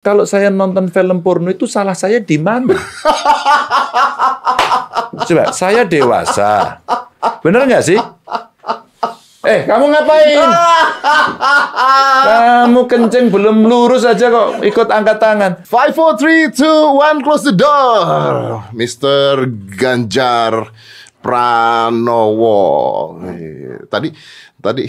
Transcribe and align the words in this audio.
Kalau 0.00 0.24
saya 0.24 0.48
nonton 0.48 0.88
film 0.88 1.20
porno 1.20 1.52
itu 1.52 1.68
salah 1.68 1.92
saya 1.92 2.24
di 2.24 2.40
mana? 2.40 2.72
Coba, 5.28 5.52
saya 5.52 5.84
dewasa. 5.84 6.80
Bener 7.44 7.68
nggak 7.68 7.84
sih? 7.84 8.00
Eh, 9.44 9.68
kamu 9.68 9.92
ngapain? 9.92 10.40
Kamu 12.24 12.88
kenceng 12.88 13.28
belum 13.28 13.68
lurus 13.68 14.08
aja 14.08 14.32
kok 14.32 14.64
ikut 14.64 14.88
angkat 14.88 15.20
tangan. 15.20 15.52
Five, 15.68 15.92
four, 15.92 16.16
three, 16.16 16.48
two, 16.48 16.96
one, 16.96 17.20
close 17.20 17.44
the 17.44 17.52
door. 17.52 18.72
Mr. 18.72 19.44
Ganjar 19.76 20.72
Pranowo. 21.20 22.56
Eh, 23.28 23.84
Tadi, 23.84 24.08
tadi. 24.56 24.84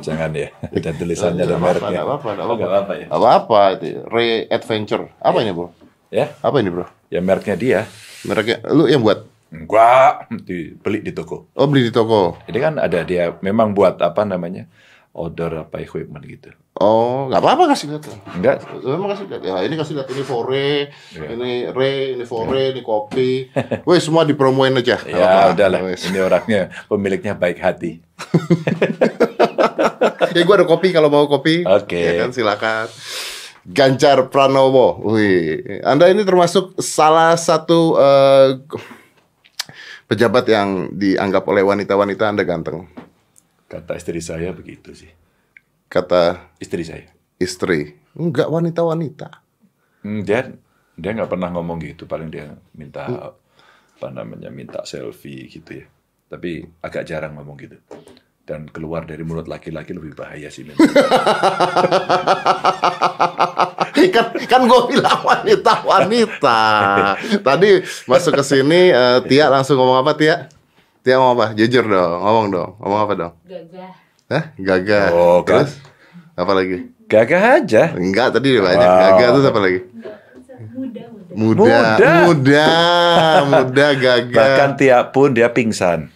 Jangan 0.00 0.30
ya, 0.32 0.48
ada 0.76 0.90
tulisannya 0.92 1.42
ada 1.42 1.54
apa-apa, 1.54 1.66
mereknya. 1.80 2.00
apa-apa, 2.02 2.28
apa-apa 2.36 2.92
ya. 2.94 3.06
Apa 3.08 3.26
apa 3.34 3.60
itu? 3.74 3.86
Ray 4.06 4.46
Adventure. 4.46 5.04
Apa 5.18 5.38
ini 5.40 5.50
bro? 5.50 5.68
Ya, 6.08 6.32
Apa 6.40 6.58
ini 6.58 6.68
bro? 6.68 6.86
ya 7.08 7.20
mereknya 7.20 7.56
dia. 7.56 7.80
Mereknya 8.22 8.60
lu 8.68 8.84
yang 8.84 9.00
buat? 9.00 9.24
Enggak, 9.48 10.28
dibeli 10.44 11.00
di 11.00 11.12
toko. 11.12 11.48
Oh 11.52 11.64
beli 11.64 11.88
di 11.88 11.92
toko. 11.92 12.36
Jadi 12.44 12.58
kan 12.58 12.76
ada 12.76 13.00
dia 13.00 13.32
memang 13.40 13.72
buat 13.72 13.96
apa 13.96 14.22
namanya? 14.22 14.68
Order 15.16 15.64
apa 15.64 15.80
equipment 15.80 16.20
gitu. 16.22 16.52
Oh 16.76 17.26
nggak 17.26 17.40
apa-apa 17.40 17.72
kasih 17.72 17.90
lihat. 17.90 18.06
Enggak, 18.36 18.60
Memang 18.78 19.08
kasih 19.10 19.24
lihat. 19.26 19.42
Ya 19.42 19.56
ini 19.64 19.74
kasih 19.74 19.94
lihat 19.96 20.08
ini 20.08 20.20
fore, 20.22 20.92
Iya. 21.10 21.26
ini 21.32 21.50
Ray, 21.72 22.14
ini 22.14 22.24
fore, 22.24 22.70
ini 22.70 22.84
kopi. 22.84 23.48
Wes 23.82 24.04
semua 24.04 24.22
dipromoin 24.22 24.76
aja. 24.76 25.00
Ya 25.08 25.16
apa-apa. 25.48 25.56
udahlah. 25.56 25.80
Ini 25.96 26.18
orangnya 26.20 26.60
pemiliknya 26.86 27.32
baik 27.32 27.58
hati. 27.58 28.04
ya 30.34 30.42
gue 30.42 30.54
ada 30.54 30.66
kopi 30.66 30.88
kalau 30.90 31.08
mau 31.08 31.26
kopi. 31.26 31.62
Oke. 31.62 31.98
Ya 31.98 32.12
kan 32.24 32.30
silakan. 32.32 32.86
Ganjar 33.68 34.32
Pranowo. 34.32 34.96
Wih, 35.12 35.82
Anda 35.84 36.08
ini 36.08 36.24
termasuk 36.24 36.80
salah 36.80 37.36
satu 37.36 38.00
eh, 38.00 38.48
pejabat 40.08 40.48
yang 40.48 40.88
dianggap 40.96 41.44
oleh 41.44 41.60
wanita-wanita 41.62 42.24
Anda 42.32 42.42
ganteng. 42.42 42.88
Kata 43.68 43.92
istri 43.94 44.24
saya 44.24 44.56
begitu 44.56 44.96
sih. 44.96 45.12
Kata 45.88 46.52
Istri 46.60 46.82
saya. 46.84 47.08
istri. 47.38 47.96
Enggak 48.12 48.48
wanita-wanita. 48.48 49.28
Hmm, 50.04 50.24
dia 50.24 50.48
dia 50.96 51.10
nggak 51.12 51.30
pernah 51.30 51.52
ngomong 51.52 51.78
gitu. 51.84 52.04
Paling 52.04 52.28
dia 52.28 52.56
minta 52.72 53.36
apa 53.98 54.08
namanya 54.08 54.48
minta 54.48 54.80
selfie 54.84 55.48
gitu 55.48 55.84
ya. 55.84 55.86
Tapi 56.28 56.64
agak 56.80 57.04
jarang 57.04 57.36
ngomong 57.36 57.56
gitu. 57.60 57.76
Dan 58.48 58.64
keluar 58.72 59.04
dari 59.04 59.20
mulut 59.28 59.44
laki-laki 59.44 59.92
lebih 59.92 60.16
bahaya 60.16 60.48
sih 60.48 60.64
memang. 60.64 60.80
kan 64.08 64.32
kan 64.48 64.60
gue 64.64 64.80
bilang 64.88 65.20
wanita 65.20 65.84
wanita. 65.84 66.60
Tadi 67.44 67.70
masuk 68.08 68.40
ke 68.40 68.42
sini 68.48 68.88
eh, 68.88 69.20
Tia 69.28 69.52
langsung 69.52 69.76
ngomong 69.76 70.00
apa 70.00 70.16
Tia? 70.16 70.48
Tia 71.04 71.20
ngomong 71.20 71.36
apa? 71.36 71.46
Jujur 71.60 71.84
dong, 71.84 72.24
ngomong 72.24 72.46
dong. 72.48 72.70
Ngomong 72.80 73.00
apa 73.04 73.12
dong? 73.12 73.32
Gagah. 73.44 73.92
Hah? 74.32 74.44
Gagah. 74.56 75.06
Oh, 75.12 75.44
kan. 75.44 75.68
Terus? 75.68 75.76
Apa 76.32 76.52
lagi? 76.56 76.88
Gagah 77.04 77.42
aja. 77.60 77.82
Enggak, 78.00 78.32
tadi 78.32 78.56
udah 78.56 78.64
banyak. 78.64 78.88
Wow. 78.88 79.00
Gagah 79.04 79.28
terus 79.28 79.46
apa 79.52 79.60
lagi? 79.60 79.80
Muda, 80.58 81.02
muda. 81.12 81.32
Muda, 81.36 81.64
Muda. 81.68 82.12
muda, 82.24 82.66
muda, 83.44 83.86
gagah. 83.92 84.36
Bahkan 84.40 84.70
tiap 84.80 85.04
pun 85.12 85.36
dia 85.36 85.52
pingsan. 85.52 86.08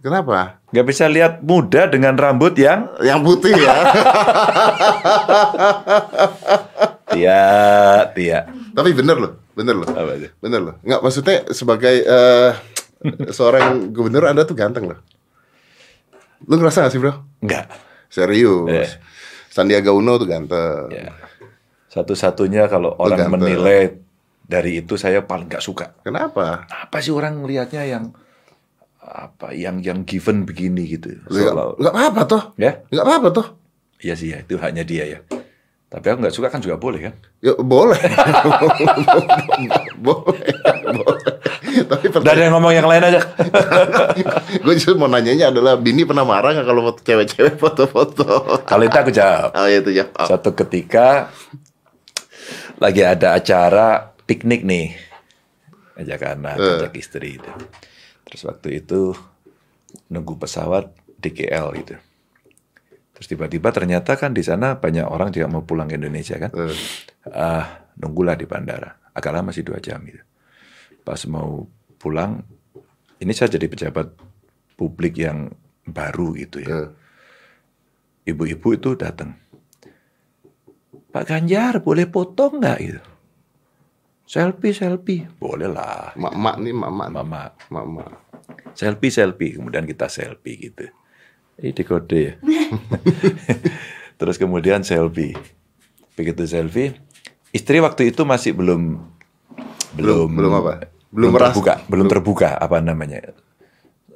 Kenapa? 0.00 0.59
Nggak 0.70 0.86
bisa 0.86 1.04
lihat 1.10 1.42
muda 1.42 1.90
dengan 1.90 2.14
rambut 2.14 2.54
yang 2.54 2.86
Yang 3.02 3.20
putih 3.26 3.54
ya. 3.58 3.74
tia 7.10 7.42
tia. 8.14 8.38
Tapi 8.70 8.90
bener 8.94 9.16
loh, 9.18 9.32
bener 9.58 9.74
loh. 9.74 9.88
Apa 9.90 10.14
aja? 10.14 10.28
Bener 10.38 10.60
loh. 10.62 10.74
Enggak, 10.86 11.00
maksudnya 11.02 11.36
sebagai 11.50 12.06
eh, 12.06 12.50
seorang 13.34 13.90
gubernur 13.90 14.30
Anda 14.30 14.46
tuh 14.46 14.54
ganteng 14.54 14.94
loh. 14.94 15.00
Lu 16.46 16.54
ngerasa 16.56 16.86
gak 16.86 16.92
sih 16.94 17.00
bro? 17.02 17.18
Enggak. 17.42 17.66
Serius. 18.06 18.70
Eh. 18.70 18.90
Sandiaga 19.50 19.90
Uno 19.90 20.14
tuh 20.16 20.30
ganteng. 20.30 20.86
Ya. 20.94 21.10
Satu-satunya 21.90 22.70
kalau 22.70 22.94
orang 22.94 23.26
ganteng. 23.26 23.42
menilai 23.42 23.98
dari 24.46 24.82
itu 24.82 24.94
saya 24.94 25.26
paling 25.26 25.50
nggak 25.50 25.62
suka. 25.62 25.98
Kenapa? 26.06 26.66
Apa 26.70 27.02
sih 27.02 27.10
orang 27.10 27.42
melihatnya 27.42 27.82
yang 27.86 28.14
apa 29.10 29.50
yang 29.50 29.82
yang 29.82 30.06
given 30.06 30.46
begini 30.46 30.86
gitu. 30.86 31.18
Enggak 31.26 31.90
apa-apa 31.90 32.22
toh. 32.24 32.42
ya, 32.54 32.78
Enggak 32.88 33.04
apa-apa 33.04 33.28
toh. 33.34 33.46
iya 33.98 34.14
sih 34.14 34.30
ya, 34.30 34.40
itu 34.40 34.54
haknya 34.56 34.86
dia 34.86 35.04
ya. 35.04 35.18
Tapi 35.90 36.06
aku 36.06 36.22
nggak 36.22 36.30
suka 36.30 36.46
kan 36.46 36.62
juga 36.62 36.78
boleh 36.78 37.10
kan? 37.10 37.14
Ya 37.42 37.58
boleh. 37.58 37.98
boleh. 39.98 40.50
boleh. 40.94 41.22
Tapi 41.90 42.04
ada 42.22 42.38
yang 42.38 42.54
ngomong 42.54 42.70
yang 42.70 42.86
lain 42.86 43.02
aja. 43.04 43.20
gue 44.64 44.74
justru 44.78 44.94
mau 44.94 45.10
nanyanya 45.10 45.50
adalah 45.50 45.74
Bini 45.74 46.06
pernah 46.06 46.22
marah 46.22 46.54
nggak 46.54 46.62
kalau 46.64 46.82
foto 46.86 47.00
cewek-cewek 47.02 47.58
foto-foto? 47.58 48.62
Kalau 48.62 48.84
itu 48.86 48.96
aku 48.96 49.10
jawab. 49.10 49.50
Oh 49.50 49.66
itu 49.66 49.90
ya. 49.90 50.06
Oh. 50.14 50.30
Satu 50.30 50.54
ketika 50.54 51.26
lagi 52.78 53.02
ada 53.02 53.34
acara 53.34 54.14
piknik 54.24 54.62
nih, 54.62 54.94
ajak 55.98 56.38
anak, 56.38 56.54
Eh. 56.56 56.86
ajak 56.86 56.94
istri 56.96 57.36
itu. 57.36 57.50
Terus 58.30 58.46
waktu 58.46 58.78
itu 58.78 59.10
nunggu 60.06 60.38
pesawat 60.38 60.94
di 61.18 61.34
KL 61.34 61.66
gitu. 61.82 61.98
Terus 63.18 63.26
tiba-tiba 63.26 63.68
ternyata 63.74 64.16
kan 64.16 64.32
di 64.32 64.40
sana 64.40 64.78
banyak 64.78 65.04
orang 65.04 65.34
juga 65.34 65.50
mau 65.50 65.66
pulang 65.66 65.90
ke 65.90 65.98
Indonesia 65.98 66.38
kan. 66.38 66.54
Ah, 67.28 67.90
nunggulah 67.98 68.38
di 68.38 68.46
bandara. 68.46 68.96
Agak 69.12 69.34
lama 69.34 69.50
sih 69.50 69.66
dua 69.66 69.82
jam 69.82 70.00
gitu. 70.06 70.22
Pas 71.02 71.20
mau 71.26 71.66
pulang, 71.98 72.40
ini 73.20 73.32
saya 73.34 73.52
jadi 73.52 73.66
pejabat 73.68 74.14
publik 74.78 75.20
yang 75.20 75.52
baru 75.84 76.32
gitu 76.38 76.64
ya. 76.64 76.70
Eh. 76.70 76.88
Ibu-ibu 78.30 78.68
itu 78.72 78.96
datang. 78.96 79.36
Pak 81.10 81.24
Ganjar 81.26 81.82
boleh 81.82 82.06
foto 82.06 82.54
nggak 82.54 82.78
gitu? 82.78 83.09
Selfie, 84.30 84.70
selfie. 84.70 85.26
Boleh 85.42 85.66
lah. 85.66 86.14
Mak-mak 86.14 86.62
nih 86.62 86.70
mak-mak. 86.70 87.08
Mama, 87.10 87.50
Mak-mak. 87.66 88.10
selfie, 88.78 89.10
selfie. 89.10 89.58
Kemudian 89.58 89.82
kita 89.82 90.06
selfie 90.06 90.70
gitu. 90.70 90.86
Ini 91.58 91.74
dikode 91.74 92.14
ya. 92.14 92.34
Terus 94.22 94.38
kemudian 94.38 94.86
selfie. 94.86 95.34
Begitu 96.14 96.46
selfie, 96.46 96.94
istri 97.50 97.82
waktu 97.82 98.14
itu 98.14 98.22
masih 98.22 98.54
belum 98.54 99.02
Belum- 99.90 100.30
belum 100.30 100.30
belum 100.30 100.52
apa? 100.54 100.72
Belum 101.10 101.30
Belum, 101.34 101.42
terbuka, 101.42 101.74
belum 101.90 102.06
terbuka 102.06 102.48
apa 102.54 102.78
namanya? 102.78 103.34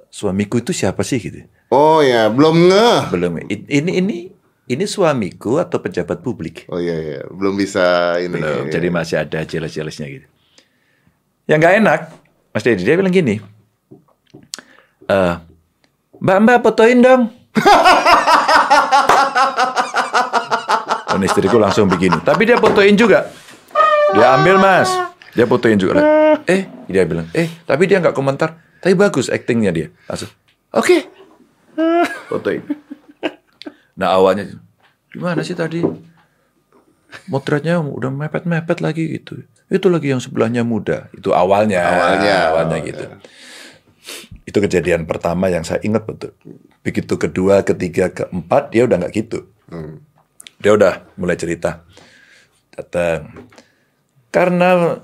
Suamiku 0.07 0.63
itu 0.63 0.71
siapa 0.71 1.03
sih 1.03 1.19
gitu? 1.19 1.43
Oh 1.75 1.99
ya, 1.99 2.31
belum 2.31 2.71
ngeh. 2.71 3.01
Belum. 3.11 3.33
Ini 3.51 3.91
ini 3.99 4.31
ini 4.65 4.85
suamiku 4.89 5.61
atau 5.61 5.79
pejabat 5.81 6.25
publik? 6.25 6.65
Oh 6.73 6.81
iya 6.81 6.97
iya, 6.97 7.21
belum 7.29 7.55
bisa 7.57 8.17
ini. 8.21 8.41
Belum. 8.41 8.69
Iya. 8.69 8.73
Jadi 8.81 8.89
masih 8.89 9.17
ada 9.21 9.41
jelas-jelasnya 9.45 10.07
gitu. 10.09 10.27
Yang 11.45 11.59
nggak 11.61 11.75
enak, 11.85 12.01
Mas 12.57 12.65
Deddy 12.65 12.85
dia 12.89 12.97
bilang 12.97 13.13
gini, 13.13 13.37
"Eh, 15.05 15.35
Mbak 16.25 16.39
Mbak 16.41 16.59
fotoin 16.65 16.99
dong. 17.05 17.23
Dan 21.15 21.21
istriku 21.23 21.63
langsung 21.63 21.87
begini. 21.87 22.19
Tapi 22.25 22.43
dia 22.49 22.59
fotoin 22.59 22.97
juga. 22.99 23.31
Dia 24.15 24.35
ambil 24.35 24.59
mas. 24.59 24.91
Dia 25.35 25.47
fotoin 25.47 25.79
juga. 25.79 26.03
Eh, 26.47 26.67
dia 26.91 27.07
bilang, 27.07 27.31
eh, 27.35 27.47
tapi 27.67 27.87
dia 27.87 28.03
nggak 28.03 28.15
komentar. 28.15 28.59
Tapi 28.83 28.95
bagus 28.99 29.31
actingnya 29.31 29.71
dia. 29.71 29.89
Langsung, 30.11 30.31
oke. 30.75 30.97
Fotoin. 32.31 32.63
Nah 33.95 34.15
awalnya, 34.15 34.59
gimana 35.15 35.41
sih 35.47 35.55
tadi? 35.55 35.83
Motretnya 37.31 37.79
udah 37.79 38.11
mepet-mepet 38.11 38.83
lagi 38.83 39.07
gitu. 39.19 39.47
Itu 39.71 39.87
lagi 39.87 40.11
yang 40.11 40.19
sebelahnya 40.19 40.67
muda. 40.67 41.07
Itu 41.15 41.31
awalnya. 41.31 41.79
Awalnya. 41.79 42.37
Awalnya 42.51 42.79
gitu. 42.83 43.05
Itu 44.45 44.59
kejadian 44.59 45.07
pertama 45.07 45.47
yang 45.47 45.63
saya 45.63 45.79
ingat 45.87 46.05
betul. 46.05 46.35
Begitu 46.83 47.15
kedua, 47.17 47.63
ketiga, 47.63 48.11
keempat, 48.11 48.75
dia 48.75 48.85
udah 48.85 48.99
nggak 49.01 49.15
gitu. 49.15 49.47
Dia 50.59 50.75
udah 50.75 51.07
mulai 51.17 51.39
cerita. 51.39 51.87
Datang. 52.75 53.47
Karena 54.35 54.99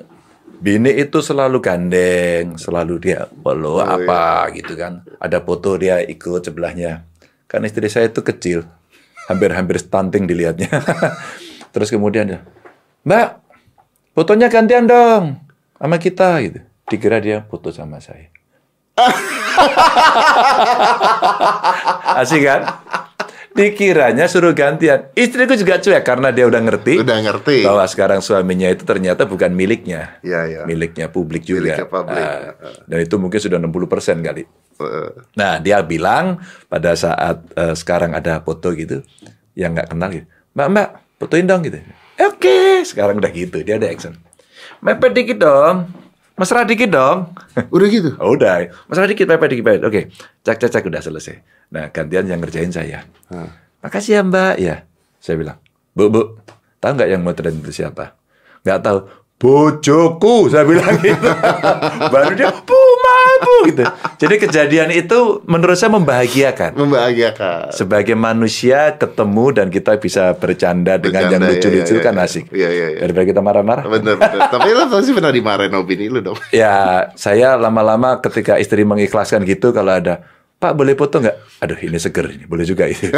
bini 0.60 0.90
itu 0.98 1.22
selalu 1.22 1.62
gandeng, 1.62 2.58
selalu 2.58 2.94
dia 2.98 3.30
follow 3.30 3.78
apa 3.80 4.50
gitu 4.52 4.74
kan. 4.74 5.06
Ada 5.22 5.38
foto 5.40 5.78
dia 5.78 6.02
ikut 6.02 6.42
sebelahnya. 6.42 7.06
Kan 7.46 7.62
istri 7.64 7.86
saya 7.86 8.10
itu 8.10 8.20
kecil. 8.20 8.66
Hampir-hampir 9.30 9.78
stunting 9.78 10.26
dilihatnya. 10.26 10.66
Terus 11.74 11.86
kemudian 11.86 12.26
dia, 12.26 12.42
Mbak, 13.06 13.28
fotonya 14.18 14.50
gantian 14.50 14.90
dong 14.90 15.38
sama 15.78 16.02
kita 16.02 16.42
gitu. 16.42 16.66
Dikira 16.90 17.22
dia 17.22 17.46
foto 17.46 17.70
sama 17.70 18.02
saya. 18.02 18.26
Asik 22.20 22.42
kan? 22.42 22.66
Dikiranya 23.50 24.30
suruh 24.30 24.54
gantian. 24.54 25.10
Istriku 25.14 25.58
juga 25.58 25.82
cuek 25.82 26.06
karena 26.06 26.30
dia 26.30 26.46
udah 26.46 26.62
ngerti. 26.62 27.02
Udah 27.02 27.18
ngerti. 27.18 27.66
Bahwa 27.66 27.82
sekarang 27.86 28.22
suaminya 28.22 28.70
itu 28.70 28.86
ternyata 28.86 29.26
bukan 29.26 29.50
miliknya. 29.50 30.22
Iya, 30.22 30.40
iya. 30.46 30.60
Miliknya 30.66 31.10
publik 31.10 31.42
juga. 31.42 31.74
Miliknya 31.74 31.88
publik. 31.90 32.22
Ah, 32.22 32.54
dan 32.86 32.98
itu 33.02 33.18
mungkin 33.18 33.40
sudah 33.42 33.58
60% 33.58 34.22
kali. 34.22 34.46
Nah, 35.36 35.58
dia 35.60 35.82
bilang 35.84 36.40
pada 36.70 36.96
saat 36.96 37.44
eh, 37.56 37.74
sekarang 37.76 38.16
ada 38.16 38.40
foto 38.40 38.72
gitu, 38.72 39.04
yang 39.54 39.76
nggak 39.76 39.92
kenal 39.92 40.08
gitu, 40.12 40.26
Mbak, 40.56 40.68
Mbak, 40.72 40.88
fotoin 41.20 41.46
dong 41.46 41.62
gitu. 41.66 41.78
Oke, 42.20 42.84
sekarang 42.84 43.16
udah 43.20 43.32
gitu, 43.32 43.64
dia 43.64 43.80
ada 43.80 43.88
action. 43.88 44.16
Mepet 44.80 45.12
dikit 45.16 45.38
dong, 45.40 45.88
mesra 46.40 46.64
dikit 46.64 46.88
dong. 46.88 47.36
Udah 47.74 47.88
gitu. 47.92 48.16
Oh, 48.16 48.32
udah, 48.32 48.72
mesra 48.88 49.04
dikit, 49.04 49.28
mepet 49.28 49.48
dikit, 49.52 49.64
mepet. 49.64 49.82
Oke, 49.84 50.00
cek, 50.40 50.56
cek, 50.56 50.70
cek, 50.72 50.84
udah 50.88 51.02
selesai. 51.04 51.36
Nah, 51.72 51.92
gantian 51.92 52.24
yang 52.24 52.40
ngerjain 52.40 52.72
saya. 52.72 53.04
Hah. 53.28 53.60
Makasih 53.84 54.20
ya 54.20 54.22
Mbak. 54.24 54.54
Ya, 54.60 54.76
saya 55.20 55.36
bilang, 55.36 55.58
Bu, 55.92 56.08
Bu, 56.08 56.40
tahu 56.80 56.96
nggak 56.96 57.10
yang 57.12 57.20
motret 57.20 57.52
itu 57.52 57.84
siapa? 57.84 58.16
Nggak 58.64 58.80
tahu. 58.80 58.98
Bojoku, 59.40 60.52
saya 60.52 60.68
bilang 60.68 61.00
gitu. 61.00 61.28
Baru 62.12 62.32
dia, 62.36 62.52
Bu, 62.52 62.79
Bu, 63.40 63.54
gitu. 63.72 63.84
Jadi 64.20 64.34
kejadian 64.36 64.88
itu 64.92 65.40
menurut 65.48 65.76
saya 65.80 65.90
membahagiakan. 65.96 66.76
Membahagiakan. 66.76 67.72
Sebagai 67.72 68.14
manusia 68.14 68.94
ketemu 69.00 69.44
dan 69.56 69.66
kita 69.72 69.96
bisa 69.96 70.36
bercanda 70.36 71.00
dengan 71.00 71.32
yang 71.32 71.42
Bercanda, 71.42 71.56
lucu-lucu 71.56 71.94
iya, 71.96 72.00
iya, 72.00 72.06
kan 72.06 72.14
iya. 72.14 72.26
asik. 72.28 72.44
Iya, 72.52 72.68
iya, 72.68 72.86
iya. 72.94 73.00
Daripada 73.00 73.24
kita 73.26 73.40
marah-marah. 73.40 73.84
Bener, 73.88 74.16
bener. 74.20 74.40
Tapi 74.52 74.68
lo 74.76 74.84
pasti 74.92 75.10
pernah 75.16 75.32
dimarahin 75.32 75.74
opini 75.74 76.06
lu 76.12 76.20
dong. 76.20 76.38
Ya, 76.60 77.08
saya 77.16 77.56
lama-lama 77.56 78.20
ketika 78.20 78.60
istri 78.60 78.84
mengikhlaskan 78.84 79.48
gitu 79.48 79.72
kalau 79.72 79.96
ada 79.96 80.20
Pak 80.60 80.76
boleh 80.76 80.92
foto 80.92 81.24
nggak? 81.24 81.64
Aduh 81.64 81.80
ini 81.80 81.96
seger 81.96 82.36
ini, 82.36 82.44
boleh 82.44 82.68
juga 82.68 82.84
itu. 82.84 83.08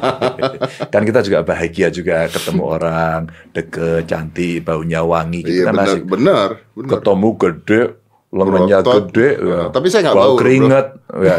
kan 0.94 1.02
kita 1.02 1.18
juga 1.26 1.42
bahagia 1.42 1.90
juga 1.90 2.30
ketemu 2.30 2.62
orang 2.62 3.26
deket, 3.50 4.06
cantik, 4.06 4.62
baunya 4.62 5.02
wangi, 5.02 5.42
gitu 5.42 5.66
Iya 5.66 5.66
kan 5.66 5.74
bener, 5.74 5.90
asik. 5.90 6.02
bener, 6.06 6.48
bener. 6.78 6.90
Ketemu 6.94 7.28
gede, 7.42 7.80
lengannya 8.30 8.78
Berotot. 8.78 9.10
gede, 9.10 9.28
ya. 9.36 9.56
Nah, 9.56 9.68
tapi 9.68 9.86
saya 9.86 10.00
nggak 10.06 10.14
bau 10.14 10.24
bau, 10.24 10.36
bro. 10.38 10.46
ya. 11.18 11.34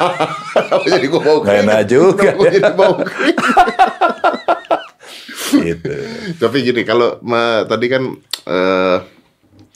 Kenapa 0.56 0.86
jadi 0.88 1.06
gua 1.06 1.20
bau 1.20 1.38
Nggak 1.40 1.56
enak 1.58 1.68
keringet? 1.76 1.88
juga, 1.88 2.22
Kenapa 2.24 2.40
ya. 2.40 2.50
jadi 2.50 2.70
bau 2.72 2.94
keringet? 2.98 3.36
gitu. 5.52 5.92
Tapi 6.42 6.56
gini, 6.62 6.82
kalau 6.82 7.20
me- 7.20 7.64
tadi 7.64 7.86
kan 7.86 8.02
eh 8.42 8.98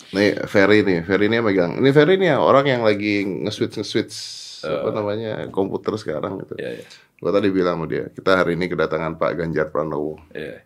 nih 0.09 0.29
Ferry 0.47 0.81
nih, 0.81 0.99
Ferry 1.03 1.29
ini 1.29 1.37
yang 1.37 1.47
megang. 1.47 1.73
Ini 1.77 1.91
Ferry 1.91 2.17
nih 2.17 2.29
yang 2.33 2.43
orang 2.43 2.65
yang 2.67 2.83
lagi 2.83 3.21
nge-switch 3.27 3.77
nge-switch 3.77 4.17
apa 4.65 4.91
namanya 4.91 5.33
komputer 5.49 5.95
sekarang 5.95 6.41
gitu. 6.41 6.57
Iya, 6.57 6.81
iya. 6.81 6.87
Gua 7.17 7.31
tadi 7.31 7.49
bilang 7.49 7.77
sama 7.77 7.87
dia, 7.87 8.09
kita 8.09 8.33
hari 8.35 8.57
ini 8.57 8.67
kedatangan 8.67 9.17
Pak 9.17 9.31
Ganjar 9.37 9.69
Pranowo. 9.69 10.17
Iya. 10.33 10.65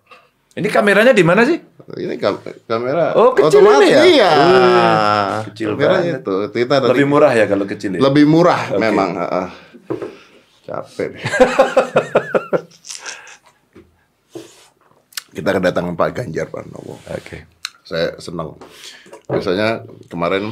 Ini 0.50 0.67
kameranya 0.67 1.14
di 1.14 1.23
mana 1.23 1.47
sih? 1.47 1.58
Ini 1.91 2.14
kam- 2.17 2.43
kamera 2.64 3.14
Oh, 3.14 3.31
kecil 3.32 3.62
otomatis, 3.62 3.87
ini 3.87 3.94
ya? 3.94 4.02
Iya. 4.05 4.31
Wih, 4.31 5.47
kecil 5.50 5.69
Kameranya 5.75 5.99
banget. 6.17 6.23
itu. 6.23 6.35
Kita 6.52 6.75
tadi 6.76 6.91
Lebih 6.93 7.06
murah 7.06 7.32
ya 7.32 7.44
kalau 7.47 7.64
kecil 7.64 7.91
ya? 7.94 8.00
lebih 8.00 8.25
murah 8.26 8.61
memang. 8.76 9.11
heeh. 9.17 9.47
Capek. 10.64 11.11
Kita 15.31 15.50
kedatangan 15.52 15.94
Pak 15.94 16.08
Ganjar 16.12 16.47
Pranowo. 16.47 16.99
Oke. 17.06 17.47
Saya 17.82 18.19
senang. 18.19 18.58
Biasanya 19.26 19.82
kemarin 20.06 20.50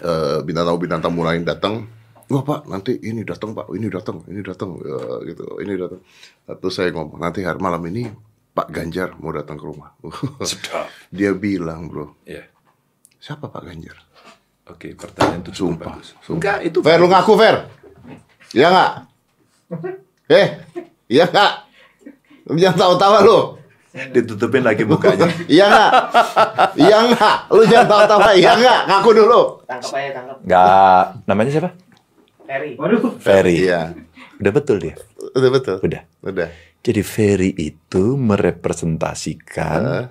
eh, 0.00 0.38
bintang 0.42 0.66
tamu 0.66 0.78
bintang 0.78 1.00
tamu 1.00 1.22
lain 1.22 1.42
datang. 1.42 1.86
Wah 2.26 2.42
Pak, 2.42 2.66
nanti 2.66 2.94
ini 3.00 3.26
datang 3.26 3.50
Pak, 3.50 3.74
ini 3.74 3.90
datang, 3.90 4.22
ini 4.30 4.38
datang, 4.38 4.78
Ya, 4.78 4.98
gitu, 5.26 5.42
ini 5.58 5.74
datang. 5.74 5.98
Terus 6.46 6.70
saya 6.72 6.94
ngomong, 6.94 7.18
nanti 7.18 7.42
hari 7.42 7.58
malam 7.58 7.82
ini 7.84 8.06
Pak 8.50 8.68
Ganjar 8.68 9.14
mau 9.16 9.30
datang 9.30 9.54
ke 9.54 9.64
rumah. 9.64 9.94
Sedap. 10.42 10.90
Dia 11.08 11.30
bilang 11.32 11.86
bro, 11.86 12.18
Iya. 12.24 12.44
siapa 13.16 13.46
Pak 13.46 13.62
Ganjar? 13.62 13.96
Oke, 14.66 14.94
pertanyaan 14.94 15.40
itu 15.40 15.50
cukup 15.52 15.58
Sumpah, 15.74 15.86
bagus. 15.92 16.08
sumpah. 16.16 16.34
Enggak, 16.36 16.58
itu 16.62 16.78
Fer, 16.80 16.98
lu 16.98 17.06
ngaku 17.06 17.32
Fer? 17.34 17.56
Iya 18.50 18.66
nggak? 18.68 18.90
Eh, 20.28 20.46
iya 21.08 21.24
nggak? 21.26 21.52
Lu 22.46 22.54
Jangan 22.56 22.78
tahu-tawa 22.80 23.18
lu. 23.20 23.38
ditutupin 23.90 24.62
lagi 24.62 24.86
mukanya. 24.86 25.26
Iya 25.50 25.64
nggak? 25.66 25.90
Iya 26.76 26.96
nggak? 27.08 27.36
Lu 27.50 27.62
jangan 27.64 27.86
tahu-tawa. 27.88 28.28
Iya 28.32 28.52
nggak? 28.56 28.80
Ngaku 28.86 29.10
dulu. 29.12 29.40
Tangkap 29.66 29.90
aja, 29.92 30.10
tangkap. 30.12 30.36
Enggak, 30.40 31.04
namanya 31.26 31.50
siapa? 31.50 31.70
Ferry. 32.46 32.70
Waduh. 32.74 33.02
Ferry. 33.18 33.54
Iya. 33.66 33.80
Udah 34.38 34.52
betul 34.52 34.76
dia. 34.78 34.94
Udah 35.32 35.50
betul. 35.50 35.76
Udah. 35.82 36.02
Udah. 36.22 36.48
Jadi 36.80 37.02
Ferry 37.04 37.52
itu 37.54 38.16
merepresentasikan 38.16 40.08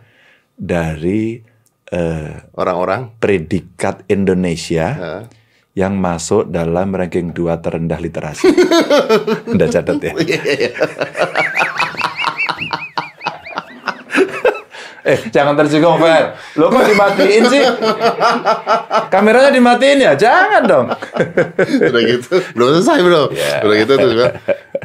dari 0.53 1.41
eh, 1.89 2.33
Orang-orang. 2.53 3.17
predikat 3.17 4.05
Indonesia 4.05 4.87
Heeh. 4.93 5.23
yang 5.73 5.97
masuk 5.97 6.45
dalam 6.53 6.93
ranking 6.93 7.33
dua 7.33 7.57
terendah 7.57 7.97
literasi. 7.97 8.53
Udah 9.57 9.67
catat 9.71 9.97
ya. 9.97 10.13
Eh, 15.09 15.19
jangan 15.33 15.57
tersinggung, 15.57 15.97
Fer. 15.97 16.37
Lo 16.53 16.69
kok 16.69 16.85
dimatiin 16.85 17.43
sih? 17.49 17.63
Kameranya 19.09 19.49
dimatiin 19.49 19.99
ya? 19.99 20.13
Jangan 20.13 20.61
dong. 20.63 20.87
Udah 21.89 22.01
gitu. 22.05 22.33
Belum 22.53 22.67
selesai 22.77 22.97
bro. 23.01 23.23
Iya. 23.33 23.55
Udah 23.65 23.75
gitu 23.75 23.93
tuh. 23.97 24.09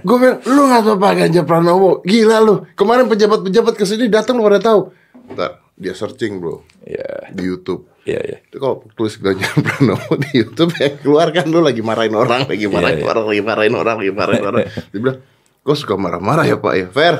Gue 0.04 0.16
bilang, 0.18 0.38
lu 0.44 0.60
nggak 0.64 0.82
tahu 0.84 0.96
Pak 0.96 1.12
Ganjar 1.16 1.44
Pranowo. 1.44 1.90
Gila 2.02 2.38
lu. 2.40 2.54
Kemarin 2.74 3.06
pejabat-pejabat 3.06 3.74
ke 3.76 3.84
sini 3.84 4.08
datang 4.08 4.36
lu 4.36 4.44
pada 4.44 4.60
tahu. 4.60 4.92
Ntar 5.32 5.60
dia 5.74 5.90
searching 5.90 6.38
bro 6.38 6.62
Iya, 6.86 7.34
di 7.34 7.50
YouTube. 7.50 7.88
iya, 8.04 8.20
iya. 8.22 8.38
Itu 8.44 8.60
kalau 8.60 8.84
tulis 8.94 9.16
Ganjar 9.16 9.52
Pranowo 9.58 10.12
di 10.20 10.30
YouTube 10.36 10.70
ya 10.76 10.92
keluar 10.94 11.32
kan 11.32 11.48
lu 11.48 11.60
lagi 11.60 11.80
marahin 11.80 12.12
orang, 12.12 12.44
lagi 12.44 12.66
marahin 12.68 13.00
Iya, 13.00 13.04
iya. 13.04 13.10
orang, 13.10 13.24
lagi 13.26 13.42
marahin 13.42 13.74
orang, 13.74 13.96
lagi 13.98 14.12
marahin 14.12 14.44
orang. 14.44 14.60
Dia 14.68 14.98
bilang, 15.00 15.18
kok 15.64 15.76
suka 15.76 15.96
marah-marah 15.96 16.44
ya 16.44 16.60
Pak 16.60 16.74
ya? 16.76 16.86
Fer, 16.92 17.14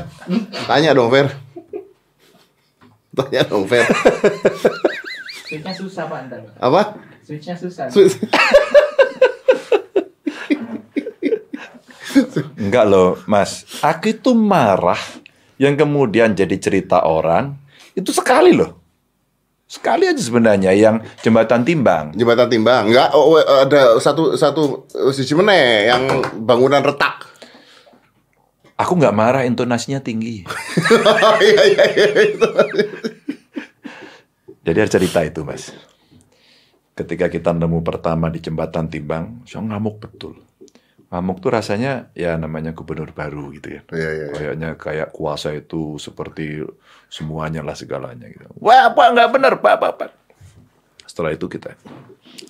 tanya 0.69 0.93
dong 0.93 1.09
Fer. 1.09 1.33
Tanya 3.15 3.43
dong 3.47 3.65
Fer. 3.71 3.87
Switchnya 5.47 5.75
susah 5.75 6.05
pak 6.11 6.19
ntar. 6.27 6.41
Apa? 6.59 6.99
Switchnya 7.23 7.55
susah. 7.55 7.87
Enggak 12.59 12.85
loh, 12.87 13.19
Mas. 13.27 13.67
Aku 13.83 14.15
itu 14.15 14.35
marah 14.35 14.99
yang 15.59 15.79
kemudian 15.79 16.35
jadi 16.35 16.59
cerita 16.59 17.07
orang 17.07 17.55
itu 17.95 18.11
sekali 18.11 18.55
loh. 18.55 18.83
Sekali 19.65 20.07
aja 20.07 20.23
sebenarnya 20.23 20.71
yang 20.77 21.03
jembatan 21.25 21.67
timbang. 21.67 22.15
Jembatan 22.15 22.47
timbang. 22.47 22.91
Enggak, 22.91 23.11
oh, 23.17 23.35
oh, 23.35 23.43
ada 23.43 23.99
satu 23.99 24.39
satu 24.39 24.87
si 25.11 25.27
Cimene 25.27 25.91
yang 25.91 26.23
bangunan 26.47 26.85
retak. 26.85 27.34
Aku 28.75 28.99
nggak 28.99 29.15
marah, 29.15 29.43
intonasinya 29.47 30.03
tinggi. 30.03 30.43
Iya 31.45 31.63
iya 31.71 31.87
iya. 31.95 32.49
Jadi 34.65 34.79
ada 34.81 34.91
cerita 34.91 35.21
itu, 35.23 35.45
Mas. 35.47 35.71
Ketika 36.95 37.31
kita 37.31 37.55
nemu 37.55 37.83
pertama 37.85 38.31
di 38.31 38.43
jembatan 38.43 38.91
timbang, 38.91 39.45
saya 39.47 39.63
ngamuk 39.63 40.03
betul. 40.03 40.41
Ngamuk 41.11 41.39
tuh 41.39 41.51
rasanya 41.55 42.11
ya 42.19 42.35
namanya 42.35 42.75
gubernur 42.75 43.15
baru 43.15 43.55
gitu 43.55 43.79
ya. 43.79 43.83
Iya 43.93 44.11
iya. 44.11 44.11
iya. 44.11 44.35
Kayaknya 44.35 44.71
kayak 44.75 45.09
kuasa 45.15 45.55
itu 45.55 46.01
seperti 46.03 46.65
semuanya 47.13 47.63
lah 47.63 47.79
segalanya 47.79 48.27
gitu. 48.27 48.47
Wah, 48.59 48.91
apa 48.91 49.11
nggak 49.15 49.31
benar, 49.31 49.53
Pak, 49.63 49.75
Pak, 49.79 49.93
Pak. 50.01 50.11
Setelah 51.07 51.31
itu 51.37 51.47
kita 51.47 51.79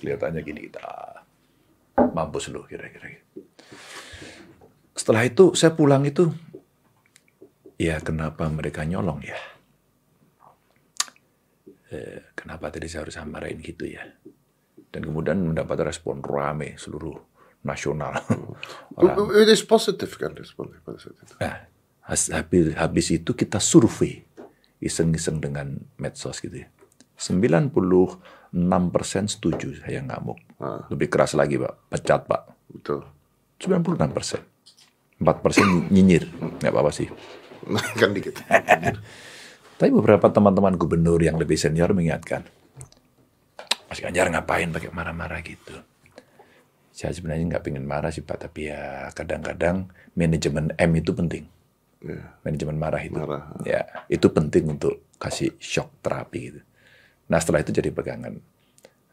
kelihatannya 0.01 0.41
gini 0.41 0.71
kita 0.71 0.85
mampus 2.15 2.49
lu 2.49 2.65
kira-kira. 2.65 3.24
Setelah 4.95 5.27
itu 5.27 5.51
saya 5.59 5.75
pulang 5.75 6.07
itu, 6.07 6.31
ya 7.75 7.99
kenapa 7.99 8.47
mereka 8.47 8.87
nyolong 8.87 9.19
ya? 9.27 9.35
Eh, 11.91 12.31
kenapa 12.33 12.71
tadi 12.71 12.87
saya 12.87 13.03
harus 13.03 13.19
marahin 13.27 13.59
gitu 13.59 13.85
ya? 13.85 14.01
Dan 14.89 15.03
kemudian 15.03 15.43
mendapat 15.43 15.83
respon 15.83 16.23
rame 16.23 16.79
seluruh 16.79 17.19
nasional. 17.67 18.15
Orang 18.97 19.35
It 19.35 19.51
is 19.51 19.67
positif 19.67 20.15
kan 20.15 20.31
respon 20.31 20.71
pada 20.79 20.95
saat 20.95 21.19
itu. 21.19 21.35
Nah, 21.43 21.67
habis, 22.07 22.71
habis 22.79 23.07
itu 23.11 23.35
kita 23.35 23.59
survei 23.59 24.23
iseng-iseng 24.79 25.43
dengan 25.43 25.75
medsos 25.99 26.39
gitu 26.39 26.63
ya. 26.63 26.71
96% 27.19 28.23
setuju 29.27 29.83
saya 29.83 29.99
ngamuk. 30.03 30.39
Lebih 30.91 31.07
keras 31.11 31.35
lagi, 31.35 31.59
Pak. 31.59 31.91
Pecat, 31.91 32.21
Pak. 32.27 32.41
Betul. 32.71 33.03
96%. 33.59 34.54
4% 35.19 35.91
nyinyir. 35.91 36.27
Nggak 36.59 36.71
apa-apa 36.71 36.91
sih. 36.91 37.07
Kan 37.99 38.11
dikit. 38.13 38.41
Tapi 39.75 39.91
beberapa 39.91 40.31
teman-teman 40.31 40.79
gubernur 40.79 41.19
yang 41.19 41.35
lebih 41.35 41.59
senior 41.59 41.91
mengingatkan, 41.91 42.47
Mas 43.91 43.99
Ganjar 43.99 44.31
ngapain 44.31 44.71
pakai 44.71 44.87
marah-marah 44.91 45.43
gitu? 45.43 45.75
Saya 46.95 47.11
sebenarnya 47.11 47.55
nggak 47.55 47.63
pengen 47.67 47.83
marah 47.83 48.07
sih 48.07 48.23
Pak, 48.23 48.47
tapi 48.47 48.71
ya 48.71 49.11
kadang-kadang 49.11 49.91
manajemen 50.15 50.71
M 50.79 50.91
itu 50.95 51.11
penting. 51.11 51.43
Ya. 51.99 52.39
Manajemen 52.47 52.77
marah 52.79 53.03
itu. 53.03 53.19
Marah. 53.19 53.51
Ya, 53.67 53.83
itu 54.07 54.31
penting 54.31 54.71
untuk 54.71 55.03
kasih 55.19 55.59
shock 55.59 55.91
terapi 55.99 56.39
gitu. 56.53 56.61
Nah 57.27 57.43
setelah 57.43 57.59
itu 57.65 57.75
jadi 57.75 57.91
pegangan. 57.91 58.39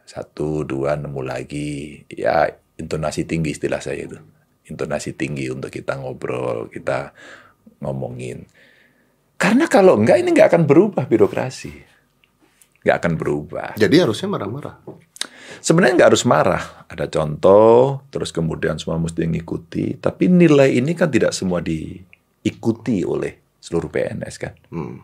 Satu, 0.07 0.63
dua, 0.63 0.95
nemu 0.95 1.23
lagi. 1.27 2.07
Ya 2.07 2.55
intonasi 2.79 3.27
tinggi 3.27 3.57
istilah 3.57 3.83
saya 3.83 4.07
itu. 4.07 4.19
Intonasi 4.73 5.13
tinggi 5.13 5.53
untuk 5.53 5.69
kita 5.69 6.01
ngobrol, 6.01 6.73
kita 6.73 7.13
ngomongin. 7.85 8.49
Karena 9.37 9.67
kalau 9.69 9.99
enggak 9.99 10.23
ini 10.23 10.33
nggak 10.33 10.49
akan 10.49 10.63
berubah 10.65 11.05
birokrasi. 11.05 11.75
Nggak 12.83 12.97
akan 12.99 13.13
berubah. 13.19 13.69
Jadi 13.77 13.97
harusnya 14.01 14.31
marah-marah. 14.31 14.81
Sebenarnya 15.63 16.03
nggak 16.03 16.11
harus 16.15 16.25
marah. 16.25 16.87
Ada 16.89 17.07
contoh, 17.11 18.07
terus 18.11 18.31
kemudian 18.35 18.79
semua 18.79 18.99
mesti 18.99 19.27
ngikuti. 19.27 19.99
Tapi 19.99 20.31
nilai 20.31 20.79
ini 20.79 20.95
kan 20.95 21.11
tidak 21.11 21.35
semua 21.35 21.63
diikuti 21.63 23.03
oleh 23.03 23.59
seluruh 23.63 23.91
PNS 23.91 24.35
kan. 24.39 24.55
Hmm. 24.71 25.03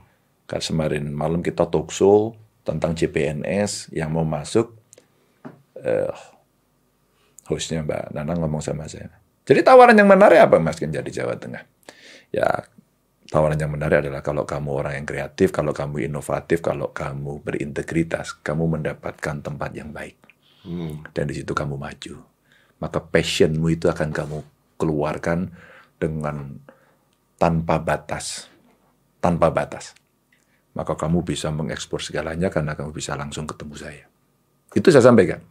Kan 0.49 0.61
kemarin 0.65 1.11
malam 1.13 1.45
kita 1.45 1.67
talk 1.69 1.93
show 1.95 2.35
tentang 2.63 2.95
CPNS 2.97 3.93
yang 3.95 4.15
mau 4.15 4.25
masuk. 4.25 4.75
eh 5.79 6.11
hostnya 7.49 7.81
Mbak 7.81 8.13
Nana 8.13 8.33
ngomong 8.37 8.61
sama 8.61 8.85
saya. 8.87 9.18
Jadi 9.49 9.65
tawaran 9.65 9.97
yang 9.97 10.13
menarik 10.13 10.45
apa 10.45 10.61
Mas 10.61 10.77
Ganjar 10.77 11.01
di 11.01 11.09
Jawa 11.09 11.41
Tengah? 11.41 11.65
Ya 12.29 12.69
tawaran 13.33 13.57
yang 13.57 13.73
menarik 13.73 14.05
adalah 14.05 14.21
kalau 14.21 14.45
kamu 14.45 14.69
orang 14.73 14.95
yang 15.01 15.07
kreatif, 15.09 15.49
kalau 15.53 15.73
kamu 15.73 16.05
inovatif, 16.09 16.61
kalau 16.61 16.93
kamu 16.93 17.41
berintegritas, 17.41 18.37
kamu 18.45 18.77
mendapatkan 18.77 19.41
tempat 19.41 19.71
yang 19.73 19.89
baik 19.93 20.17
Hmm. 20.69 21.01
dan 21.17 21.25
di 21.31 21.39
situ 21.39 21.57
kamu 21.57 21.81
maju. 21.81 22.21
Maka 22.83 22.99
passionmu 23.01 23.73
itu 23.73 23.89
akan 23.89 24.13
kamu 24.13 24.39
keluarkan 24.77 25.51
dengan 25.97 26.61
tanpa 27.41 27.81
batas. 27.81 28.47
Tanpa 29.19 29.49
batas. 29.51 29.97
Maka 30.77 30.95
kamu 30.95 31.27
bisa 31.27 31.51
mengekspor 31.51 31.99
segalanya 32.05 32.53
karena 32.53 32.77
kamu 32.77 32.95
bisa 32.95 33.17
langsung 33.19 33.49
ketemu 33.49 33.75
saya. 33.75 34.05
Itu 34.77 34.93
saya 34.95 35.03
sampaikan. 35.03 35.43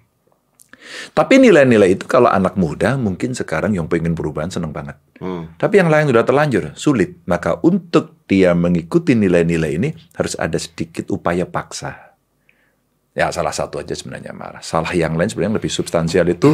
Tapi 1.11 1.39
nilai-nilai 1.39 1.95
itu 1.95 2.05
kalau 2.07 2.29
anak 2.29 2.55
muda 2.55 2.95
mungkin 2.95 3.33
sekarang 3.33 3.75
yang 3.75 3.87
pengen 3.87 4.13
perubahan 4.15 4.49
senang 4.49 4.71
banget. 4.71 4.95
Hmm. 5.19 5.51
Tapi 5.55 5.81
yang 5.81 5.89
lain 5.91 6.07
sudah 6.09 6.23
terlanjur, 6.23 6.71
sulit. 6.77 7.19
Maka 7.25 7.59
untuk 7.61 8.23
dia 8.25 8.51
mengikuti 8.53 9.15
nilai-nilai 9.15 9.71
ini 9.79 9.89
harus 10.15 10.35
ada 10.39 10.55
sedikit 10.59 11.09
upaya 11.11 11.47
paksa. 11.47 12.15
Ya 13.17 13.33
salah 13.33 13.51
satu 13.51 13.81
aja 13.81 13.97
sebenarnya 13.97 14.29
marah. 14.31 14.61
Salah 14.61 14.93
yang 14.93 15.17
lain 15.17 15.25
sebenarnya 15.25 15.57
lebih 15.57 15.73
substansial 15.73 16.27
itu 16.29 16.53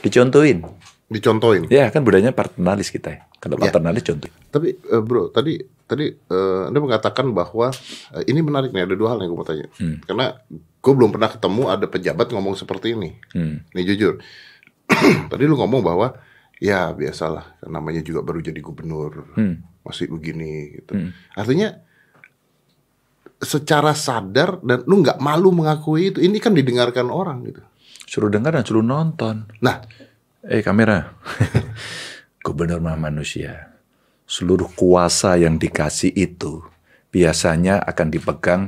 dicontohin. 0.00 0.62
Dicontohin. 1.10 1.66
Ya 1.68 1.90
kan 1.90 2.06
budayanya 2.06 2.30
paternalis 2.30 2.88
kita 2.88 3.08
ya. 3.10 3.20
Kalau 3.42 3.58
Ya. 3.60 3.68
paternalis 3.68 4.00
contoh. 4.06 4.30
Tapi 4.48 4.78
eh, 4.78 5.02
bro, 5.02 5.28
tadi 5.34 5.58
tadi 5.84 6.08
eh, 6.08 6.62
anda 6.70 6.78
mengatakan 6.80 7.28
bahwa 7.34 7.74
eh, 8.14 8.24
ini 8.30 8.40
menarik 8.40 8.70
nih 8.72 8.86
ada 8.88 8.94
dua 8.94 9.12
hal 9.12 9.20
yang 9.20 9.34
gue 9.34 9.38
mau 9.38 9.44
tanya. 9.44 9.66
Karena 10.06 10.26
gue 10.84 10.92
belum 10.92 11.16
pernah 11.16 11.32
ketemu 11.32 11.62
ada 11.72 11.86
pejabat 11.88 12.28
ngomong 12.28 12.60
seperti 12.60 12.92
ini. 12.92 13.16
Hmm. 13.32 13.64
Nih 13.72 13.84
jujur. 13.88 14.20
tadi 15.32 15.42
lu 15.48 15.56
ngomong 15.56 15.80
bahwa 15.80 16.12
ya 16.60 16.92
biasalah 16.92 17.64
namanya 17.64 18.04
juga 18.04 18.20
baru 18.20 18.44
jadi 18.44 18.60
gubernur 18.60 19.32
Hmm. 19.32 19.64
masih 19.80 20.12
begini 20.12 20.76
gitu. 20.76 21.08
Artinya 21.32 21.80
secara 23.40 23.96
sadar 23.96 24.60
dan 24.60 24.84
lu 24.84 25.00
nggak 25.00 25.24
malu 25.24 25.56
mengakui 25.56 26.12
itu 26.12 26.20
ini 26.20 26.36
kan 26.36 26.52
didengarkan 26.52 27.08
orang 27.08 27.48
gitu. 27.48 27.64
Suruh 28.04 28.28
dengar 28.28 28.52
dan 28.52 28.68
suruh 28.68 28.84
nonton. 28.84 29.48
Nah, 29.64 29.80
Eh 30.44 30.60
kamera. 30.60 31.16
Gubernur 32.44 32.84
mah 32.84 33.00
manusia. 33.00 33.80
Seluruh 34.28 34.68
kuasa 34.76 35.40
yang 35.40 35.56
dikasih 35.56 36.12
itu 36.12 36.60
biasanya 37.08 37.80
akan 37.80 38.08
dipegang 38.12 38.62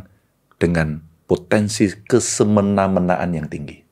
dengan 0.56 1.04
potensi 1.26 1.90
kesemena-menaan 1.90 3.30
yang 3.34 3.46
tinggi. 3.50 3.82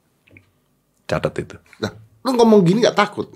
Catat 1.04 1.34
itu. 1.42 1.56
nah 1.82 1.92
lu 2.24 2.30
ngomong 2.38 2.64
gini 2.64 2.86
nggak 2.86 2.96
takut? 2.96 3.28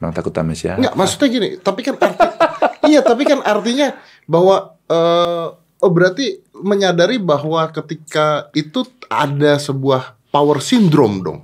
Emang 0.00 0.16
takut 0.16 0.32
sama 0.32 0.54
siapa? 0.56 0.80
Enggak, 0.80 0.94
maksudnya 0.96 1.28
gini, 1.28 1.48
tapi 1.60 1.80
kan 1.84 1.98
arti 1.98 2.24
Iya, 2.94 3.00
tapi 3.04 3.28
kan 3.28 3.44
artinya 3.44 4.00
bahwa 4.24 4.78
eh 4.88 5.46
oh 5.80 5.90
berarti 5.92 6.40
menyadari 6.56 7.16
bahwa 7.20 7.64
ketika 7.72 8.52
itu 8.56 8.84
ada 9.08 9.56
sebuah 9.60 10.16
power 10.32 10.60
syndrome 10.64 11.20
dong. 11.20 11.40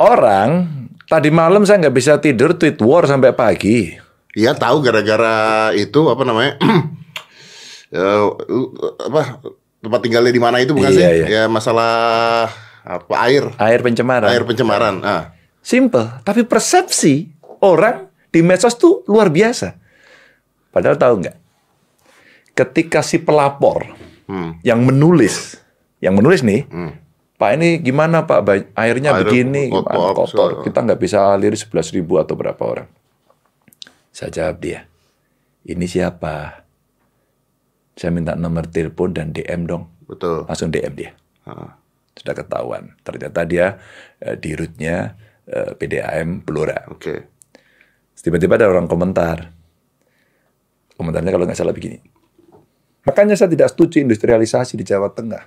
Orang, 0.00 0.66
tadi 1.06 1.28
malam 1.28 1.62
saya 1.68 1.86
nggak 1.86 1.96
bisa 1.96 2.16
tidur 2.18 2.56
tweet 2.56 2.80
war 2.80 3.04
sampai 3.04 3.36
pagi. 3.36 3.94
Iya, 4.32 4.56
tahu 4.56 4.80
gara-gara 4.80 5.70
itu 5.74 6.00
apa 6.08 6.22
namanya? 6.24 6.54
Eh, 7.90 8.26
apa 9.10 9.42
tempat 9.80 10.00
tinggalnya 10.00 10.30
di 10.30 10.38
mana 10.38 10.56
itu 10.58 10.72
bukan 10.72 10.88
Iya, 10.88 10.96
sih? 10.96 11.02
iya. 11.02 11.26
Ya 11.26 11.42
masalah 11.46 12.48
apa 12.80 13.14
air, 13.24 13.48
Air 13.56 13.80
pencemaran. 13.80 14.28
air 14.28 14.44
pencemaran. 14.44 15.00
Ah. 15.00 15.32
Simple, 15.60 16.20
tapi 16.22 16.44
persepsi 16.44 17.28
orang 17.60 18.08
di 18.28 18.40
medsos 18.40 18.72
tuh 18.74 19.04
luar 19.04 19.28
biasa. 19.28 19.76
Padahal 20.70 20.96
tahu 20.96 21.14
nggak? 21.20 21.36
Ketika 22.52 23.00
si 23.00 23.18
pelapor 23.18 23.96
Hmm. 24.24 24.62
yang 24.62 24.80
menulis, 24.80 25.58
yang 25.98 26.14
menulis 26.14 26.40
nih, 26.40 26.62
Hmm. 26.64 26.94
Pak 27.34 27.56
ini 27.56 27.80
gimana 27.80 28.22
Pak 28.22 28.44
airnya 28.76 29.10
Air 29.10 29.24
begini, 29.24 29.72
kotor, 29.72 29.90
gimana 29.90 30.12
kotor, 30.14 30.50
kita 30.60 30.78
nggak 30.78 31.00
bisa 31.00 31.32
alir 31.32 31.56
11 31.56 31.88
ribu 31.90 32.14
atau 32.14 32.36
berapa 32.36 32.60
orang. 32.60 32.88
Saya 34.10 34.28
jawab 34.30 34.60
dia, 34.60 34.84
ini 35.62 35.84
siapa? 35.84 36.59
Saya 38.00 38.16
minta 38.16 38.32
nomor 38.32 38.64
telepon 38.72 39.12
dan 39.12 39.28
DM 39.36 39.68
dong, 39.68 39.92
Betul. 40.08 40.48
langsung 40.48 40.72
DM 40.72 40.96
dia. 40.96 41.12
Ah. 41.44 41.76
Sudah 42.16 42.32
ketahuan. 42.32 42.96
Ternyata 43.04 43.44
dia 43.44 43.76
eh, 44.24 44.40
di 44.40 44.56
rootnya 44.56 45.20
eh, 45.44 45.76
PDAM 45.76 46.40
Blora. 46.40 46.88
Oke. 46.88 47.28
Tiba-tiba 48.16 48.56
ada 48.56 48.72
orang 48.72 48.88
komentar. 48.88 49.52
Komentarnya 50.96 51.28
kalau 51.28 51.44
nggak 51.44 51.60
salah 51.60 51.76
begini. 51.76 52.00
Makanya 53.04 53.36
saya 53.36 53.52
tidak 53.52 53.72
setuju 53.72 54.00
industrialisasi 54.00 54.80
di 54.80 54.84
Jawa 54.84 55.12
Tengah. 55.12 55.44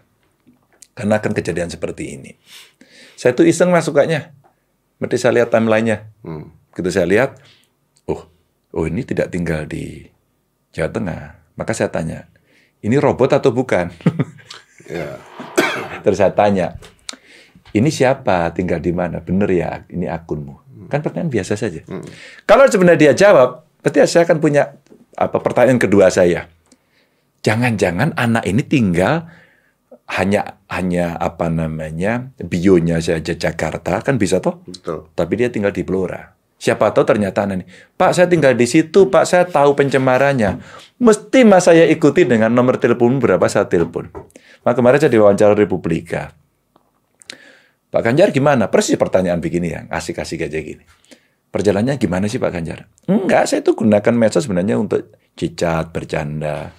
Karena 0.93 1.17
akan 1.17 1.33
kejadian 1.33 1.73
seperti 1.73 2.21
ini. 2.21 2.37
Saya 3.17 3.33
tuh 3.33 3.49
iseng 3.49 3.73
masuknya. 3.73 4.33
Berarti 5.01 5.17
saya 5.17 5.41
lihat 5.41 5.49
timelinenya. 5.49 6.05
Hmm. 6.21 6.53
Begitu 6.69 6.89
saya 6.93 7.09
lihat, 7.09 7.41
oh, 8.09 8.29
oh 8.73 8.85
ini 8.85 9.01
tidak 9.05 9.33
tinggal 9.33 9.65
di 9.65 10.05
Jawa 10.69 10.89
Tengah. 10.89 11.21
Maka 11.53 11.77
saya 11.77 11.93
tanya, 11.93 12.32
ini 12.83 12.95
robot 12.99 13.39
atau 13.39 13.51
bukan? 13.51 13.89
Ya. 14.83 15.15
Terus 16.03 16.19
saya 16.19 16.35
tanya, 16.35 16.75
ini 17.71 17.87
siapa, 17.87 18.51
tinggal 18.51 18.83
di 18.83 18.91
mana? 18.91 19.23
Bener 19.23 19.47
ya, 19.47 19.87
ini 19.87 20.11
akunmu. 20.11 20.85
Kan 20.91 20.99
pertanyaan 20.99 21.31
biasa 21.31 21.55
saja. 21.55 21.87
Kalau 22.43 22.67
sebenarnya 22.67 22.99
dia 23.09 23.13
jawab, 23.15 23.63
berarti 23.79 24.03
saya 24.03 24.27
akan 24.27 24.43
punya 24.43 24.75
apa 25.15 25.39
pertanyaan 25.39 25.79
kedua 25.79 26.11
saya. 26.11 26.51
Jangan-jangan 27.47 28.11
anak 28.19 28.43
ini 28.43 28.59
tinggal 28.67 29.31
hanya 30.19 30.59
hanya 30.67 31.15
apa 31.15 31.47
namanya 31.47 32.35
bionya 32.37 32.99
saja 32.99 33.33
Jakarta 33.33 34.03
kan 34.03 34.19
bisa 34.19 34.43
toh? 34.43 34.61
Betul. 34.67 35.07
Tapi 35.15 35.33
dia 35.39 35.47
tinggal 35.47 35.71
di 35.71 35.87
Blora. 35.87 36.35
Siapa 36.63 36.95
tahu 36.95 37.03
ternyata 37.03 37.43
anak 37.43 37.59
ini, 37.59 37.65
Pak 37.99 38.15
saya 38.15 38.31
tinggal 38.31 38.55
di 38.55 38.63
situ, 38.63 39.11
Pak 39.11 39.27
saya 39.27 39.43
tahu 39.43 39.75
pencemarannya. 39.75 40.63
Mesti 40.95 41.43
mas 41.43 41.67
saya 41.67 41.83
ikuti 41.91 42.23
dengan 42.23 42.55
nomor 42.55 42.79
telepon 42.79 43.19
berapa 43.19 43.43
saya 43.51 43.67
telepon. 43.67 44.07
Maka 44.63 44.79
kemarin 44.79 45.03
saya 45.03 45.11
diwawancara 45.11 45.59
Republika. 45.59 46.31
Pak 47.91 47.99
Ganjar 47.99 48.31
gimana? 48.31 48.71
Persis 48.71 48.95
pertanyaan 48.95 49.43
begini 49.43 49.75
yang 49.75 49.85
asik-asik 49.91 50.47
aja 50.47 50.55
gini. 50.63 50.87
Perjalanannya 51.51 51.99
gimana 51.99 52.31
sih 52.31 52.39
Pak 52.39 52.55
Ganjar? 52.55 52.87
Enggak, 53.11 53.51
saya 53.51 53.59
itu 53.59 53.75
gunakan 53.75 54.15
medsos 54.15 54.47
sebenarnya 54.47 54.79
untuk 54.79 55.19
cicat, 55.35 55.91
bercanda. 55.91 56.71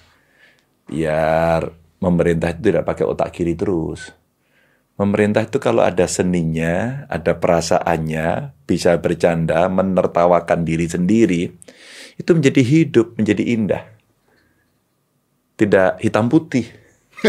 Biar 0.89 1.61
pemerintah 2.01 2.57
itu 2.57 2.73
tidak 2.73 2.89
pakai 2.89 3.05
otak 3.05 3.29
kiri 3.29 3.53
terus. 3.53 4.24
Pemerintah 4.95 5.43
itu 5.43 5.59
kalau 5.59 5.83
ada 5.83 6.07
seninya, 6.07 7.03
ada 7.11 7.35
perasaannya, 7.35 8.55
bisa 8.63 8.95
bercanda, 8.95 9.67
menertawakan 9.67 10.63
diri 10.63 10.87
sendiri, 10.87 11.51
itu 12.15 12.31
menjadi 12.31 12.61
hidup, 12.63 13.19
menjadi 13.19 13.43
indah. 13.43 13.83
Tidak 15.59 15.99
hitam 15.99 16.31
putih. 16.31 16.71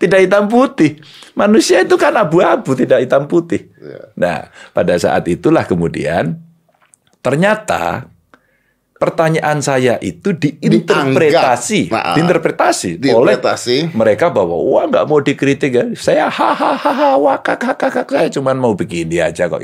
tidak 0.00 0.18
hitam 0.28 0.44
putih. 0.44 1.00
Manusia 1.32 1.80
itu 1.80 1.96
kan 1.96 2.12
abu-abu, 2.12 2.76
tidak 2.76 3.00
hitam 3.00 3.24
putih. 3.24 3.72
Ya. 3.80 4.00
Nah, 4.12 4.38
pada 4.76 4.92
saat 5.00 5.24
itulah 5.24 5.64
kemudian 5.64 6.36
ternyata 7.24 8.12
pertanyaan 8.96 9.60
saya 9.60 10.00
itu 10.00 10.32
diinterpretasi. 10.32 11.92
Nah, 11.92 12.16
diinterpretasi, 12.16 12.90
oleh 13.00 13.36
Diinterpretasi. 13.36 13.76
mereka 13.92 14.32
bahwa 14.32 14.56
wah 14.56 14.84
nggak 14.88 15.06
mau 15.06 15.20
dikritik 15.20 15.72
ya. 15.72 15.84
Saya 15.96 16.32
hahaha 16.32 17.16
wakak 17.20 17.60
kakak 17.60 18.08
saya 18.08 18.28
cuma 18.32 18.56
mau 18.56 18.72
begini 18.72 19.20
aja 19.20 19.48
kok. 19.48 19.62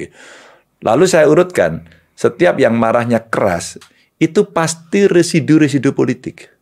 Lalu 0.83 1.05
saya 1.09 1.29
urutkan 1.29 1.85
setiap 2.13 2.61
yang 2.61 2.77
marahnya 2.77 3.23
keras 3.27 3.81
itu 4.23 4.47
pasti 4.53 5.11
residu-residu 5.11 5.97
politik. 5.97 6.53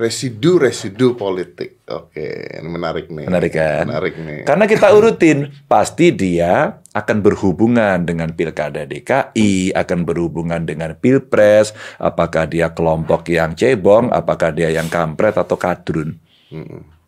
Residu-residu 0.00 1.12
politik. 1.12 1.84
Oke, 1.92 2.56
ini 2.56 2.68
menarik 2.72 3.12
nih. 3.12 3.28
Menarik 3.28 3.52
kan? 3.52 3.84
Menarik 3.84 4.16
nih. 4.16 4.48
Karena 4.48 4.64
kita 4.64 4.96
urutin, 4.96 5.52
pasti 5.68 6.08
dia 6.08 6.80
akan 6.96 7.20
berhubungan 7.20 8.08
dengan 8.08 8.32
pilkada 8.32 8.88
DKI, 8.88 9.76
akan 9.76 9.98
berhubungan 10.08 10.64
dengan 10.64 10.96
pilpres, 10.96 11.76
apakah 12.00 12.48
dia 12.48 12.72
kelompok 12.72 13.28
yang 13.28 13.52
cebong, 13.52 14.08
apakah 14.08 14.56
dia 14.56 14.72
yang 14.72 14.88
kampret 14.88 15.36
atau 15.36 15.60
kadrun. 15.60 16.16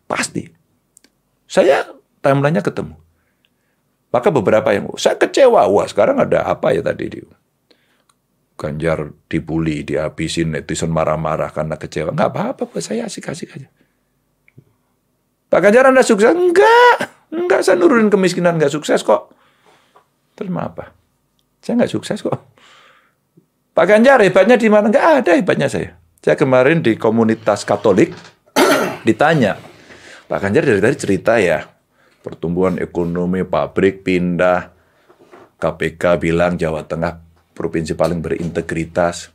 Pasti. 0.05 0.45
Saya 1.49 1.89
timelinenya 2.21 2.61
ketemu. 2.61 2.93
Maka 4.13 4.29
beberapa 4.29 4.69
yang, 4.69 4.93
saya 5.01 5.17
kecewa, 5.17 5.65
wah 5.65 5.89
sekarang 5.89 6.21
ada 6.21 6.45
apa 6.45 6.69
ya 6.69 6.85
tadi? 6.85 7.09
di 7.09 7.25
Ganjar 8.63 9.11
dibully, 9.27 9.83
dihabisin, 9.83 10.55
netizen 10.55 10.87
marah-marah 10.87 11.51
karena 11.51 11.75
kecewa. 11.75 12.15
Nggak 12.15 12.31
apa-apa, 12.31 12.63
buat 12.71 12.79
saya 12.79 13.11
asik-asik 13.11 13.59
aja. 13.59 13.67
Pak 15.51 15.59
Ganjar 15.59 15.91
Anda 15.91 15.99
sukses? 15.99 16.31
Enggak. 16.31 17.27
Enggak, 17.27 17.67
saya 17.67 17.75
nurunin 17.75 18.07
kemiskinan 18.07 18.55
nggak 18.55 18.71
sukses 18.71 19.03
kok. 19.03 19.35
Terus 20.39 20.47
apa? 20.55 20.95
Saya 21.59 21.83
nggak 21.83 21.91
sukses 21.91 22.23
kok. 22.23 22.39
Pak 23.75 23.85
Ganjar 23.85 24.23
hebatnya 24.23 24.55
di 24.55 24.71
mana? 24.71 24.87
Nggak 24.87 25.07
ada 25.27 25.31
hebatnya 25.35 25.67
saya. 25.67 25.99
Saya 26.23 26.39
kemarin 26.39 26.79
di 26.79 26.95
komunitas 26.95 27.67
Katolik 27.67 28.15
ditanya, 29.07 29.59
Pak 30.31 30.39
Ganjar 30.39 30.63
dari 30.63 30.79
tadi 30.79 30.95
cerita 30.95 31.35
ya, 31.35 31.67
pertumbuhan 32.23 32.79
ekonomi, 32.79 33.43
pabrik 33.43 34.07
pindah, 34.07 34.71
KPK 35.59 36.23
bilang 36.23 36.55
Jawa 36.55 36.87
Tengah 36.87 37.32
provinsi 37.53 37.93
paling 37.93 38.19
berintegritas, 38.19 39.29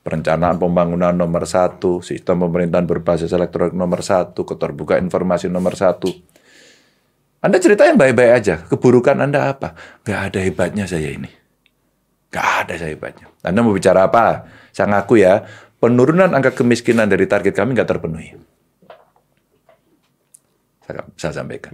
perencanaan 0.00 0.56
pembangunan 0.56 1.12
nomor 1.12 1.44
satu, 1.44 2.00
sistem 2.00 2.48
pemerintahan 2.48 2.88
berbasis 2.88 3.30
elektronik 3.36 3.76
nomor 3.76 4.00
satu, 4.00 4.48
keterbukaan 4.48 5.04
informasi 5.04 5.52
nomor 5.52 5.76
satu. 5.76 6.08
Anda 7.40 7.56
cerita 7.56 7.88
yang 7.88 7.96
baik-baik 7.96 8.32
aja. 8.36 8.54
Keburukan 8.68 9.16
Anda 9.16 9.52
apa? 9.56 9.72
Gak 10.04 10.32
ada 10.32 10.40
hebatnya 10.44 10.84
saya 10.84 11.08
ini. 11.08 11.28
Gak 12.28 12.68
ada 12.68 12.76
saya 12.76 12.92
hebatnya. 12.92 13.32
Anda 13.40 13.64
mau 13.64 13.72
bicara 13.72 14.04
apa? 14.08 14.44
Saya 14.76 14.92
ngaku 14.92 15.14
ya, 15.24 15.48
penurunan 15.80 16.28
angka 16.36 16.52
kemiskinan 16.52 17.08
dari 17.08 17.24
target 17.24 17.56
kami 17.56 17.72
nggak 17.72 17.88
terpenuhi. 17.88 18.36
Saya, 20.84 21.08
saya 21.16 21.32
sampaikan. 21.40 21.72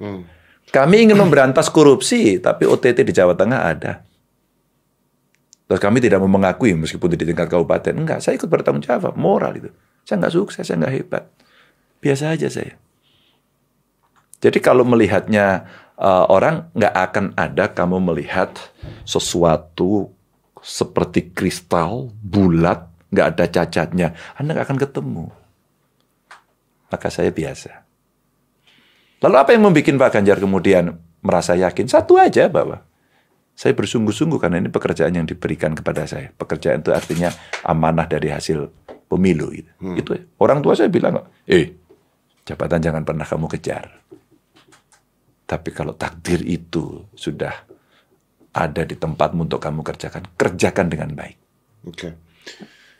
Kami 0.70 0.96
ingin 1.10 1.18
memberantas 1.18 1.66
korupsi, 1.70 2.38
tapi 2.38 2.66
OTT 2.66 3.02
di 3.02 3.12
Jawa 3.14 3.34
Tengah 3.34 3.60
ada. 3.66 4.05
Terus 5.66 5.82
kami 5.82 5.98
tidak 5.98 6.22
mau 6.22 6.30
mengakui 6.30 6.78
meskipun 6.78 7.10
di 7.10 7.18
tingkat 7.18 7.50
kabupaten. 7.50 7.90
Enggak, 7.90 8.22
saya 8.22 8.38
ikut 8.38 8.46
bertanggung 8.46 8.86
jawab, 8.86 9.18
moral 9.18 9.58
itu. 9.58 9.70
Saya 10.06 10.22
nggak 10.22 10.34
sukses, 10.34 10.62
saya 10.62 10.78
nggak 10.78 10.94
hebat. 10.94 11.24
Biasa 11.98 12.38
aja 12.38 12.46
saya. 12.46 12.78
Jadi 14.38 14.62
kalau 14.62 14.86
melihatnya 14.86 15.66
uh, 15.98 16.30
orang 16.30 16.70
nggak 16.70 16.94
akan 16.94 17.26
ada 17.34 17.74
kamu 17.74 17.98
melihat 17.98 18.54
sesuatu 19.02 20.14
seperti 20.62 21.34
kristal 21.34 22.14
bulat 22.22 22.86
nggak 23.10 23.26
ada 23.34 23.44
cacatnya, 23.50 24.08
Anda 24.38 24.54
nggak 24.54 24.66
akan 24.70 24.78
ketemu. 24.78 25.26
Maka 26.86 27.10
saya 27.10 27.34
biasa. 27.34 27.82
Lalu 29.26 29.34
apa 29.34 29.50
yang 29.50 29.66
membuat 29.66 30.06
Pak 30.06 30.10
Ganjar 30.14 30.38
kemudian 30.38 30.94
merasa 31.24 31.58
yakin? 31.58 31.90
Satu 31.90 32.14
aja 32.14 32.46
bahwa 32.46 32.85
saya 33.56 33.72
bersungguh-sungguh 33.72 34.36
karena 34.36 34.60
ini 34.60 34.68
pekerjaan 34.68 35.16
yang 35.16 35.24
diberikan 35.24 35.72
kepada 35.72 36.04
saya. 36.04 36.28
Pekerjaan 36.36 36.84
itu 36.84 36.92
artinya 36.92 37.32
amanah 37.64 38.04
dari 38.04 38.28
hasil 38.28 38.68
pemilu. 39.08 39.48
Gitu. 39.48 39.70
Itu 39.96 40.10
ya. 40.12 40.22
orang 40.44 40.60
tua 40.60 40.76
saya 40.76 40.92
bilang, 40.92 41.24
eh 41.48 41.72
jabatan 42.44 42.84
jangan 42.84 43.02
pernah 43.08 43.24
kamu 43.24 43.48
kejar. 43.56 44.04
Tapi 45.48 45.70
kalau 45.72 45.96
takdir 45.96 46.44
itu 46.44 47.08
sudah 47.16 47.64
ada 48.52 48.82
di 48.84 48.92
tempatmu 48.92 49.48
untuk 49.48 49.64
kamu 49.64 49.80
kerjakan, 49.80 50.36
kerjakan 50.36 50.86
dengan 50.92 51.16
baik. 51.16 51.36
Oke. 51.88 52.12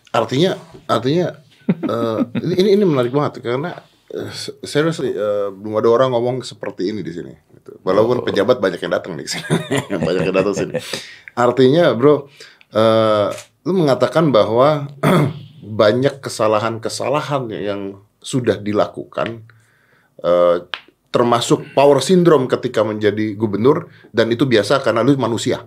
Artinya, 0.09 0.57
artinya 0.89 1.37
eh, 1.69 2.21
ini 2.57 2.81
ini 2.81 2.85
menarik 2.89 3.13
banget 3.13 3.45
karena 3.45 3.77
eh, 4.13 4.31
saya 4.63 4.91
rasa 4.91 5.03
eh, 5.07 5.49
belum 5.51 5.79
ada 5.79 5.89
orang 5.91 6.09
ngomong 6.15 6.47
seperti 6.47 6.91
ini 6.95 7.03
di 7.03 7.13
sini. 7.15 7.33
Gitu. 7.33 7.83
Walaupun 7.83 8.23
pejabat 8.23 8.63
banyak 8.63 8.79
yang 8.79 8.93
datang 8.95 9.19
di 9.19 9.27
sini, 9.27 9.47
banyak 10.07 10.23
yang 10.31 10.37
datang 10.37 10.55
sini. 10.55 10.75
Artinya, 11.35 11.91
bro, 11.99 12.31
eh, 12.71 13.29
lu 13.67 13.73
mengatakan 13.75 14.31
bahwa 14.31 14.87
banyak 15.83 16.23
kesalahan-kesalahan 16.23 17.51
yang 17.51 17.81
sudah 18.23 18.59
dilakukan, 18.63 19.43
eh, 20.23 20.57
termasuk 21.11 21.75
power 21.75 21.99
syndrome 21.99 22.47
ketika 22.47 22.87
menjadi 22.87 23.35
gubernur, 23.35 23.91
dan 24.15 24.31
itu 24.31 24.47
biasa 24.47 24.83
karena 24.83 25.03
lu 25.03 25.19
manusia. 25.19 25.67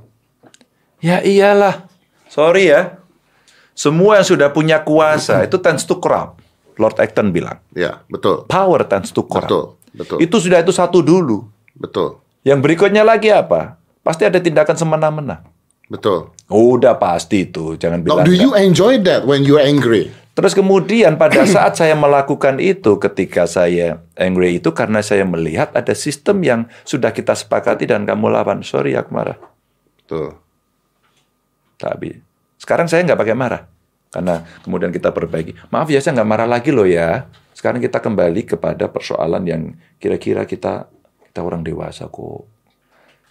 Ya 0.99 1.23
iyalah, 1.23 1.87
sorry 2.31 2.71
ya. 2.71 2.99
Semua 3.75 4.19
yang 4.19 4.27
sudah 4.27 4.51
punya 4.51 4.83
kuasa 4.83 5.39
itu 5.47 5.59
tends 5.59 5.83
to 5.83 5.99
corrupt. 5.99 6.48
Lord 6.79 6.95
Acton 6.97 7.29
bilang, 7.29 7.59
Ya, 7.71 7.99
betul, 8.07 8.47
power 8.47 8.87
tends 8.87 9.11
to 9.11 9.21
corrupt. 9.21 9.45
betul, 9.45 9.63
betul, 9.93 10.17
Itu 10.17 10.39
sudah 10.39 10.63
itu 10.63 10.71
satu 10.71 11.03
dulu. 11.03 11.43
betul, 11.75 12.23
Yang 12.41 12.59
berikutnya 12.63 13.03
lagi 13.03 13.29
apa? 13.29 13.75
Pasti 13.99 14.23
ada 14.23 14.39
tindakan 14.39 14.73
semena-mena. 14.73 15.43
betul. 15.85 16.31
Udah 16.47 16.95
pasti 16.95 17.45
itu, 17.45 17.75
jangan 17.75 17.99
Now, 17.99 18.05
bilang. 18.05 18.25
do 18.25 18.31
enggak. 18.31 18.41
you 18.41 18.51
enjoy 18.55 18.93
that 18.99 19.27
when 19.27 19.43
you're 19.43 19.61
angry? 19.61 20.09
Terus 20.31 20.55
kemudian 20.55 21.19
pada 21.19 21.43
saat 21.49 21.75
saya 21.75 21.93
melakukan 21.93 22.57
itu, 22.57 22.95
ketika 22.95 23.43
saya 23.43 23.99
angry 24.15 24.57
itu 24.57 24.71
karena 24.71 25.03
saya 25.03 25.27
melihat 25.27 25.75
ada 25.75 25.91
sistem 25.91 26.39
yang 26.41 26.61
sudah 26.81 27.11
kita 27.11 27.35
sepakati 27.35 27.83
dan 27.85 28.07
kamu 28.07 28.31
lawan. 28.31 28.63
Sorry 28.63 28.95
aku 28.95 29.11
marah. 29.11 29.35
Tuh. 30.07 30.31
Tapi 31.75 32.17
sekarang 32.55 32.87
saya 32.87 33.03
nggak 33.03 33.19
pakai 33.19 33.35
marah. 33.35 33.61
Karena 34.09 34.41
kemudian 34.65 34.89
kita 34.89 35.13
perbaiki. 35.13 35.53
Maaf 35.69 35.93
ya 35.93 36.01
saya 36.01 36.17
nggak 36.21 36.29
marah 36.29 36.49
lagi 36.49 36.73
loh 36.73 36.89
ya. 36.89 37.29
Sekarang 37.53 37.77
kita 37.77 38.01
kembali 38.01 38.41
kepada 38.45 38.89
persoalan 38.89 39.45
yang 39.45 39.77
kira-kira 40.01 40.49
kita 40.49 40.89
kita 41.29 41.39
orang 41.45 41.61
dewasa 41.61 42.09
kok. 42.09 42.49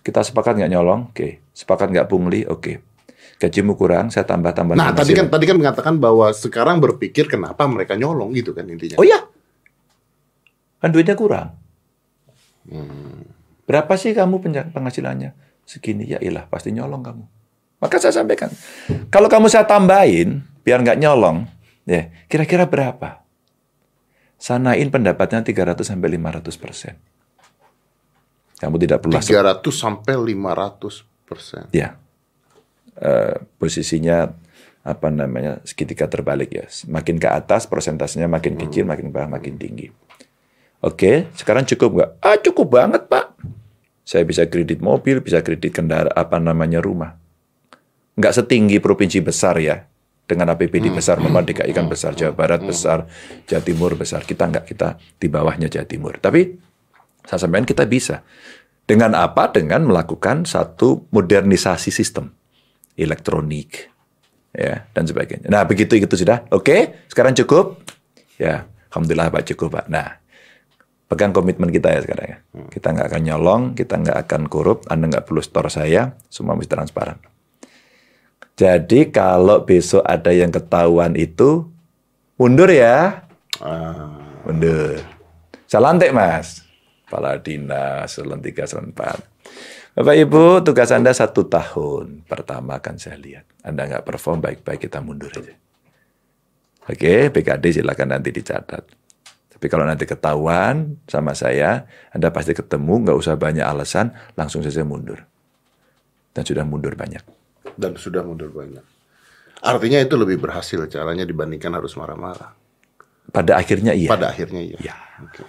Kita 0.07 0.23
sepakat 0.23 0.55
nggak 0.63 0.73
nyolong? 0.73 1.11
Oke. 1.11 1.43
Sepakat 1.51 1.91
nggak 1.91 2.07
pungli? 2.07 2.47
Oke. 2.47 2.81
Gajimu 3.39 3.79
kurang, 3.79 4.11
saya 4.11 4.27
tambah-tambah. 4.27 4.75
Nah, 4.75 4.91
tadi 4.91 5.15
kan 5.15 5.31
tadi 5.31 5.47
kan 5.47 5.55
mengatakan 5.55 5.95
bahwa 5.99 6.31
sekarang 6.35 6.83
berpikir 6.83 7.31
kenapa 7.31 7.67
mereka 7.71 7.95
nyolong 7.95 8.35
gitu 8.35 8.51
kan 8.51 8.67
intinya. 8.67 8.99
Oh 8.99 9.07
iya. 9.07 9.23
Kan 10.79 10.91
duitnya 10.95 11.15
kurang. 11.19 11.55
Berapa 13.67 13.95
sih 13.99 14.15
kamu 14.15 14.43
penghasilannya? 14.75 15.35
Segini 15.69 16.09
ya 16.09 16.19
ilah 16.19 16.49
pasti 16.49 16.73
nyolong 16.73 17.03
kamu. 17.05 17.25
Maka 17.79 18.03
saya 18.03 18.11
sampaikan, 18.11 18.51
kalau 19.07 19.31
kamu 19.31 19.47
saya 19.47 19.63
tambahin 19.63 20.43
biar 20.69 20.85
nggak 20.85 21.01
nyolong, 21.01 21.49
ya 21.89 22.13
kira-kira 22.29 22.69
berapa? 22.69 23.25
Sanain 24.37 24.93
pendapatnya 24.93 25.41
300 25.41 25.81
sampai 25.81 26.21
500 26.21 26.45
persen. 26.61 26.95
Kamu 28.61 28.77
tidak 28.77 29.01
perlu 29.01 29.17
langsung 29.17 29.33
300 29.33 29.65
sampai 29.73 30.15
500 30.15 31.09
persen. 31.25 31.65
Ya, 31.73 31.97
Eh, 32.99 33.37
posisinya 33.63 34.27
apa 34.83 35.09
namanya 35.15 35.63
segitiga 35.63 36.11
terbalik 36.11 36.51
ya. 36.51 36.67
Makin 36.91 37.23
ke 37.23 37.31
atas 37.31 37.71
persentasenya 37.71 38.27
makin 38.27 38.59
kecil, 38.59 38.91
makin 38.91 39.15
bawah 39.15 39.39
makin 39.39 39.55
tinggi. 39.55 39.87
Oke, 40.83 41.31
sekarang 41.39 41.63
cukup 41.63 41.91
nggak? 41.95 42.11
Ah 42.19 42.39
cukup 42.43 42.67
banget 42.75 43.07
pak. 43.07 43.39
Saya 44.03 44.27
bisa 44.27 44.51
kredit 44.51 44.83
mobil, 44.83 45.23
bisa 45.23 45.47
kredit 45.47 45.79
kendaraan 45.79 46.11
apa 46.11 46.43
namanya 46.43 46.83
rumah. 46.83 47.15
Nggak 48.19 48.35
setinggi 48.43 48.83
provinsi 48.83 49.23
besar 49.23 49.63
ya. 49.63 49.87
Dengan 50.29 50.53
APBD 50.53 50.93
besar, 50.93 51.17
memang 51.25 51.41
DKI 51.41 51.73
kan 51.73 51.89
besar, 51.89 52.13
Jawa 52.13 52.37
Barat 52.37 52.61
besar, 52.61 53.09
Jawa 53.49 53.63
Timur 53.65 53.97
besar. 53.97 54.29
Kita 54.29 54.45
nggak, 54.45 54.69
kita 54.69 55.01
di 55.17 55.25
bawahnya 55.33 55.73
Jawa 55.73 55.89
Timur. 55.89 56.21
Tapi 56.21 56.53
saya 57.25 57.41
sampaikan 57.41 57.65
kita 57.65 57.89
bisa. 57.89 58.21
Dengan 58.85 59.17
apa? 59.17 59.49
Dengan 59.49 59.89
melakukan 59.89 60.45
satu 60.45 61.09
modernisasi 61.09 61.89
sistem 61.89 62.29
elektronik 62.93 63.89
ya 64.53 64.85
dan 64.93 65.09
sebagainya. 65.09 65.49
Nah, 65.49 65.65
begitu 65.65 65.97
itu 65.97 66.13
sudah. 66.13 66.45
Oke, 66.53 67.09
sekarang 67.09 67.33
cukup? 67.33 67.81
Ya, 68.37 68.69
alhamdulillah 68.93 69.33
Pak 69.33 69.49
cukup, 69.55 69.81
Pak. 69.81 69.87
Nah, 69.89 70.21
pegang 71.09 71.33
komitmen 71.33 71.73
kita 71.73 71.89
ya 71.89 72.01
sekarang 72.05 72.27
ya. 72.29 72.39
Kita 72.69 72.93
nggak 72.93 73.07
akan 73.13 73.23
nyolong, 73.25 73.63
kita 73.73 73.97
nggak 73.97 74.19
akan 74.29 74.43
korup, 74.53 74.85
Anda 74.93 75.09
nggak 75.09 75.25
perlu 75.25 75.41
store 75.41 75.73
saya, 75.73 76.13
semua 76.29 76.53
mesti 76.53 76.69
transparan. 76.69 77.17
Jadi 78.59 79.15
kalau 79.15 79.63
besok 79.63 80.03
ada 80.03 80.35
yang 80.35 80.51
ketahuan 80.51 81.15
itu 81.15 81.71
mundur 82.35 82.67
ya, 82.67 83.23
Ah, 83.59 84.39
mundur. 84.47 85.03
Saya 85.67 85.91
lantik 85.91 86.15
mas, 86.15 86.63
kepala 87.07 87.39
dinas, 87.43 88.15
selan 88.15 88.39
tiga, 88.39 88.67
selan 88.71 88.95
empat. 88.95 89.19
Bapak 89.99 90.15
Ibu, 90.15 90.63
tugas 90.63 90.95
Anda 90.95 91.11
satu 91.11 91.51
tahun. 91.51 92.23
Pertama 92.31 92.79
akan 92.79 92.95
saya 93.03 93.19
lihat. 93.19 93.47
Anda 93.67 93.91
nggak 93.91 94.07
perform 94.07 94.39
baik-baik, 94.39 94.87
kita 94.87 95.03
mundur 95.03 95.31
aja. 95.35 95.55
Oke, 96.87 97.35
PKD 97.35 97.83
silakan 97.83 98.15
nanti 98.15 98.31
dicatat. 98.31 98.85
Tapi 99.59 99.67
kalau 99.67 99.83
nanti 99.83 100.07
ketahuan 100.07 101.03
sama 101.11 101.35
saya, 101.35 101.91
Anda 102.15 102.31
pasti 102.31 102.55
ketemu, 102.55 103.11
nggak 103.11 103.19
usah 103.19 103.35
banyak 103.35 103.67
alasan, 103.67 104.15
langsung 104.39 104.63
saja 104.63 104.87
mundur. 104.87 105.27
Dan 106.31 106.47
sudah 106.47 106.63
mundur 106.63 106.95
banyak. 106.95 107.38
Dan 107.79 107.95
sudah 107.95 108.27
mundur 108.27 108.51
banyak. 108.51 108.83
Artinya 109.63 110.03
itu 110.03 110.19
lebih 110.19 110.43
berhasil 110.43 110.83
caranya 110.91 111.23
dibandingkan 111.23 111.71
harus 111.79 111.95
marah-marah. 111.95 112.51
Pada 113.31 113.55
akhirnya 113.55 113.95
iya. 113.95 114.11
Pada 114.11 114.35
akhirnya 114.35 114.63
iya. 114.63 114.79
Iya. 114.83 114.97
Oke. 115.23 115.43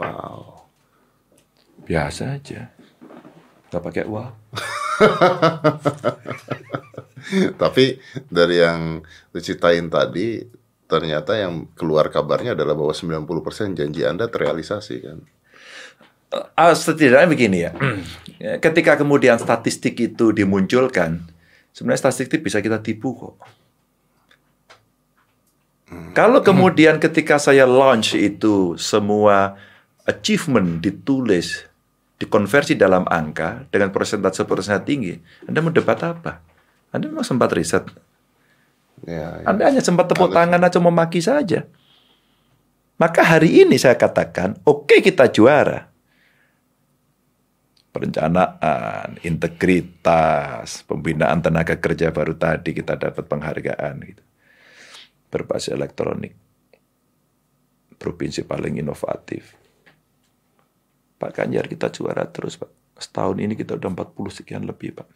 Wow. 0.00 0.64
Biasa 1.84 2.40
aja. 2.40 2.72
Nggak 3.68 3.82
pakai 3.84 4.04
uang. 4.08 4.32
Tapi 7.62 7.84
dari 8.28 8.56
yang 8.60 9.00
diceritain 9.32 9.88
tadi, 9.88 10.44
ternyata 10.88 11.36
yang 11.36 11.68
keluar 11.76 12.08
kabarnya 12.12 12.56
adalah 12.56 12.76
bahwa 12.76 12.92
90% 12.92 13.78
janji 13.78 14.04
Anda 14.04 14.28
terrealisasi 14.28 14.96
kan. 15.04 15.18
Ah, 16.54 16.78
setidaknya 16.78 17.26
begini 17.26 17.58
ya. 17.66 17.74
Ketika 18.62 18.94
kemudian 18.94 19.34
statistik 19.42 19.98
itu 19.98 20.30
dimunculkan, 20.30 21.26
sebenarnya 21.74 22.08
statistik 22.08 22.40
bisa 22.40 22.62
kita 22.62 22.78
tipu 22.80 23.12
kok. 23.16 23.36
Kalau 26.14 26.38
kemudian 26.38 27.02
ketika 27.02 27.34
saya 27.42 27.66
launch 27.66 28.14
itu 28.14 28.78
semua 28.78 29.58
achievement 30.06 30.78
ditulis, 30.78 31.66
dikonversi 32.22 32.78
dalam 32.78 33.02
angka 33.10 33.66
dengan 33.74 33.90
persentase 33.90 34.46
persentase 34.46 34.86
tinggi, 34.86 35.14
Anda 35.50 35.58
mau 35.58 35.74
debat 35.74 35.98
apa? 36.06 36.38
Anda 36.94 37.10
memang 37.10 37.26
sempat 37.26 37.50
riset. 37.58 37.90
Ya, 39.02 39.42
ya. 39.42 39.46
Anda 39.50 39.66
hanya 39.66 39.82
sempat 39.82 40.06
tepuk 40.06 40.30
tangan 40.30 40.62
atau 40.62 40.78
memaki 40.78 41.18
saja. 41.18 41.66
Maka 43.00 43.24
hari 43.24 43.64
ini 43.66 43.74
saya 43.80 43.98
katakan, 43.98 44.62
oke 44.62 45.02
kita 45.02 45.26
juara. 45.32 45.89
Perencanaan, 47.90 49.18
integritas, 49.26 50.86
pembinaan 50.86 51.42
tenaga 51.42 51.74
kerja 51.74 52.14
baru 52.14 52.38
tadi 52.38 52.70
kita 52.70 52.94
dapat 52.94 53.26
penghargaan 53.26 53.94
gitu. 54.06 54.22
Berbasis 55.26 55.74
elektronik. 55.74 56.38
Provinsi 57.98 58.46
paling 58.46 58.78
inovatif. 58.78 59.58
Pak 61.20 61.30
Ganjar 61.36 61.66
kita 61.66 61.90
juara 61.92 62.24
terus 62.30 62.56
Pak. 62.56 62.70
Setahun 62.96 63.42
ini 63.42 63.58
kita 63.58 63.76
udah 63.76 63.90
40 63.92 64.38
sekian 64.40 64.64
lebih 64.64 64.96
Pak. 64.96 65.08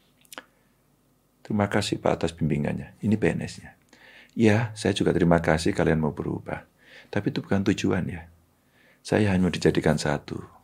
Terima 1.44 1.68
kasih 1.68 2.02
Pak 2.02 2.12
atas 2.20 2.32
bimbingannya. 2.34 2.98
Ini 3.00 3.14
PNS-nya. 3.14 3.76
Ya, 4.34 4.74
saya 4.74 4.90
juga 4.96 5.14
terima 5.14 5.38
kasih 5.38 5.70
kalian 5.70 6.02
mau 6.02 6.10
berubah. 6.10 6.66
Tapi 7.12 7.30
itu 7.30 7.38
bukan 7.38 7.62
tujuan 7.70 8.04
ya. 8.10 8.26
Saya 9.04 9.30
hanya 9.30 9.46
dijadikan 9.52 9.94
satu. 10.00 10.63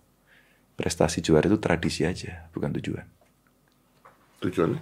Prestasi 0.80 1.20
juara 1.20 1.44
itu 1.44 1.60
tradisi 1.60 2.08
aja, 2.08 2.48
bukan 2.56 2.72
tujuan. 2.80 3.04
Tujuannya? 4.40 4.80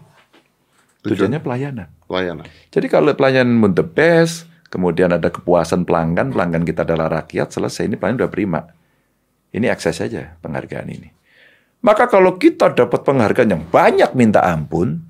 Tujuannya 1.02 1.42
pelayanan. 1.42 1.90
Pelayanan. 2.06 2.46
Jadi 2.70 2.86
kalau 2.86 3.10
pelayanan 3.18 3.74
the 3.74 3.82
best, 3.82 4.46
kemudian 4.70 5.10
ada 5.10 5.26
kepuasan 5.26 5.82
pelanggan, 5.82 6.30
pelanggan 6.30 6.62
kita 6.62 6.86
adalah 6.86 7.10
rakyat, 7.18 7.50
selesai 7.50 7.90
ini 7.90 7.98
pelayanan 7.98 8.22
udah 8.22 8.30
prima. 8.30 8.60
Ini 9.50 9.66
akses 9.74 9.98
saja 9.98 10.38
penghargaan 10.38 10.86
ini. 10.86 11.10
Maka 11.82 12.06
kalau 12.06 12.38
kita 12.38 12.70
dapat 12.70 13.02
penghargaan 13.02 13.50
yang 13.58 13.66
banyak 13.66 14.14
minta 14.14 14.46
ampun, 14.46 15.02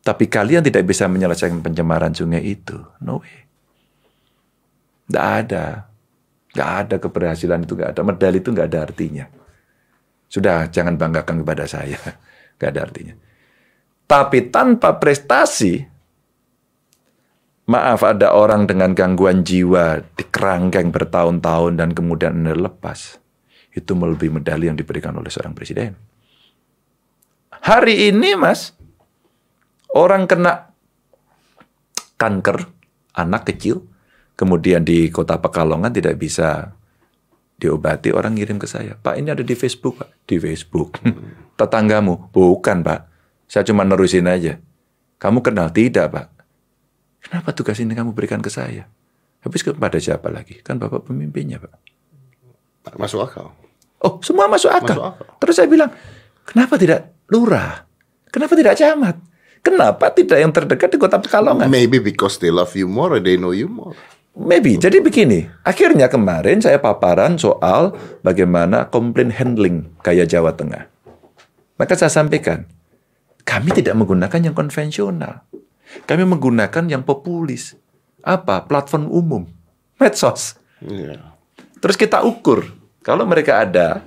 tapi 0.00 0.24
kalian 0.32 0.64
tidak 0.64 0.88
bisa 0.88 1.04
menyelesaikan 1.12 1.60
pencemaran 1.60 2.16
sungai 2.16 2.40
itu, 2.40 2.80
no 3.04 3.20
way. 3.20 3.44
Nggak 5.12 5.26
ada. 5.44 5.92
Nggak 6.56 6.70
ada 6.72 6.96
keberhasilan 6.96 7.68
itu, 7.68 7.76
nggak 7.76 7.90
ada. 7.92 8.00
Medali 8.00 8.40
itu 8.40 8.48
nggak 8.48 8.68
ada 8.72 8.80
artinya. 8.88 9.28
Sudah, 10.34 10.66
jangan 10.66 10.98
banggakan 10.98 11.46
kepada 11.46 11.70
saya. 11.70 11.94
Nggak 12.58 12.70
ada 12.74 12.80
artinya. 12.82 13.14
Tapi 14.10 14.50
tanpa 14.50 14.98
prestasi, 14.98 15.78
maaf 17.70 18.02
ada 18.02 18.34
orang 18.34 18.66
dengan 18.66 18.98
gangguan 18.98 19.46
jiwa 19.46 20.02
di 20.02 20.26
kerangkeng 20.26 20.90
bertahun-tahun 20.90 21.78
dan 21.78 21.94
kemudian 21.94 22.42
Anda 22.42 22.66
lepas. 22.66 23.22
Itu 23.70 23.94
melebihi 23.94 24.42
medali 24.42 24.66
yang 24.66 24.74
diberikan 24.74 25.14
oleh 25.14 25.30
seorang 25.30 25.54
presiden. 25.54 25.94
Hari 27.64 28.10
ini 28.10 28.34
mas, 28.34 28.74
orang 29.94 30.26
kena 30.26 30.74
kanker, 32.18 32.68
anak 33.14 33.46
kecil, 33.54 33.86
kemudian 34.34 34.82
di 34.82 35.08
kota 35.14 35.38
Pekalongan 35.38 35.94
tidak 35.94 36.18
bisa 36.18 36.74
diobati, 37.64 38.12
orang 38.12 38.36
ngirim 38.36 38.60
ke 38.60 38.68
saya. 38.68 39.00
Pak 39.00 39.16
ini 39.16 39.32
ada 39.32 39.40
di 39.40 39.56
Facebook, 39.56 39.96
Pak. 39.96 40.28
Di 40.28 40.36
Facebook. 40.36 41.00
Tetanggamu? 41.58 42.28
Bukan, 42.28 42.84
Pak. 42.84 43.00
Saya 43.48 43.64
cuma 43.64 43.88
nerusin 43.88 44.28
aja. 44.28 44.60
Kamu 45.16 45.40
kenal? 45.40 45.72
Tidak, 45.72 46.06
Pak. 46.12 46.26
Kenapa 47.24 47.56
tugas 47.56 47.80
ini 47.80 47.96
kamu 47.96 48.12
berikan 48.12 48.44
ke 48.44 48.52
saya? 48.52 48.84
Habis 49.40 49.64
kepada 49.64 49.96
siapa 49.96 50.28
lagi? 50.28 50.60
Kan 50.60 50.76
Bapak 50.76 51.08
pemimpinnya, 51.08 51.56
Pak. 51.56 51.72
Masuk 53.00 53.24
akal. 53.24 53.56
Oh, 54.04 54.20
semua 54.20 54.44
masuk 54.44 54.68
akal. 54.68 55.00
Masuk 55.00 55.04
akal. 55.16 55.26
Terus 55.40 55.54
saya 55.56 55.68
bilang, 55.72 55.88
kenapa 56.44 56.76
tidak 56.76 57.16
lurah? 57.32 57.88
Kenapa 58.28 58.52
tidak 58.52 58.76
camat? 58.76 59.16
Kenapa 59.64 60.12
tidak 60.12 60.38
yang 60.44 60.52
terdekat 60.52 60.92
di 60.92 61.00
kota 61.00 61.16
Pekalongan? 61.16 61.72
Maybe 61.72 61.96
because 61.96 62.36
they 62.36 62.52
love 62.52 62.76
you 62.76 62.84
more, 62.84 63.16
or 63.16 63.20
they 63.24 63.40
know 63.40 63.56
you 63.56 63.64
more. 63.64 63.96
Maybe. 64.34 64.74
Jadi 64.74 64.98
begini, 64.98 65.46
akhirnya 65.62 66.10
kemarin 66.10 66.58
saya 66.58 66.82
paparan 66.82 67.38
soal 67.38 67.94
bagaimana 68.26 68.90
komplain 68.90 69.30
handling 69.30 69.94
gaya 70.02 70.26
Jawa 70.26 70.58
Tengah. 70.58 70.90
Maka 71.78 71.94
saya 71.94 72.10
sampaikan, 72.10 72.66
kami 73.46 73.70
tidak 73.70 73.94
menggunakan 73.94 74.50
yang 74.50 74.54
konvensional. 74.58 75.46
Kami 76.10 76.26
menggunakan 76.26 76.84
yang 76.90 77.06
populis. 77.06 77.78
Apa? 78.26 78.66
Platform 78.66 79.06
umum. 79.06 79.46
Medsos. 80.02 80.58
Iya. 80.82 81.34
Terus 81.78 81.94
kita 81.94 82.26
ukur. 82.26 82.74
Kalau 83.06 83.22
mereka 83.28 83.62
ada, 83.62 84.02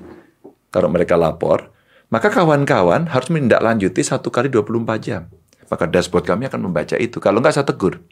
kalau 0.73 0.91
mereka 0.91 1.15
lapor, 1.15 1.71
maka 2.11 2.27
kawan-kawan 2.27 3.07
harus 3.07 3.31
menindaklanjuti 3.31 4.03
satu 4.03 4.27
kali 4.27 4.51
24 4.51 4.99
jam. 4.99 5.31
Maka 5.67 5.87
dashboard 5.87 6.27
kami 6.27 6.47
akan 6.51 6.67
membaca 6.67 6.99
itu. 6.99 7.19
Kalau 7.23 7.39
nggak 7.39 7.55
saya 7.55 7.67
tegur. 7.67 8.03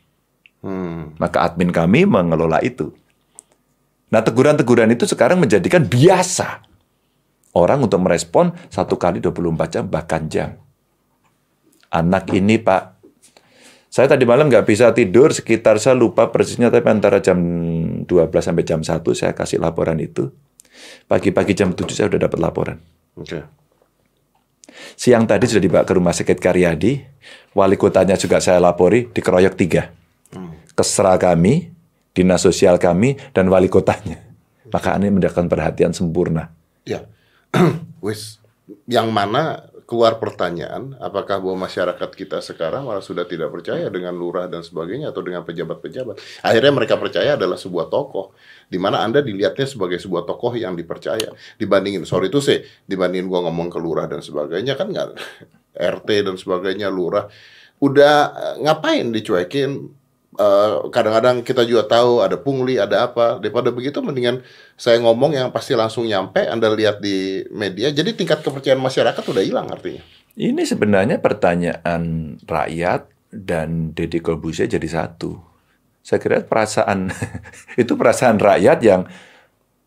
Hmm. 0.66 1.14
Maka 1.22 1.46
admin 1.46 1.70
kami 1.70 2.10
mengelola 2.10 2.58
itu. 2.66 2.90
Nah 4.10 4.26
teguran-teguran 4.26 4.90
itu 4.90 5.06
sekarang 5.06 5.38
menjadikan 5.38 5.86
biasa. 5.86 6.66
Orang 7.54 7.86
untuk 7.86 8.02
merespon 8.02 8.52
satu 8.68 8.98
kali 8.98 9.22
24 9.22 9.70
jam 9.70 9.84
bahkan 9.86 10.26
jam. 10.26 10.58
Anak 11.94 12.28
ini 12.34 12.60
Pak, 12.60 12.96
saya 13.88 14.12
tadi 14.12 14.28
malam 14.28 14.52
nggak 14.52 14.68
bisa 14.68 14.92
tidur 14.92 15.32
sekitar 15.32 15.80
saya 15.80 15.96
lupa 15.96 16.28
persisnya 16.28 16.68
tapi 16.68 16.84
antara 16.92 17.24
jam 17.24 17.40
12 18.04 18.04
sampai 18.44 18.68
jam 18.68 18.84
1 18.84 18.92
saya 19.16 19.32
kasih 19.32 19.62
laporan 19.62 20.02
itu. 20.04 20.34
Pagi-pagi 21.08 21.56
jam 21.56 21.72
7 21.72 21.88
saya 21.96 22.12
udah 22.12 22.28
dapat 22.28 22.40
laporan. 22.44 22.78
Oke. 23.16 23.40
Siang 25.00 25.24
tadi 25.24 25.48
sudah 25.48 25.64
dibawa 25.64 25.88
ke 25.88 25.96
rumah 25.96 26.12
sakit 26.12 26.36
Karyadi. 26.44 26.94
Wali 27.56 27.80
kotanya 27.80 28.20
juga 28.20 28.44
saya 28.44 28.60
lapori, 28.60 29.08
dikeroyok 29.08 29.56
tiga. 29.56 29.96
Kesra 30.76 31.16
kami, 31.16 31.72
dinas 32.12 32.44
sosial 32.44 32.76
kami, 32.76 33.16
dan 33.32 33.48
wali 33.48 33.72
kotanya. 33.72 34.20
Maka 34.70 35.00
ini 35.00 35.08
mendapatkan 35.08 35.48
perhatian 35.48 35.96
sempurna. 35.96 36.52
Ya. 36.84 37.08
Wis 38.06 38.44
yang 38.90 39.14
mana 39.14 39.72
keluar 39.86 40.18
pertanyaan 40.18 40.98
apakah 40.98 41.38
bahwa 41.38 41.70
masyarakat 41.70 42.10
kita 42.18 42.42
sekarang 42.42 42.90
malah 42.90 43.06
sudah 43.06 43.22
tidak 43.30 43.54
percaya 43.54 43.86
dengan 43.94 44.18
lurah 44.18 44.50
dan 44.50 44.66
sebagainya 44.66 45.14
atau 45.14 45.22
dengan 45.22 45.46
pejabat-pejabat. 45.46 46.18
Akhirnya 46.42 46.74
mereka 46.74 46.98
percaya 46.98 47.38
adalah 47.38 47.54
sebuah 47.54 47.94
tokoh 47.94 48.34
di 48.66 48.82
mana 48.82 49.06
Anda 49.06 49.22
dilihatnya 49.22 49.70
sebagai 49.70 50.02
sebuah 50.02 50.26
tokoh 50.26 50.58
yang 50.58 50.74
dipercaya 50.74 51.30
dibandingin 51.62 52.02
sorry 52.10 52.34
itu 52.34 52.42
sih 52.42 52.66
dibandingin 52.90 53.30
gua 53.30 53.46
ngomong 53.46 53.70
ke 53.70 53.78
lurah 53.78 54.10
dan 54.10 54.26
sebagainya 54.26 54.74
kan 54.74 54.90
nggak 54.90 55.22
RT 55.78 56.10
dan 56.34 56.36
sebagainya 56.42 56.90
lurah 56.90 57.30
udah 57.78 58.18
eh, 58.34 58.56
ngapain 58.66 59.14
dicuekin 59.14 59.70
Eh, 60.36 60.72
kadang-kadang 60.92 61.48
kita 61.48 61.64
juga 61.64 61.88
tahu 61.88 62.20
ada 62.20 62.36
pungli, 62.36 62.76
ada 62.76 63.08
apa. 63.08 63.40
Daripada 63.40 63.72
begitu, 63.72 64.04
mendingan 64.04 64.44
saya 64.76 65.00
ngomong 65.00 65.32
yang 65.32 65.48
pasti 65.56 65.72
langsung 65.74 66.04
nyampe. 66.04 66.44
Anda 66.44 66.72
lihat 66.76 67.00
di 67.00 67.48
media. 67.52 67.92
Jadi 67.92 68.12
tingkat 68.12 68.44
kepercayaan 68.44 68.84
masyarakat 68.84 69.24
udah 69.24 69.44
hilang 69.44 69.72
artinya. 69.72 70.04
Ini 70.36 70.68
sebenarnya 70.68 71.24
pertanyaan 71.24 72.36
rakyat 72.44 73.08
dan 73.32 73.96
Deddy 73.96 74.20
Corbuzier 74.20 74.68
jadi 74.68 74.88
satu. 74.88 75.40
Saya 76.04 76.20
kira 76.20 76.44
perasaan 76.44 77.10
itu 77.82 77.96
perasaan 77.96 78.38
rakyat 78.38 78.80
yang 78.84 79.08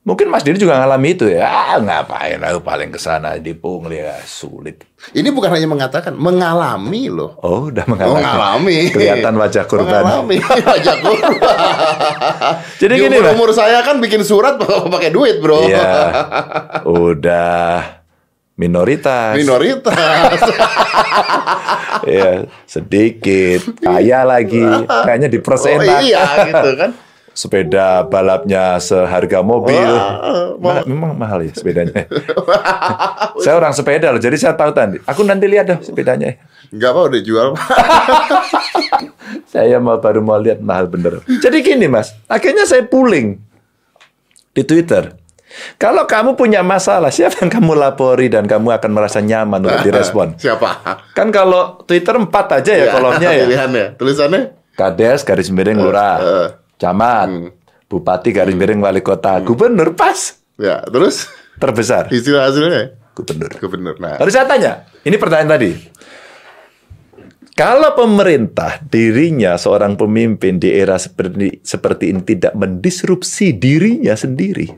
mungkin 0.06 0.32
Mas 0.32 0.46
Didi 0.46 0.62
juga 0.62 0.78
ngalami 0.80 1.08
itu 1.14 1.26
ya. 1.28 1.44
Ah, 1.44 1.76
ngapain 1.80 2.40
aku 2.40 2.60
paling 2.64 2.90
ke 2.94 3.00
sana 3.00 3.36
di 3.36 3.52
pungli 3.52 4.00
ya 4.00 4.16
sulit. 4.24 4.88
Ini 5.14 5.30
bukan 5.30 5.54
hanya 5.54 5.68
mengatakan, 5.70 6.18
mengalami 6.18 7.06
loh. 7.06 7.38
Oh, 7.44 7.70
udah 7.70 7.86
mengalami. 7.86 8.18
Mengalami. 8.18 8.78
Kelihatan 8.90 9.34
wajah 9.38 9.64
korban. 9.70 10.02
Mengalami 10.02 10.36
wajah 10.74 10.96
korban. 10.98 11.32
Jadi 12.82 12.94
Di 12.98 13.02
gini, 13.06 13.16
umur, 13.22 13.34
umur 13.34 13.50
saya 13.54 13.84
kan 13.86 14.02
bikin 14.02 14.26
surat 14.26 14.58
pakai 14.94 15.10
duit, 15.14 15.38
bro. 15.38 15.62
Iya. 15.62 15.90
Udah 16.82 18.02
minoritas. 18.58 19.38
Minoritas. 19.38 20.38
Iya, 22.08 22.50
sedikit. 22.66 23.60
Kaya 23.78 24.26
lagi. 24.26 24.66
Kayaknya 24.86 25.28
di 25.30 25.38
oh 25.38 25.82
iya, 26.02 26.24
gitu 26.50 26.70
kan. 26.74 26.90
Sepeda 27.38 28.02
balapnya 28.02 28.82
seharga 28.82 29.46
mobil. 29.46 29.78
Wah, 30.58 30.58
Ma- 30.58 30.82
memang 30.82 31.14
mahal 31.14 31.46
ya 31.46 31.54
sepedanya. 31.54 32.10
saya 33.46 33.54
orang 33.62 33.70
sepeda 33.70 34.10
loh, 34.10 34.18
jadi 34.18 34.34
saya 34.34 34.58
tahu 34.58 34.74
tadi. 34.74 34.98
Aku 35.06 35.22
nanti 35.22 35.46
lihat 35.46 35.70
deh 35.70 35.78
sepedanya. 35.78 36.34
Enggak 36.74 36.90
apa 36.90 37.00
udah 37.06 37.20
jual. 37.22 37.48
Saya 39.54 39.80
mau 39.80 39.96
baru 39.96 40.20
mau 40.20 40.36
lihat 40.36 40.60
mahal 40.60 40.88
bener. 40.90 41.24
Jadi 41.24 41.64
gini 41.64 41.88
mas, 41.88 42.12
akhirnya 42.28 42.64
saya 42.68 42.84
pooling 42.84 43.40
di 44.52 44.62
Twitter. 44.64 45.16
Kalau 45.80 46.04
kamu 46.04 46.36
punya 46.36 46.60
masalah, 46.60 47.08
siapa 47.08 47.40
yang 47.40 47.48
kamu 47.48 47.72
lapori 47.72 48.28
dan 48.28 48.44
kamu 48.44 48.76
akan 48.76 48.90
merasa 48.92 49.24
nyaman 49.24 49.64
untuk 49.64 49.80
direspon? 49.80 50.36
Siapa? 50.42 50.84
Kan 51.16 51.32
kalau 51.32 51.80
Twitter 51.88 52.12
empat 52.20 52.60
aja 52.60 52.72
ya 52.76 52.92
kolomnya 52.92 53.32
ya. 53.32 53.44
Pilihannya. 53.48 53.86
Tulisannya? 53.96 54.42
Kades 54.76 55.24
garis 55.24 55.48
miring 55.48 55.80
lurah, 55.80 56.16
eh. 56.20 56.48
Camat, 56.78 57.52
bupati 57.86 58.30
garis 58.30 58.54
miring 58.54 58.80
wali 58.80 59.02
kota, 59.02 59.38
gubernur 59.42 59.92
pas 59.92 60.38
Ya, 60.58 60.82
terus 60.90 61.30
terbesar 61.58 62.10
istilah 62.10 62.50
hasilnya? 62.50 62.98
gubernur. 63.14 63.50
Gubernur. 63.58 63.96
Nah, 63.98 64.14
Harus 64.18 64.30
saya 64.30 64.46
tanya, 64.46 64.86
ini 65.02 65.18
pertanyaan 65.18 65.58
tadi. 65.58 65.70
Kalau 67.54 67.90
pemerintah 67.98 68.78
dirinya 68.86 69.58
seorang 69.58 69.98
pemimpin 69.98 70.62
di 70.62 70.70
era 70.70 70.94
seperti 70.94 71.58
seperti 71.66 72.14
ini 72.14 72.22
tidak 72.22 72.54
mendisrupsi 72.54 73.50
dirinya 73.58 74.14
sendiri, 74.14 74.70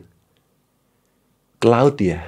Claudia. 1.60 2.24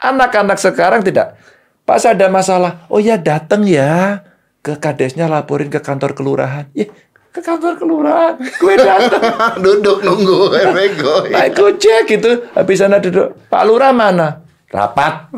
Anak-anak 0.00 0.56
sekarang 0.56 1.04
tidak. 1.04 1.36
Pas 1.84 2.00
ada 2.08 2.32
masalah, 2.32 2.88
oh 2.88 2.96
ya 2.96 3.20
datang 3.20 3.68
ya 3.68 4.24
ke 4.64 4.74
kadesnya 4.80 5.28
laporin 5.28 5.68
ke 5.68 5.78
kantor 5.78 6.16
kelurahan. 6.16 6.66
Ya, 6.72 6.88
ke 7.36 7.44
kantor 7.44 7.76
kelurahan, 7.76 8.34
gue 8.40 8.74
datang. 8.80 9.20
duduk 9.64 10.00
nunggu 10.00 10.56
nego. 10.76 11.28
Naik 11.28 11.52
gojek 11.52 12.08
gitu. 12.08 12.48
Habis 12.56 12.80
sana 12.80 12.96
duduk. 12.96 13.36
Pak 13.52 13.62
Lurah 13.68 13.92
mana? 13.92 14.40
Rapat. 14.72 15.28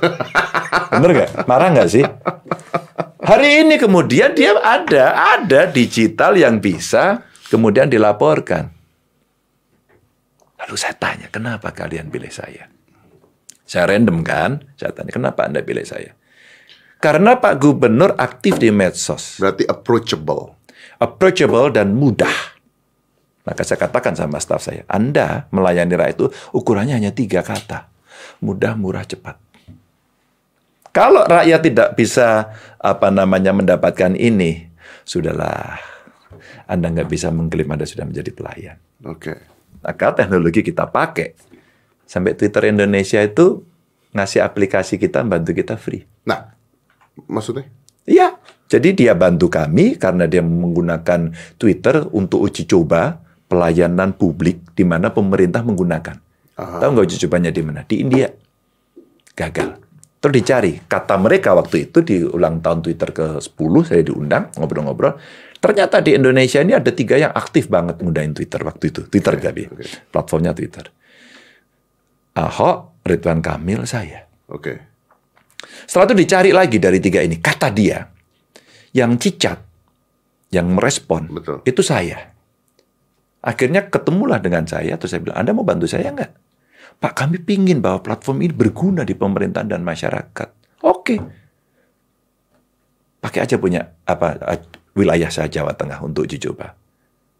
Bener 0.96 1.10
nggak? 1.12 1.30
Marah 1.44 1.68
nggak 1.76 1.90
sih? 1.92 2.04
Hari 3.20 3.68
ini 3.68 3.76
kemudian 3.76 4.32
dia 4.32 4.56
ada, 4.56 5.36
ada 5.36 5.68
digital 5.68 6.40
yang 6.40 6.56
bisa 6.56 7.20
kemudian 7.52 7.92
dilaporkan. 7.92 8.72
Lalu 10.56 10.74
saya 10.80 10.96
tanya, 10.96 11.28
kenapa 11.28 11.70
kalian 11.70 12.08
pilih 12.08 12.32
saya? 12.32 12.66
Saya 13.66 13.92
random 13.92 14.24
kan? 14.24 14.64
Saya 14.78 14.94
tanya, 14.96 15.12
kenapa 15.12 15.46
Anda 15.46 15.60
pilih 15.62 15.84
saya? 15.84 16.16
Karena 16.96 17.36
Pak 17.36 17.54
Gubernur 17.60 18.16
aktif 18.16 18.56
di 18.56 18.72
medsos 18.72 19.36
Berarti 19.36 19.68
approachable. 19.68 20.56
Approachable 21.00 21.72
dan 21.72 21.96
mudah. 21.96 22.56
Maka 23.46 23.62
saya 23.62 23.78
katakan 23.78 24.18
sama 24.18 24.42
staf 24.42 24.58
saya, 24.66 24.82
Anda 24.90 25.46
melayani 25.54 25.94
rakyat 25.94 26.16
itu 26.18 26.26
ukurannya 26.50 26.98
hanya 26.98 27.14
tiga 27.14 27.46
kata. 27.46 27.86
Mudah, 28.42 28.74
murah, 28.74 29.06
cepat. 29.06 29.38
Kalau 30.90 31.22
rakyat 31.28 31.60
tidak 31.62 31.88
bisa 31.94 32.50
apa 32.80 33.12
namanya 33.12 33.54
mendapatkan 33.54 34.18
ini, 34.18 34.66
sudahlah. 35.06 35.78
Anda 36.66 36.90
nggak 36.90 37.06
bisa 37.06 37.30
mengklaim 37.30 37.70
Anda 37.70 37.86
sudah 37.86 38.08
menjadi 38.08 38.34
pelayan. 38.34 38.76
Oke. 39.06 39.38
Maka 39.78 40.18
teknologi 40.18 40.66
kita 40.66 40.90
pakai. 40.90 41.38
Sampai 42.02 42.34
Twitter 42.34 42.74
Indonesia 42.74 43.22
itu 43.22 43.62
ngasih 44.10 44.42
aplikasi 44.42 44.98
kita, 44.98 45.22
bantu 45.22 45.54
kita 45.54 45.78
free. 45.78 46.02
Nah, 46.26 46.50
maksudnya? 47.30 47.70
Iya, 48.06 48.38
jadi 48.66 48.88
dia 48.98 49.12
bantu 49.14 49.46
kami 49.46 49.94
karena 49.94 50.26
dia 50.26 50.42
menggunakan 50.42 51.30
Twitter 51.54 52.02
untuk 52.10 52.42
uji 52.50 52.66
coba 52.66 53.22
pelayanan 53.46 54.18
publik 54.18 54.74
di 54.74 54.82
mana 54.82 55.14
pemerintah 55.14 55.62
menggunakan. 55.62 56.18
Tahu 56.56 56.88
nggak 56.90 57.06
uji 57.06 57.16
cobanya 57.26 57.54
di 57.54 57.62
mana? 57.62 57.86
Di 57.86 58.02
India. 58.02 58.26
Gagal. 59.38 59.78
Terus 60.18 60.34
dicari. 60.34 60.72
Kata 60.82 61.14
mereka 61.14 61.54
waktu 61.54 61.86
itu 61.86 62.02
di 62.02 62.26
ulang 62.26 62.58
tahun 62.58 62.82
Twitter 62.82 63.14
ke-10 63.14 63.72
saya 63.86 64.02
diundang 64.02 64.50
ngobrol-ngobrol. 64.58 65.14
Ternyata 65.62 66.02
di 66.02 66.18
Indonesia 66.18 66.58
ini 66.58 66.74
ada 66.74 66.90
tiga 66.90 67.14
yang 67.14 67.30
aktif 67.30 67.70
banget 67.70 68.02
ngudain 68.02 68.34
Twitter 68.34 68.58
waktu 68.66 68.90
itu. 68.90 69.06
Twitter 69.06 69.38
tapi 69.38 69.70
platformnya 70.10 70.56
Twitter. 70.56 70.90
Ahok, 72.36 73.06
Ridwan 73.06 73.40
Kamil, 73.40 73.86
saya. 73.86 74.26
Oke. 74.50 74.74
Setelah 75.86 76.12
itu 76.12 76.16
dicari 76.18 76.50
lagi 76.50 76.76
dari 76.82 76.98
tiga 77.00 77.24
ini. 77.24 77.40
Kata 77.40 77.72
dia, 77.72 78.04
yang 78.96 79.20
cicat, 79.20 79.60
yang 80.48 80.72
merespon, 80.72 81.28
Betul. 81.28 81.60
itu 81.68 81.84
saya. 81.84 82.32
Akhirnya 83.44 83.92
ketemulah 83.92 84.40
dengan 84.40 84.64
saya, 84.64 84.96
terus 84.96 85.12
saya 85.12 85.20
bilang, 85.20 85.36
Anda 85.36 85.52
mau 85.52 85.68
bantu 85.68 85.84
saya 85.84 86.08
nggak? 86.08 86.32
Pak, 86.96 87.12
kami 87.12 87.44
pingin 87.44 87.84
bahwa 87.84 88.00
platform 88.00 88.48
ini 88.48 88.56
berguna 88.56 89.04
di 89.04 89.12
pemerintahan 89.12 89.68
dan 89.68 89.84
masyarakat. 89.84 90.80
Oke. 90.80 91.20
Pakai 93.20 93.44
aja 93.44 93.60
punya 93.60 93.84
apa 94.08 94.40
eh, 94.56 94.64
wilayah 94.96 95.28
saya 95.28 95.52
Jawa 95.52 95.76
Tengah 95.76 96.00
untuk 96.00 96.24
uji 96.24 96.40
coba. 96.40 96.72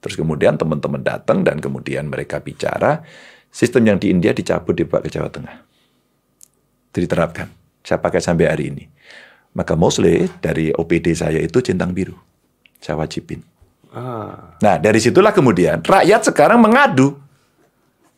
Terus 0.05 0.21
kemudian 0.21 0.61
teman-teman 0.61 1.01
datang 1.01 1.41
dan 1.41 1.57
kemudian 1.57 2.05
mereka 2.13 2.37
bicara, 2.45 3.01
sistem 3.49 3.89
yang 3.89 3.99
di 3.99 4.13
India 4.13 4.37
dicabut 4.37 4.77
dibawa 4.77 5.01
ke 5.01 5.09
Jawa 5.09 5.33
Tengah 5.33 5.67
diterapkan. 7.01 7.49
Saya 7.85 8.01
pakai 8.01 8.21
sampai 8.25 8.47
hari 8.49 8.65
ini. 8.73 8.85
Maka 9.57 9.73
mostly 9.73 10.29
dari 10.45 10.69
OPD 10.69 11.17
saya 11.17 11.41
itu 11.41 11.65
centang 11.65 11.97
biru. 11.97 12.13
Saya 12.77 13.01
wajibin. 13.01 13.41
Ah, 13.89 14.53
Nah, 14.61 14.77
dari 14.77 15.01
situlah 15.01 15.33
kemudian 15.33 15.81
rakyat 15.81 16.29
sekarang 16.29 16.61
mengadu. 16.61 17.17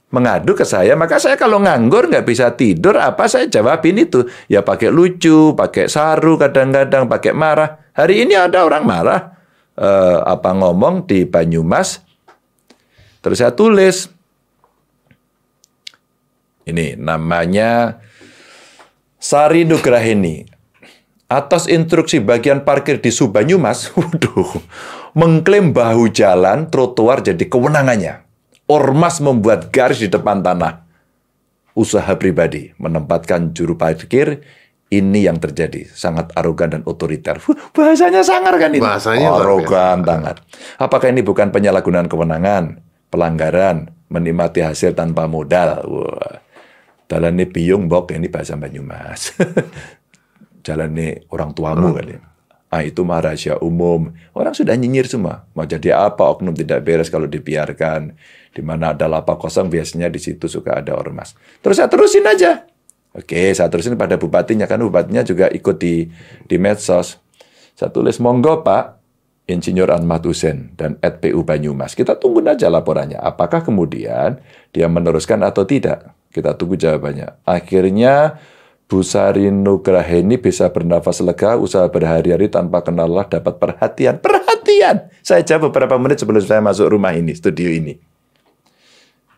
Mengadu 0.08 0.56
ke 0.56 0.64
saya, 0.64 0.96
maka 0.96 1.20
saya 1.20 1.36
kalau 1.36 1.60
nganggur 1.60 2.08
nggak 2.08 2.24
bisa 2.24 2.48
tidur, 2.56 2.96
apa 2.96 3.28
saya 3.28 3.44
jawabin 3.44 4.08
itu? 4.08 4.24
Ya 4.48 4.64
pakai 4.64 4.88
lucu, 4.88 5.52
pakai 5.52 5.84
saru 5.84 6.40
kadang-kadang, 6.40 7.04
pakai 7.12 7.36
marah. 7.36 7.76
Hari 7.92 8.24
ini 8.24 8.32
ada 8.32 8.64
orang 8.64 8.88
marah, 8.88 9.36
eh, 9.76 10.18
apa 10.24 10.56
ngomong 10.56 11.04
di 11.04 11.28
Banyumas, 11.28 12.00
terus 13.20 13.36
saya 13.36 13.52
tulis. 13.52 14.08
Ini 16.64 16.96
namanya 16.96 18.00
Sari 19.20 19.68
Nugraheni 19.68 20.57
atas 21.28 21.68
instruksi 21.68 22.24
bagian 22.24 22.64
parkir 22.64 22.98
di 23.04 23.12
Subanyumas, 23.12 23.92
waduh, 23.96 24.64
mengklaim 25.12 25.76
bahu 25.76 26.08
jalan 26.08 26.72
trotoar 26.72 27.20
jadi 27.20 27.44
kewenangannya. 27.46 28.24
Ormas 28.68 29.20
membuat 29.24 29.72
garis 29.72 30.00
di 30.00 30.12
depan 30.12 30.44
tanah. 30.44 30.84
Usaha 31.72 32.10
pribadi 32.18 32.74
menempatkan 32.76 33.54
juru 33.56 33.78
parkir 33.78 34.44
ini 34.92 35.24
yang 35.24 35.40
terjadi 35.40 35.88
sangat 35.88 36.32
arogan 36.36 36.76
dan 36.76 36.82
otoriter. 36.84 37.40
Bahasanya 37.76 38.20
sangar 38.20 38.56
kan 38.60 38.72
itu. 38.72 38.84
Bahasanya 38.84 39.28
arogan 39.32 40.04
banget. 40.04 40.36
Apakah 40.76 41.08
ini 41.08 41.24
bukan 41.24 41.48
penyalahgunaan 41.48 42.12
kewenangan, 42.12 42.84
pelanggaran, 43.08 43.88
menikmati 44.12 44.60
hasil 44.60 44.92
tanpa 44.92 45.24
modal? 45.24 45.80
Wah. 45.88 46.44
Dalam 47.08 47.40
ini 47.40 47.48
biung 47.48 47.88
bok 47.88 48.12
ini 48.12 48.28
bahasa 48.28 48.52
Banyumas. 48.52 49.32
Jalan 50.68 50.92
ini 50.92 51.16
orang 51.32 51.56
tuamu 51.56 51.96
kan 51.96 52.04
ya. 52.04 52.20
Ah 52.68 52.84
itu 52.84 53.00
mah 53.00 53.24
rahasia 53.24 53.56
umum. 53.64 54.12
Orang 54.36 54.52
sudah 54.52 54.76
nyinyir 54.76 55.08
semua. 55.08 55.48
Mau 55.56 55.64
jadi 55.64 55.96
apa 55.96 56.20
oknum 56.28 56.52
tidak 56.52 56.84
beres 56.84 57.08
kalau 57.08 57.24
dibiarkan. 57.24 58.12
Di 58.52 58.60
mana 58.60 58.92
ada 58.92 59.08
lapak 59.08 59.40
kosong 59.40 59.72
biasanya 59.72 60.12
di 60.12 60.20
situ 60.20 60.44
suka 60.44 60.84
ada 60.84 60.92
ormas. 60.92 61.32
Terus 61.64 61.80
saya 61.80 61.88
terusin 61.88 62.28
aja. 62.28 62.68
Oke, 63.16 63.56
saya 63.56 63.72
terusin 63.72 63.96
pada 63.96 64.20
bupatinya 64.20 64.68
kan 64.68 64.84
bupatinya 64.84 65.24
juga 65.24 65.48
ikut 65.48 65.80
di 65.80 66.12
di 66.44 66.56
medsos. 66.60 67.16
Saya 67.72 67.88
tulis 67.88 68.20
monggo 68.20 68.60
Pak 68.60 69.00
Insinyur 69.48 69.88
Ahmad 69.88 70.20
Hussein 70.28 70.76
dan 70.76 71.00
PU 71.00 71.40
Banyumas. 71.40 71.96
Kita 71.96 72.20
tunggu 72.20 72.44
aja 72.44 72.68
laporannya. 72.68 73.16
Apakah 73.16 73.64
kemudian 73.64 74.44
dia 74.76 74.86
meneruskan 74.92 75.40
atau 75.40 75.64
tidak? 75.64 76.12
Kita 76.28 76.52
tunggu 76.52 76.76
jawabannya. 76.76 77.48
Akhirnya 77.48 78.36
Bu 78.88 79.04
Sari 79.04 79.52
Nugraheni 79.52 80.40
bisa 80.40 80.64
bernafas 80.72 81.20
lega, 81.20 81.60
usaha 81.60 81.84
berhari-hari 81.92 82.48
tanpa 82.48 82.80
kenal 82.80 83.04
lelah 83.04 83.28
dapat 83.28 83.60
perhatian. 83.60 84.16
Perhatian! 84.16 85.12
Saya 85.20 85.44
jawab 85.44 85.68
beberapa 85.68 86.00
menit 86.00 86.24
sebelum 86.24 86.40
saya 86.40 86.64
masuk 86.64 86.96
rumah 86.96 87.12
ini, 87.12 87.36
studio 87.36 87.68
ini. 87.68 88.00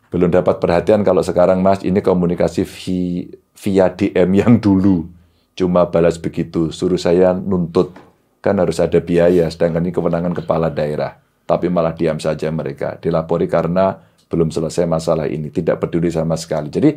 Belum 0.06 0.30
dapat 0.30 0.62
perhatian 0.62 1.02
kalau 1.02 1.18
sekarang 1.26 1.58
mas, 1.58 1.82
ini 1.82 1.98
komunikasi 1.98 2.62
vi- 2.62 3.26
via 3.58 3.90
DM 3.90 4.30
yang 4.38 4.54
dulu. 4.62 5.10
Cuma 5.58 5.82
balas 5.90 6.14
begitu, 6.14 6.70
suruh 6.70 6.98
saya 6.98 7.34
nuntut. 7.34 7.90
Kan 8.38 8.62
harus 8.62 8.78
ada 8.78 9.02
biaya, 9.02 9.50
sedangkan 9.50 9.82
ini 9.82 9.90
kewenangan 9.90 10.30
kepala 10.30 10.70
daerah. 10.70 11.18
Tapi 11.42 11.66
malah 11.66 11.90
diam 11.90 12.22
saja 12.22 12.46
mereka. 12.54 13.02
Dilapori 13.02 13.50
karena 13.50 13.98
belum 14.30 14.54
selesai 14.54 14.86
masalah 14.86 15.26
ini. 15.26 15.50
Tidak 15.50 15.74
peduli 15.82 16.06
sama 16.08 16.38
sekali. 16.38 16.70
Jadi 16.70 16.90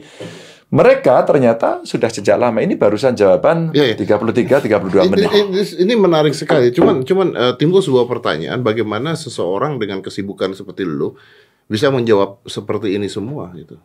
mereka 0.74 1.22
ternyata 1.22 1.86
sudah 1.86 2.10
sejak 2.10 2.34
lama. 2.34 2.58
Ini 2.58 2.74
barusan 2.74 3.14
jawaban 3.14 3.70
Iya, 3.72 3.94
iya. 3.94 3.96
33, 3.96 4.58
32 4.66 5.06
Ini, 5.06 5.12
menit. 5.14 5.30
ini, 5.30 5.62
ini 5.86 5.94
menarik 5.94 6.34
sekali. 6.34 6.74
Cuman, 6.74 7.06
cuman 7.06 7.28
eh, 7.32 7.54
timbul 7.56 7.80
sebuah 7.80 8.10
pertanyaan: 8.10 8.66
bagaimana 8.66 9.14
seseorang 9.14 9.78
dengan 9.78 10.02
kesibukan 10.02 10.58
seperti 10.58 10.82
lu 10.82 11.14
bisa 11.70 11.94
menjawab 11.94 12.42
seperti 12.50 12.98
ini 12.98 13.06
semua? 13.06 13.54
Gitu. 13.54 13.78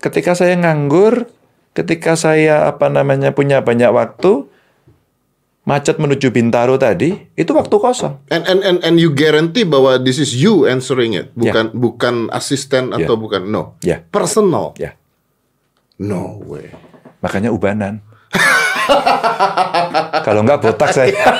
ketika 0.00 0.32
saya 0.32 0.56
nganggur, 0.56 1.28
ketika 1.76 2.16
saya 2.16 2.64
apa 2.64 2.88
namanya 2.88 3.36
punya 3.36 3.60
banyak 3.60 3.92
waktu, 3.92 4.48
macet 5.62 6.00
menuju 6.00 6.32
Bintaro 6.32 6.74
tadi, 6.74 7.12
itu 7.36 7.52
waktu 7.52 7.76
kosong. 7.76 8.18
And, 8.32 8.48
and 8.48 8.60
and 8.64 8.78
and 8.80 8.94
you 8.96 9.12
guarantee 9.12 9.62
bahwa 9.62 10.00
this 10.00 10.16
is 10.16 10.32
you 10.32 10.64
answering 10.64 11.12
it, 11.12 11.30
bukan 11.36 11.70
bukan 11.70 12.14
asisten 12.32 12.90
Ya. 12.90 13.04
atau 13.04 13.14
bukan 13.14 13.46
no, 13.46 13.76
Ya, 13.84 14.00
personal. 14.02 14.74
ya. 14.74 14.96
No 16.00 16.40
way. 16.46 16.72
Makanya 17.20 17.52
ubanan. 17.52 18.00
Kalau 20.26 20.40
nggak 20.46 20.60
botak 20.62 20.90
saya. 20.94 21.12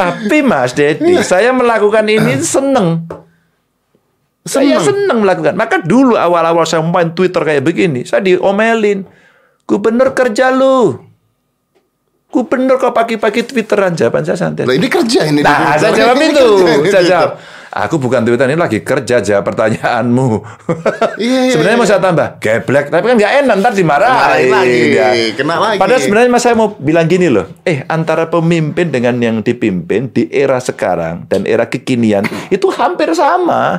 Tapi 0.00 0.40
Mas 0.40 0.72
Dedi, 0.72 1.20
saya 1.20 1.52
melakukan 1.52 2.08
ini 2.08 2.40
seneng. 2.54 3.04
Saya 4.40 4.80
seneng 4.80 5.20
melakukan. 5.20 5.52
Maka 5.52 5.84
dulu 5.84 6.16
awal-awal 6.16 6.64
saya 6.64 6.80
main 6.80 7.12
Twitter 7.12 7.44
kayak 7.44 7.60
begini, 7.60 8.08
saya 8.08 8.24
diomelin. 8.24 9.04
Gubernur 9.68 10.16
kerja 10.16 10.50
lu. 10.50 11.09
Gubernur 12.30 12.78
kok 12.78 12.94
pagi-pagi 12.94 13.42
Twitteran 13.42 13.98
jawaban 13.98 14.22
saya 14.22 14.38
santai. 14.38 14.62
Nah, 14.62 14.74
ini 14.78 14.86
kerja 14.86 15.26
ini. 15.26 15.42
Nah, 15.42 15.74
saya 15.74 15.90
jawab 15.90 16.14
itu. 16.22 16.46
Saya 16.62 16.78
kerja. 16.78 17.00
jawab. 17.02 17.30
Aku 17.70 18.02
bukan 18.02 18.26
Twitter 18.26 18.50
ini 18.50 18.58
lagi 18.58 18.82
kerja 18.82 19.22
jawab 19.22 19.46
pertanyaanmu. 19.46 20.28
Iya, 21.20 21.40
iya, 21.44 21.52
sebenarnya 21.52 21.76
iya. 21.76 21.82
mau 21.84 21.90
saya 21.90 22.00
tambah 22.00 22.28
geblek, 22.40 22.86
tapi 22.88 23.04
kan 23.12 23.16
nggak 23.20 23.34
enak 23.44 23.54
ntar 23.60 23.72
Dimarahin 23.76 24.48
lagi, 24.48 24.80
Ya. 24.96 25.08
kena 25.36 25.54
lagi. 25.60 25.76
Padahal 25.76 26.00
sebenarnya 26.00 26.30
mas 26.32 26.40
saya 26.40 26.56
mau 26.56 26.72
bilang 26.80 27.04
gini 27.04 27.28
loh. 27.28 27.44
Eh 27.60 27.84
antara 27.92 28.24
pemimpin 28.32 28.88
dengan 28.88 29.20
yang 29.20 29.44
dipimpin 29.44 30.08
di 30.08 30.32
era 30.32 30.56
sekarang 30.58 31.28
dan 31.28 31.44
era 31.44 31.68
kekinian 31.68 32.24
itu 32.56 32.72
hampir 32.72 33.12
sama. 33.12 33.76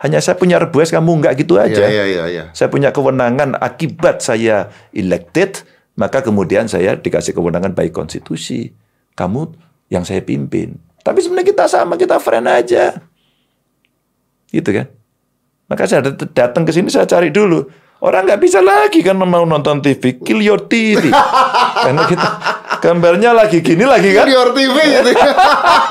Hanya 0.00 0.22
saya 0.22 0.38
punya 0.38 0.56
rebues, 0.62 0.94
kamu 0.94 1.10
nggak 1.18 1.34
gitu 1.44 1.58
aja. 1.58 1.82
Iya, 1.82 1.88
iya, 1.90 2.04
iya, 2.06 2.24
iya. 2.30 2.44
Saya 2.54 2.70
punya 2.70 2.94
kewenangan 2.94 3.58
akibat 3.58 4.22
saya 4.22 4.70
elected, 4.94 5.60
maka 5.98 6.22
kemudian 6.22 6.70
saya 6.70 6.94
dikasih 6.94 7.34
kewenangan 7.34 7.74
baik 7.74 7.94
konstitusi. 7.94 8.70
Kamu 9.18 9.52
yang 9.90 10.06
saya 10.06 10.22
pimpin. 10.22 10.78
Tapi 11.02 11.18
sebenarnya 11.24 11.48
kita 11.50 11.64
sama, 11.66 11.98
kita 11.98 12.20
friend 12.22 12.46
aja. 12.46 13.02
Gitu 14.52 14.70
kan? 14.70 14.86
Maka 15.70 15.86
saya 15.86 16.02
dat- 16.02 16.30
datang 16.34 16.66
ke 16.66 16.72
sini 16.74 16.90
saya 16.90 17.06
cari 17.06 17.30
dulu. 17.30 17.66
Orang 18.00 18.24
nggak 18.24 18.40
bisa 18.40 18.64
lagi 18.64 19.04
kan 19.04 19.12
mau 19.20 19.44
nonton 19.44 19.84
TV, 19.84 20.16
kill 20.24 20.40
your 20.40 20.64
TV. 20.64 21.12
Karena 21.84 22.08
kita 22.08 22.28
gambarnya 22.80 23.36
lagi 23.36 23.60
gini 23.60 23.84
lagi 23.84 24.16
kan. 24.16 24.24
Your 24.24 24.56
TV 24.56 24.72
gitu. 24.72 25.10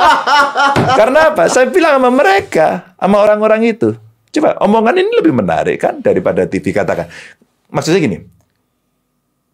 Karena 1.00 1.30
apa? 1.30 1.46
Saya 1.54 1.70
bilang 1.70 2.02
sama 2.02 2.10
mereka, 2.10 2.98
sama 2.98 3.22
orang-orang 3.22 3.78
itu. 3.78 3.94
Coba 4.34 4.58
omongan 4.62 5.06
ini 5.06 5.12
lebih 5.22 5.34
menarik 5.38 5.78
kan 5.78 6.02
daripada 6.02 6.50
TV 6.50 6.74
katakan. 6.74 7.10
Maksudnya 7.70 8.02
gini, 8.02 8.18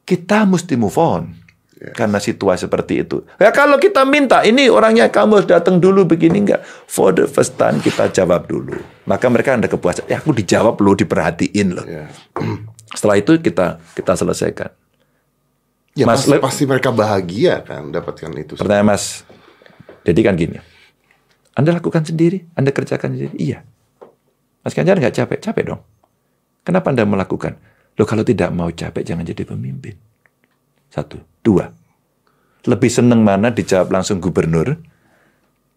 kita 0.06 0.46
mesti 0.46 0.78
move 0.78 0.96
on 1.02 1.34
karena 1.76 2.18
situasi 2.24 2.66
seperti 2.66 3.04
itu. 3.04 3.26
Ya 3.36 3.52
kalau 3.52 3.76
kita 3.76 4.08
minta 4.08 4.42
ini 4.48 4.72
orangnya 4.72 5.12
kamu 5.12 5.44
harus 5.44 5.50
datang 5.50 5.78
dulu 5.82 6.08
begini 6.08 6.40
enggak. 6.46 6.64
For 6.88 7.12
the 7.12 7.28
first 7.28 7.60
time 7.60 7.84
kita 7.84 8.08
jawab 8.16 8.48
dulu. 8.48 8.80
Maka 9.04 9.28
mereka 9.28 9.60
ada 9.60 9.68
kepuasan. 9.68 10.08
Ya 10.08 10.24
aku 10.24 10.32
dijawab 10.32 10.80
loh, 10.80 10.96
diperhatiin 10.96 11.68
loh. 11.76 11.84
Ya. 11.84 12.08
Setelah 12.98 13.20
itu 13.20 13.36
kita 13.44 13.84
kita 13.98 14.14
selesaikan. 14.16 14.72
Ya, 15.96 16.04
Mas, 16.04 16.28
pasti, 16.28 16.40
pasti 16.44 16.64
mereka 16.68 16.92
bahagia 16.92 17.64
kan 17.64 17.88
dapatkan 17.88 18.28
itu. 18.36 18.60
Pertanyaan 18.60 18.96
Mas, 18.96 19.24
jadi 20.04 20.20
kan 20.28 20.36
gini. 20.36 20.60
Anda 21.56 21.72
lakukan 21.72 22.04
sendiri, 22.04 22.52
Anda 22.52 22.76
kerjakan 22.76 23.16
sendiri. 23.16 23.32
Iya. 23.40 23.64
Mas 24.60 24.76
Ganjar 24.76 25.00
nggak 25.00 25.16
capek? 25.16 25.40
Capek 25.40 25.64
dong. 25.72 25.82
Kenapa 26.68 26.92
Anda 26.92 27.08
melakukan? 27.08 27.56
Loh 27.96 28.08
kalau 28.08 28.28
tidak 28.28 28.52
mau 28.52 28.68
capek, 28.68 29.04
jangan 29.08 29.24
jadi 29.24 29.48
pemimpin. 29.48 29.96
Satu. 30.92 31.20
Dua. 31.40 31.68
Lebih 32.66 32.92
seneng 32.92 33.22
mana 33.22 33.54
dijawab 33.54 33.94
langsung 33.94 34.20
gubernur 34.20 34.76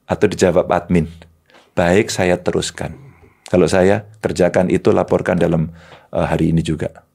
atau 0.09 0.27
dijawab 0.27 0.67
admin? 0.73 1.07
Baik, 1.77 2.11
saya 2.11 2.41
teruskan. 2.41 2.97
Kalau 3.49 3.71
saya 3.71 4.09
kerjakan 4.19 4.73
itu, 4.73 4.91
laporkan 4.91 5.39
dalam 5.39 5.71
eh, 6.11 6.27
hari 6.27 6.51
ini 6.51 6.65
juga. 6.65 7.07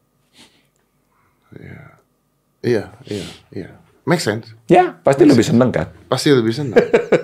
Iya, 2.64 2.96
iya, 3.12 3.28
iya. 3.52 3.70
Make 4.04 4.24
sense. 4.24 4.52
Ya, 4.68 5.00
pasti 5.04 5.24
lebih 5.24 5.44
seneng 5.44 5.72
kan? 5.72 5.88
Pasti 6.12 6.32
lebih 6.32 6.52
senang. 6.52 6.80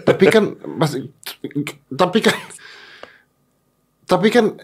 tapi 0.08 0.32
kan 0.32 0.56
pasti 0.80 1.12
tapi 1.92 2.20
kan 2.24 2.36
tapi 4.08 4.28
kan 4.32 4.56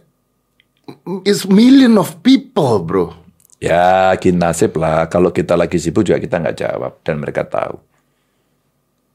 it's 1.25 1.45
million 1.45 1.97
of 1.97 2.19
people, 2.21 2.81
bro. 2.81 3.13
Ya, 3.57 4.13
gini 4.19 4.37
nasib 4.37 4.75
lah. 4.77 5.07
Kalau 5.09 5.31
kita 5.31 5.55
lagi 5.57 5.79
sibuk 5.79 6.05
juga 6.05 6.21
kita 6.21 6.37
nggak 6.37 6.57
jawab 6.59 6.91
dan 7.01 7.17
mereka 7.17 7.47
tahu. 7.47 7.79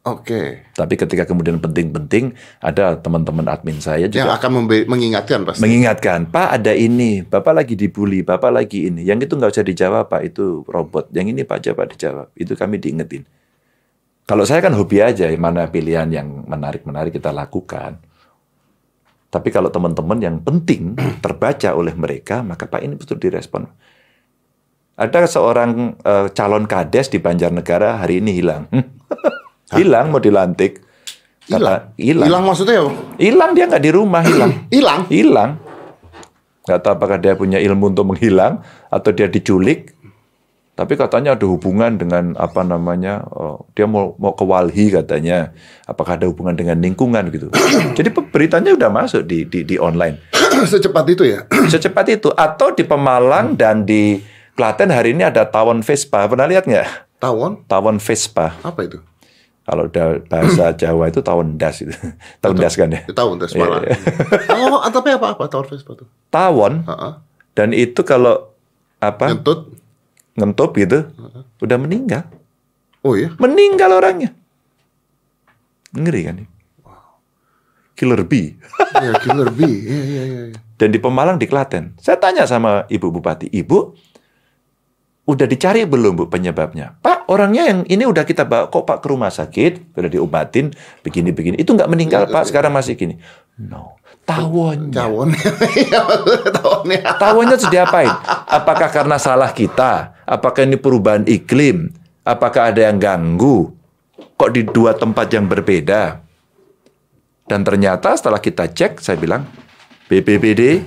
Oke. 0.00 0.64
Tapi 0.72 0.96
ketika 0.96 1.28
kemudian 1.28 1.60
penting-penting, 1.60 2.32
ada 2.56 2.96
teman-teman 2.96 3.44
admin 3.52 3.84
saya 3.84 4.08
Yang 4.08 4.24
juga 4.24 4.40
akan 4.40 4.50
membe- 4.64 4.88
mengingatkan 4.88 5.44
pasti. 5.44 5.60
mengingatkan, 5.60 6.24
Pak 6.24 6.56
ada 6.56 6.72
ini, 6.72 7.20
Bapak 7.20 7.52
lagi 7.52 7.76
dibully, 7.76 8.24
Bapak 8.24 8.48
lagi 8.48 8.88
ini. 8.88 9.04
Yang 9.04 9.28
itu 9.28 9.32
nggak 9.36 9.52
usah 9.52 9.66
dijawab 9.68 10.08
Pak, 10.08 10.22
itu 10.24 10.64
robot. 10.64 11.12
Yang 11.12 11.36
ini 11.36 11.42
Pak 11.44 11.58
coba 11.68 11.84
dijawab. 11.84 12.32
Itu 12.32 12.56
kami 12.56 12.80
diingetin. 12.80 13.28
Kalau 14.24 14.48
saya 14.48 14.64
kan 14.64 14.72
hobi 14.72 15.04
aja, 15.04 15.28
mana 15.36 15.68
pilihan 15.68 16.08
yang 16.08 16.48
menarik-menarik 16.48 17.12
kita 17.12 17.28
lakukan. 17.28 18.00
Tapi 19.30 19.48
kalau 19.54 19.70
teman-teman 19.70 20.18
yang 20.18 20.36
penting 20.42 20.98
terbaca 21.24 21.70
oleh 21.72 21.94
mereka, 21.94 22.42
maka 22.42 22.66
Pak 22.66 22.82
ini 22.82 22.98
betul 22.98 23.22
direspon. 23.22 23.70
Ada 24.98 25.24
seorang 25.24 25.96
eh, 26.02 26.26
calon 26.34 26.66
kades 26.66 27.08
di 27.08 27.22
Banjarnegara 27.22 28.02
hari 28.02 28.18
ini 28.20 28.36
hilang. 28.36 28.66
hilang 29.78 30.10
mau 30.10 30.20
dilantik. 30.20 30.82
Kata- 31.46 31.56
Hilang. 31.56 31.80
Hilang. 31.96 32.26
Hilang 32.28 32.44
maksudnya 32.44 32.76
apa? 32.84 32.90
Hilang 33.16 33.50
dia 33.56 33.64
nggak 33.70 33.84
di 33.86 33.90
rumah 33.90 34.22
hilang. 34.22 34.52
Hilang. 34.74 35.00
hilang. 35.08 35.50
Nggak 36.66 36.80
tahu 36.84 36.92
apakah 36.94 37.16
dia 37.18 37.32
punya 37.34 37.58
ilmu 37.58 37.90
untuk 37.90 38.06
menghilang 38.12 38.60
atau 38.92 39.10
dia 39.10 39.26
diculik. 39.26 39.94
Tapi 40.80 40.96
katanya 40.96 41.36
ada 41.36 41.44
hubungan 41.44 42.00
dengan 42.00 42.32
apa 42.40 42.64
namanya, 42.64 43.20
oh, 43.36 43.68
dia 43.76 43.84
mau 43.84 44.16
mau 44.16 44.32
ke 44.32 44.48
Walhi 44.48 44.88
katanya. 44.88 45.52
Apakah 45.84 46.16
ada 46.16 46.24
hubungan 46.24 46.56
dengan 46.56 46.80
lingkungan 46.80 47.28
gitu. 47.28 47.52
Jadi 48.00 48.08
beritanya 48.32 48.72
udah 48.72 48.88
masuk 48.88 49.28
di 49.28 49.44
di, 49.44 49.60
di 49.60 49.76
online. 49.76 50.16
Secepat 50.72 51.04
itu 51.12 51.28
ya. 51.28 51.44
Secepat 51.72 52.08
itu 52.08 52.32
atau 52.32 52.72
di 52.72 52.88
Pemalang 52.88 53.60
dan 53.60 53.84
di 53.84 54.24
Klaten 54.56 54.88
hari 54.88 55.12
ini 55.12 55.20
ada 55.20 55.44
tawon 55.44 55.84
Vespa. 55.84 56.24
Pernah 56.24 56.48
lihat 56.48 56.64
nggak? 56.64 57.20
Tawon? 57.20 57.68
Tawon 57.68 58.00
Vespa. 58.00 58.56
Apa 58.64 58.80
itu? 58.88 59.04
Kalau 59.68 59.84
bahasa 60.26 60.72
Jawa 60.74 61.12
itu 61.12 61.20
tawon 61.20 61.60
das 61.60 61.84
itu. 61.84 61.92
Tawon 62.40 62.56
das 62.56 62.74
kan 62.74 62.88
ya. 62.88 63.04
Tawon 63.12 63.36
tes 63.36 63.52
Iya, 63.52 63.68
malah. 63.68 63.84
iya. 63.84 63.96
Oh, 64.56 64.80
tapi 64.88 65.12
apa 65.12 65.36
apa 65.36 65.44
tawon 65.44 65.68
Vespa 65.68 65.92
tuh? 65.92 66.08
Tawon 66.32 66.88
Heeh. 66.88 67.12
dan 67.52 67.68
itu 67.76 68.00
kalau 68.00 68.48
apa 69.00 69.32
Ngentut. 69.32 69.79
Ngentup 70.40 70.72
gitu 70.74 71.12
udah 71.60 71.76
meninggal 71.76 72.24
Oh 73.04 73.12
iya. 73.16 73.32
meninggal 73.36 73.92
orangnya 73.92 74.32
ngeri 75.92 76.20
kan 76.24 76.36
killer 77.92 78.24
bee 78.24 78.56
Iya, 78.90 79.12
killer 79.22 79.48
bee. 79.52 79.76
Iya, 79.86 80.00
iya. 80.02 80.22
iya. 80.24 80.42
dan 80.74 80.88
di 80.90 80.98
Pemalang 80.98 81.36
di 81.36 81.44
Klaten 81.44 81.92
saya 82.00 82.16
tanya 82.16 82.48
sama 82.48 82.88
ibu 82.88 83.12
bupati 83.12 83.52
ibu 83.52 83.92
udah 85.30 85.46
dicari 85.46 85.86
belum 85.86 86.18
Bu 86.18 86.24
penyebabnya? 86.26 86.98
Pak, 86.98 87.30
orangnya 87.30 87.70
yang 87.70 87.86
ini 87.86 88.02
udah 88.02 88.26
kita 88.26 88.42
bawa 88.42 88.66
kok 88.66 88.82
Pak 88.82 88.98
ke 88.98 89.06
rumah 89.06 89.30
sakit, 89.30 89.94
udah 89.94 90.10
diobatin 90.10 90.74
begini-begini. 91.06 91.54
Itu 91.54 91.78
nggak 91.78 91.86
meninggal 91.86 92.26
Pak, 92.26 92.50
sekarang 92.50 92.74
masih 92.74 92.98
gini. 92.98 93.14
No, 93.54 93.94
tawonnya. 94.26 94.90
Cawonnya. 94.90 95.50
Iya, 95.78 96.02
Tawonnya. 96.58 97.00
Tawonnya 97.14 97.56
sudah 97.62 97.70
diapain? 97.70 98.10
Apakah 98.50 98.90
karena 98.90 99.22
salah 99.22 99.54
kita? 99.54 100.18
Apakah 100.30 100.62
ini 100.62 100.78
perubahan 100.78 101.26
iklim? 101.26 101.90
Apakah 102.22 102.70
ada 102.70 102.86
yang 102.86 103.02
ganggu? 103.02 103.74
Kok 104.38 104.50
di 104.54 104.62
dua 104.62 104.94
tempat 104.94 105.26
yang 105.34 105.50
berbeda? 105.50 106.22
Dan 107.50 107.66
ternyata 107.66 108.14
setelah 108.14 108.38
kita 108.38 108.70
cek, 108.70 109.02
saya 109.02 109.18
bilang, 109.18 109.42
BPBD, 110.06 110.86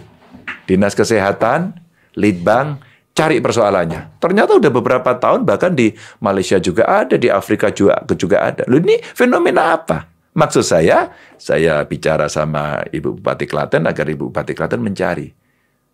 Dinas 0.63 0.95
Kesehatan, 0.95 1.75
Litbang, 2.15 2.79
cari 3.11 3.43
persoalannya. 3.43 4.15
Ternyata 4.23 4.55
udah 4.55 4.71
beberapa 4.71 5.11
tahun, 5.19 5.43
bahkan 5.43 5.75
di 5.75 5.91
Malaysia 6.23 6.55
juga 6.63 6.87
ada, 6.87 7.19
di 7.19 7.27
Afrika 7.27 7.67
juga, 7.67 7.99
juga 8.15 8.47
ada. 8.47 8.63
Loh 8.71 8.79
ini 8.79 9.03
fenomena 9.11 9.75
apa? 9.75 10.07
Maksud 10.33 10.63
saya, 10.63 11.11
saya 11.35 11.83
bicara 11.83 12.31
sama 12.31 12.79
Ibu 12.89 13.19
Bupati 13.19 13.43
Klaten 13.43 13.83
agar 13.83 14.07
Ibu 14.07 14.31
Bupati 14.31 14.55
Klaten 14.55 14.79
mencari. 14.79 15.42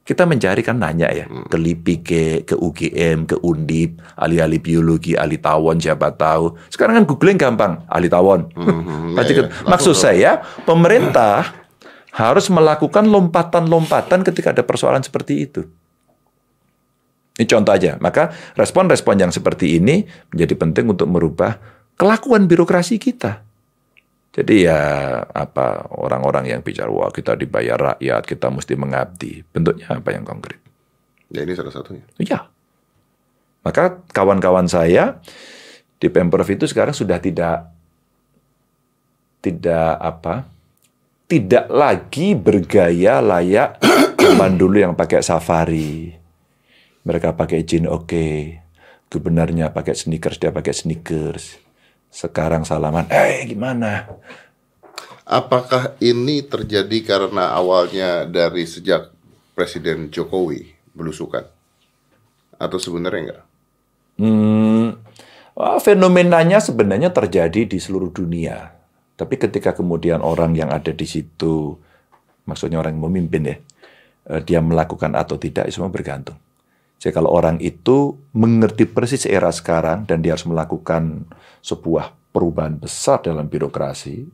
Kita 0.10 0.26
mencari 0.26 0.66
kan 0.66 0.82
nanya 0.82 1.06
ya, 1.14 1.30
ke 1.30 1.54
LIPI, 1.54 1.96
ke, 2.02 2.22
ke 2.42 2.58
UGM, 2.58 3.30
ke 3.30 3.38
Undip, 3.46 4.02
ahli-ahli 4.18 4.58
biologi, 4.58 5.14
ahli 5.14 5.38
tawon, 5.38 5.78
siapa 5.78 6.10
tahu. 6.18 6.58
Sekarang 6.66 6.98
kan 6.98 7.06
googling 7.06 7.38
gampang, 7.38 7.86
ahli 7.86 8.10
tawon. 8.10 8.50
Iya, 9.20 9.22
ke- 9.22 9.46
iya. 9.54 9.70
Maksud 9.70 9.94
saya, 9.94 10.42
pemerintah 10.66 11.54
harus 12.10 12.50
melakukan 12.50 13.06
lompatan-lompatan 13.06 14.26
ketika 14.26 14.50
ada 14.50 14.66
persoalan 14.66 15.06
seperti 15.06 15.46
itu. 15.46 15.62
Ini 17.38 17.46
contoh 17.46 17.70
aja. 17.70 18.02
Maka 18.02 18.34
respon-respon 18.58 19.16
yang 19.22 19.30
seperti 19.30 19.78
ini 19.78 20.10
menjadi 20.34 20.58
penting 20.58 20.90
untuk 20.90 21.06
merubah 21.06 21.62
kelakuan 21.96 22.50
birokrasi 22.50 22.98
kita. 22.98 23.46
Jadi 24.40 24.72
ya 24.72 24.80
apa 25.28 25.92
orang-orang 26.00 26.48
yang 26.56 26.64
bicara 26.64 26.88
wah 26.88 27.12
kita 27.12 27.36
dibayar 27.36 27.76
rakyat, 27.76 28.24
kita 28.24 28.48
mesti 28.48 28.80
mengabdi. 28.80 29.44
Bentuknya 29.52 29.92
apa 29.92 30.16
yang 30.16 30.24
konkret? 30.24 30.64
Ya 31.28 31.44
ini 31.44 31.60
salah 31.60 31.76
satunya. 31.76 32.08
Iya. 32.16 32.48
Maka 33.68 34.00
kawan-kawan 34.16 34.72
saya 34.72 35.20
di 36.00 36.08
Pemprov 36.08 36.48
itu 36.48 36.64
sekarang 36.72 36.96
sudah 36.96 37.20
tidak 37.20 37.68
tidak 39.44 40.00
apa? 40.00 40.48
Tidak 41.28 41.68
lagi 41.68 42.32
bergaya 42.32 43.20
layak 43.20 43.76
zaman 44.16 44.56
dulu 44.56 44.80
yang 44.80 44.96
pakai 44.96 45.20
safari. 45.20 46.16
Mereka 47.04 47.36
pakai 47.36 47.68
jin 47.68 47.92
oke. 47.92 48.56
Gubernurnya 49.12 49.76
pakai 49.76 50.00
sneakers, 50.00 50.40
dia 50.40 50.56
pakai 50.56 50.72
sneakers. 50.72 51.69
Sekarang 52.10 52.66
salaman, 52.66 53.06
eh 53.14 53.46
gimana? 53.46 54.10
Apakah 55.30 55.94
ini 56.02 56.42
terjadi 56.42 57.06
karena 57.06 57.54
awalnya 57.54 58.26
dari 58.26 58.66
sejak 58.66 59.14
Presiden 59.54 60.10
Jokowi 60.10 60.74
belusukan? 60.98 61.46
Atau 62.58 62.82
sebenarnya 62.82 63.22
enggak? 63.22 63.44
Hmm, 64.20 64.98
wah, 65.54 65.78
fenomenanya 65.78 66.58
sebenarnya 66.58 67.14
terjadi 67.14 67.70
di 67.70 67.78
seluruh 67.78 68.10
dunia. 68.10 68.74
Tapi 69.14 69.38
ketika 69.38 69.78
kemudian 69.78 70.26
orang 70.26 70.58
yang 70.58 70.74
ada 70.74 70.90
di 70.90 71.06
situ, 71.06 71.78
maksudnya 72.50 72.82
orang 72.82 72.98
yang 72.98 73.06
memimpin 73.06 73.54
ya, 73.54 73.58
eh, 74.34 74.42
dia 74.42 74.60
melakukan 74.66 75.14
atau 75.14 75.38
tidak, 75.38 75.70
itu 75.70 75.78
semua 75.78 75.94
bergantung. 75.94 76.42
Jadi 77.00 77.16
kalau 77.16 77.32
orang 77.32 77.64
itu 77.64 78.20
mengerti 78.36 78.84
persis 78.84 79.24
era 79.24 79.48
sekarang 79.56 80.04
dan 80.04 80.20
dia 80.20 80.36
harus 80.36 80.44
melakukan 80.44 81.24
sebuah 81.64 82.12
perubahan 82.36 82.76
besar 82.76 83.24
dalam 83.24 83.48
birokrasi, 83.48 84.28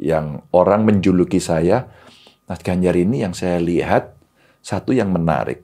yang 0.00 0.40
orang 0.56 0.88
menjuluki 0.88 1.36
saya, 1.36 1.84
Mas 2.48 2.64
Ganjar 2.64 2.96
ini 2.96 3.20
yang 3.20 3.36
saya 3.36 3.60
lihat 3.60 4.16
satu 4.64 4.96
yang 4.96 5.12
menarik, 5.12 5.60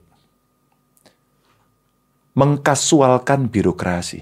mengkasualkan 2.37 3.49
birokrasi. 3.49 4.21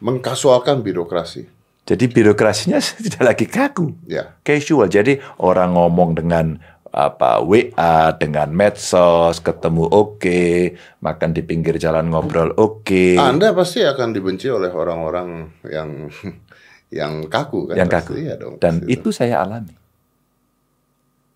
Mengkasualkan 0.00 0.80
birokrasi. 0.80 1.44
Jadi 1.84 2.04
birokrasinya 2.08 2.80
tidak 3.04 3.22
lagi 3.34 3.46
kaku, 3.50 3.92
Ya. 4.08 4.32
casual. 4.40 4.88
Jadi 4.88 5.20
orang 5.36 5.76
ngomong 5.76 6.16
dengan 6.16 6.56
apa 6.90 7.38
WA, 7.38 8.10
dengan 8.18 8.50
medsos, 8.50 9.38
ketemu 9.38 9.86
oke, 9.86 10.74
makan 10.98 11.30
di 11.30 11.42
pinggir 11.46 11.78
jalan 11.78 12.10
ngobrol 12.10 12.50
oke, 12.58 13.14
Anda 13.14 13.54
pasti 13.54 13.86
akan 13.86 14.10
dibenci 14.10 14.50
oleh 14.50 14.74
orang-orang 14.74 15.54
yang 15.70 16.10
yang 16.98 17.12
kaku 17.30 17.70
kan? 17.70 17.76
yang 17.78 17.86
kaku. 17.86 18.18
iya 18.18 18.34
dong, 18.34 18.58
Dan 18.58 18.82
pasti 18.82 18.90
itu 18.90 19.08
saya 19.14 19.38
alami. 19.46 19.78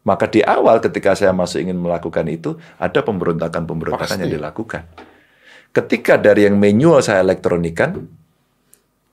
Maka 0.05 0.29
di 0.29 0.45
awal 0.45 0.85
ketika 0.85 1.17
saya 1.17 1.33
masuk 1.33 1.65
ingin 1.65 1.81
melakukan 1.81 2.29
itu, 2.29 2.61
ada 2.77 3.01
pemberontakan-pemberontakan 3.01 4.21
yang 4.21 4.29
Pasti. 4.29 4.37
dilakukan. 4.37 4.83
Ketika 5.73 6.21
dari 6.21 6.45
yang 6.45 6.61
manual 6.61 7.01
saya 7.01 7.25
elektronikan, 7.25 8.05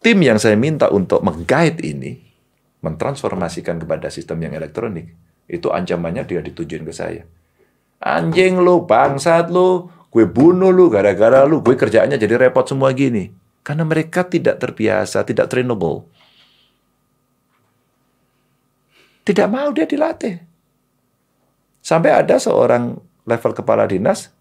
tim 0.04 0.18
yang 0.20 0.36
saya 0.36 0.60
minta 0.60 0.92
untuk 0.92 1.24
menggait 1.24 1.80
ini, 1.80 2.20
mentransformasikan 2.84 3.80
kepada 3.80 4.12
sistem 4.12 4.44
yang 4.44 4.54
elektronik, 4.60 5.16
itu 5.48 5.68
ancamannya 5.70 6.24
dia 6.28 6.42
ditujuin 6.44 6.84
ke 6.86 6.94
saya. 6.94 7.24
Anjing 8.02 8.58
lu, 8.58 8.82
bangsat 8.86 9.54
lu, 9.54 9.90
gue 10.10 10.26
bunuh 10.26 10.74
lu 10.74 10.90
gara-gara 10.90 11.46
lu, 11.46 11.62
gue 11.62 11.78
kerjaannya 11.78 12.18
jadi 12.18 12.36
repot 12.38 12.66
semua 12.66 12.90
gini. 12.92 13.30
Karena 13.62 13.86
mereka 13.86 14.26
tidak 14.26 14.58
terbiasa, 14.58 15.22
tidak 15.22 15.48
trainable. 15.54 16.10
Tidak 19.22 19.46
mau 19.46 19.70
dia 19.70 19.86
dilatih. 19.86 20.42
Sampai 21.82 22.10
ada 22.10 22.42
seorang 22.42 22.98
level 23.26 23.52
kepala 23.54 23.86
dinas, 23.86 24.34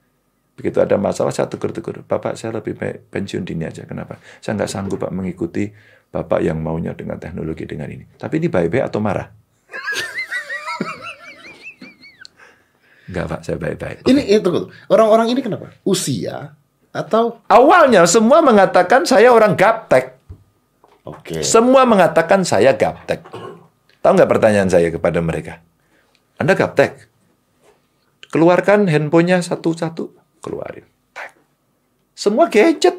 begitu 0.57 0.81
ada 0.81 0.97
masalah 0.97 1.33
saya 1.33 1.49
tegur-tegur, 1.53 2.01
Bapak 2.05 2.37
saya 2.37 2.57
lebih 2.57 2.81
baik 2.81 3.13
pensiun 3.13 3.45
dini 3.45 3.69
aja. 3.69 3.85
Kenapa? 3.85 4.17
Saya 4.41 4.57
nggak 4.57 4.71
sanggup 4.73 5.05
Pak 5.05 5.13
mengikuti 5.13 5.69
Bapak 6.11 6.41
yang 6.41 6.65
maunya 6.65 6.97
dengan 6.97 7.21
teknologi 7.21 7.69
dengan 7.69 7.93
ini. 7.93 8.09
Tapi 8.17 8.41
ini 8.41 8.49
baik-baik 8.49 8.89
atau 8.89 9.01
marah? 9.05 9.29
Enggak 13.11 13.27
Pak, 13.27 13.41
saya 13.43 13.59
baik-baik. 13.59 14.07
Ini 14.07 14.23
itu 14.39 14.71
orang-orang 14.87 15.35
ini 15.35 15.43
kenapa? 15.43 15.75
Usia 15.83 16.55
atau 16.95 17.43
Awalnya 17.51 18.07
semua 18.07 18.39
mengatakan 18.39 19.03
saya 19.03 19.35
orang 19.35 19.59
gaptek. 19.59 20.15
oke. 21.03 21.43
Semua 21.43 21.83
mengatakan 21.83 22.47
saya 22.47 22.71
gaptek. 22.79 23.27
Tahu 24.01 24.13
nggak 24.15 24.31
pertanyaan 24.31 24.71
saya 24.71 24.95
kepada 24.95 25.19
mereka? 25.19 25.59
Anda 26.39 26.55
gaptek? 26.55 27.11
Keluarkan 28.31 28.87
handphonenya 28.87 29.43
satu-satu. 29.43 30.15
Keluarin. 30.39 30.87
Semua 32.15 32.47
gadget. 32.47 32.95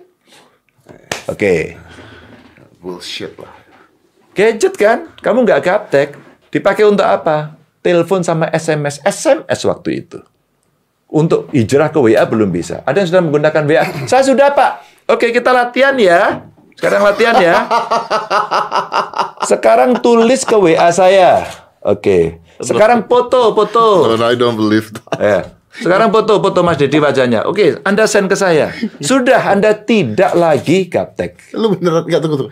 Oke. 1.31 1.79
Bullshit 2.83 3.31
lah. 3.39 3.53
Gadget 4.35 4.75
kan? 4.75 5.07
Kamu 5.23 5.47
nggak 5.47 5.61
gaptek. 5.63 6.09
Dipakai 6.51 6.83
untuk 6.83 7.07
apa? 7.07 7.55
Telepon 7.81 8.21
sama 8.21 8.49
SMS. 8.53 9.01
SMS 9.01 9.59
waktu 9.65 10.05
itu. 10.05 10.21
Untuk 11.11 11.51
hijrah 11.51 11.91
ke 11.91 11.99
WA 11.99 12.23
belum 12.23 12.53
bisa. 12.53 12.85
Ada 12.87 13.03
yang 13.03 13.09
sudah 13.09 13.23
menggunakan 13.25 13.63
WA. 13.67 13.83
Saya 14.07 14.23
sudah, 14.23 14.53
Pak. 14.55 14.71
Oke, 15.11 15.33
kita 15.35 15.51
latihan 15.51 15.97
ya. 15.99 16.47
Sekarang 16.77 17.01
latihan 17.03 17.35
ya. 17.41 17.55
Sekarang 19.51 19.99
tulis 19.99 20.47
ke 20.47 20.55
WA 20.55 20.89
saya. 20.93 21.43
Oke. 21.83 22.39
Sekarang 22.61 23.09
foto, 23.09 23.51
foto. 23.57 24.13
No, 24.13 24.25
I 24.25 24.37
don't 24.37 24.55
believe 24.55 24.93
that. 24.93 25.17
Ya. 25.19 25.41
Sekarang 25.71 26.11
foto-foto 26.11 26.67
Mas 26.67 26.75
Dedi 26.75 26.99
wajahnya. 26.99 27.47
Oke, 27.47 27.79
Anda 27.87 28.03
send 28.03 28.27
ke 28.27 28.35
saya. 28.35 28.75
Sudah, 28.99 29.55
Anda 29.55 29.71
tidak 29.71 30.35
lagi 30.35 30.91
gaptek. 30.91 31.55
Lu 31.55 31.71
beneran 31.71 32.03
nggak 32.03 32.19
tunggu 32.19 32.37
tunggu. 32.43 32.51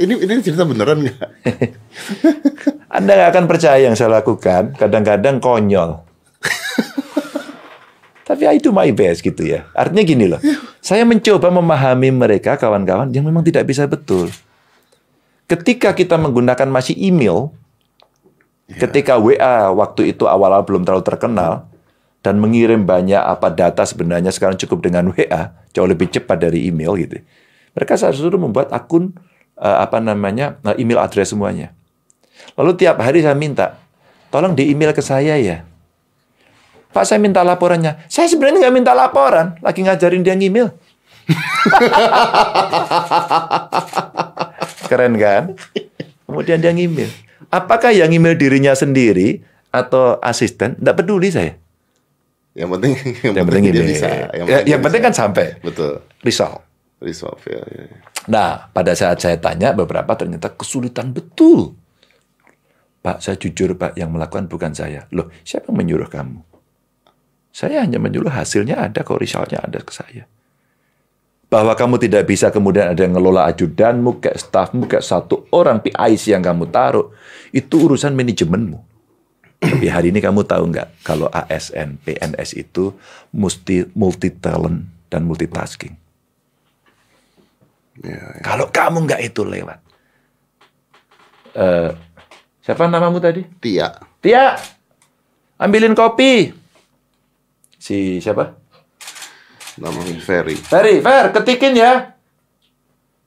Ini 0.00 0.16
ini 0.16 0.40
cerita 0.40 0.64
beneran 0.64 1.04
nggak? 1.04 1.28
Anda 2.96 3.12
nggak 3.20 3.30
akan 3.36 3.44
percaya 3.44 3.84
yang 3.84 3.92
saya 3.92 4.16
lakukan. 4.24 4.72
Kadang-kadang 4.80 5.44
konyol. 5.44 6.00
Tapi 8.28 8.42
I 8.48 8.56
do 8.56 8.72
my 8.72 8.88
best 8.96 9.20
gitu 9.20 9.44
ya. 9.44 9.68
Artinya 9.76 10.00
gini 10.00 10.24
loh. 10.24 10.40
Saya 10.80 11.04
mencoba 11.04 11.52
memahami 11.52 12.08
mereka 12.16 12.56
kawan-kawan 12.56 13.12
yang 13.12 13.28
memang 13.28 13.44
tidak 13.44 13.68
bisa 13.68 13.84
betul. 13.84 14.32
Ketika 15.44 15.92
kita 15.92 16.16
menggunakan 16.16 16.64
masih 16.72 16.96
email, 16.96 17.52
ketika 18.80 19.20
WA 19.20 19.68
waktu 19.68 20.16
itu 20.16 20.24
awal-awal 20.24 20.64
belum 20.64 20.88
terlalu 20.88 21.04
terkenal 21.04 21.68
dan 22.24 22.40
mengirim 22.40 22.88
banyak 22.88 23.20
apa 23.20 23.52
data 23.52 23.84
sebenarnya 23.84 24.32
sekarang 24.32 24.56
cukup 24.56 24.80
dengan 24.80 25.12
WA 25.12 25.52
jauh 25.76 25.84
lebih 25.84 26.08
cepat 26.08 26.40
dari 26.40 26.72
email 26.72 26.96
gitu. 26.96 27.20
Mereka 27.76 28.00
saya 28.00 28.16
suruh 28.16 28.40
membuat 28.40 28.72
akun 28.72 29.12
apa 29.60 30.00
namanya 30.00 30.56
eh, 30.64 30.80
email 30.80 31.04
address 31.04 31.36
semuanya. 31.36 31.76
Lalu 32.56 32.80
tiap 32.80 32.96
hari 33.04 33.20
saya 33.20 33.36
minta, 33.36 33.76
tolong 34.32 34.56
di 34.56 34.72
email 34.72 34.96
ke 34.96 35.04
saya 35.04 35.36
ya. 35.36 35.68
Pak 36.90 37.06
saya 37.06 37.22
minta 37.22 37.44
laporannya. 37.46 38.02
Saya 38.10 38.26
sebenarnya 38.26 38.66
nggak 38.66 38.74
minta 38.74 38.90
laporan, 38.96 39.54
lagi 39.62 39.86
ngajarin 39.86 40.26
dia 40.26 40.34
ngimil. 40.34 40.74
Keren 44.90 45.14
kan? 45.14 45.54
Kemudian 46.26 46.58
dia 46.58 46.74
ngimil. 46.74 47.06
Apakah 47.50 47.94
yang 47.94 48.10
ngimil 48.10 48.34
dirinya 48.34 48.74
sendiri 48.74 49.42
atau 49.70 50.18
asisten? 50.18 50.74
Tidak 50.78 50.94
peduli 50.98 51.30
saya. 51.30 51.54
Yang 52.58 52.68
penting 52.74 52.92
yang, 52.98 53.34
Yang 53.38 53.44
penting 53.46 53.62
dia 53.62 53.70
ngimil. 53.70 53.86
bisa. 53.86 54.06
Ya, 54.10 54.26
dia 54.66 54.74
yang 54.74 54.82
penting 54.82 55.02
bisa. 55.02 55.10
kan 55.10 55.14
sampai. 55.14 55.46
betul. 55.62 56.02
Result. 56.26 56.58
Resolve 56.98 57.42
ya. 57.46 57.62
ya, 57.70 57.82
ya. 57.86 57.98
Nah, 58.28 58.68
pada 58.74 58.92
saat 58.92 59.22
saya 59.22 59.40
tanya 59.40 59.72
beberapa 59.72 60.12
ternyata 60.12 60.52
kesulitan 60.52 61.16
betul. 61.16 61.72
Pak, 63.00 63.24
saya 63.24 63.40
jujur 63.40 63.72
Pak, 63.80 63.96
yang 63.96 64.12
melakukan 64.12 64.44
bukan 64.44 64.76
saya. 64.76 65.08
Loh, 65.16 65.32
siapa 65.40 65.72
yang 65.72 65.80
menyuruh 65.80 66.10
kamu? 66.12 66.44
Saya 67.48 67.80
hanya 67.80 67.96
menyuruh 67.96 68.28
hasilnya 68.28 68.76
ada, 68.76 69.00
kok 69.00 69.16
resultnya 69.16 69.64
ada 69.64 69.80
ke 69.80 69.92
saya. 69.94 70.28
Bahwa 71.50 71.74
kamu 71.74 71.96
tidak 71.98 72.28
bisa 72.28 72.52
kemudian 72.52 72.92
ada 72.92 73.00
yang 73.00 73.16
ngelola 73.16 73.48
ajudanmu, 73.50 74.20
kayak 74.20 74.38
staffmu, 74.38 74.84
kayak 74.86 75.02
satu 75.02 75.48
orang 75.50 75.80
PIC 75.80 76.36
yang 76.36 76.44
kamu 76.44 76.68
taruh. 76.68 77.10
Itu 77.50 77.90
urusan 77.90 78.14
manajemenmu. 78.14 78.78
Tapi 79.60 79.92
hari 79.92 80.08
ini 80.08 80.24
kamu 80.24 80.48
tahu 80.48 80.72
nggak 80.72 81.04
kalau 81.04 81.28
ASN, 81.28 82.00
PNS 82.00 82.56
itu 82.56 82.96
mesti 83.36 83.92
multi 83.92 84.32
talent 84.32 84.88
dan 85.12 85.28
multitasking. 85.28 85.99
Ya, 88.00 88.40
Kalau 88.40 88.72
kamu 88.72 89.04
nggak 89.04 89.22
itu 89.28 89.44
lewat. 89.44 89.78
Eh, 91.52 91.90
siapa 92.64 92.88
namamu 92.88 93.20
tadi? 93.20 93.44
Tia. 93.60 93.92
Tia, 94.24 94.56
ambilin 95.60 95.92
kopi. 95.92 96.48
Si 97.76 98.20
siapa? 98.20 98.56
Namanya 99.80 100.16
Ferry. 100.20 100.56
Ferry, 100.56 101.00
Fer, 101.00 101.32
ketikin 101.32 101.76
ya. 101.76 102.16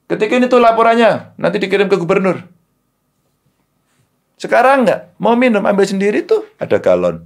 Ketikin 0.10 0.46
itu 0.46 0.58
laporannya, 0.62 1.34
nanti 1.42 1.58
dikirim 1.58 1.90
ke 1.90 1.98
gubernur. 1.98 2.46
Sekarang 4.38 4.84
nggak, 4.86 5.18
mau 5.18 5.34
minum 5.34 5.64
ambil 5.64 5.88
sendiri 5.88 6.22
tuh, 6.28 6.46
ada 6.60 6.78
galon. 6.78 7.24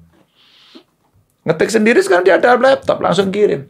Ngetik 1.43 1.71
sendiri 1.71 1.99
sekarang 2.03 2.27
dia 2.27 2.37
ada 2.37 2.55
laptop, 2.59 2.99
langsung 3.01 3.33
kirim. 3.33 3.65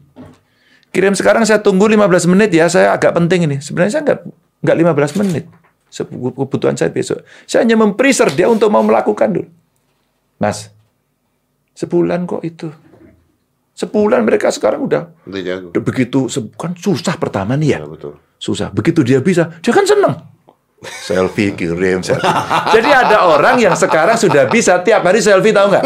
Kirim 0.91 1.13
sekarang 1.13 1.43
saya 1.45 1.61
tunggu 1.61 1.85
15 1.85 2.31
menit 2.31 2.49
ya, 2.55 2.65
saya 2.71 2.95
agak 2.95 3.13
penting 3.13 3.45
ini. 3.45 3.57
Sebenarnya 3.61 3.99
saya 3.99 4.03
nggak 4.07 4.19
nggak 4.65 4.77
15 5.13 5.19
menit. 5.23 5.45
Kebutuhan 6.37 6.75
saya 6.75 6.91
besok. 6.91 7.23
Saya 7.47 7.63
hanya 7.63 7.79
mempreser 7.79 8.27
dia 8.33 8.51
untuk 8.51 8.67
mau 8.67 8.83
melakukan 8.83 9.29
dulu. 9.31 9.47
Mas, 10.37 10.69
sebulan 11.73 12.27
kok 12.29 12.43
itu. 12.45 12.69
Sebulan 13.77 14.25
mereka 14.25 14.49
sekarang 14.49 14.89
udah 14.89 15.13
Udah 15.69 15.83
begitu 15.85 16.25
kan 16.57 16.73
susah 16.73 17.13
pertama 17.21 17.53
nih 17.53 17.77
ya. 17.77 17.79
Ya, 17.85 17.89
betul. 17.89 18.13
Susah. 18.41 18.73
Begitu 18.73 19.05
dia 19.05 19.21
bisa, 19.21 19.53
dia 19.61 19.73
kan 19.73 19.85
seneng. 19.85 20.17
Selfie 20.77 21.57
kirim, 21.57 22.05
selfie. 22.05 22.29
Jadi 22.77 22.89
ada 22.93 23.25
orang 23.33 23.57
yang 23.57 23.73
sekarang 23.73 24.13
sudah 24.13 24.45
bisa 24.45 24.77
tiap 24.85 25.01
hari 25.01 25.25
selfie 25.25 25.49
tahu 25.49 25.73
nggak? 25.73 25.83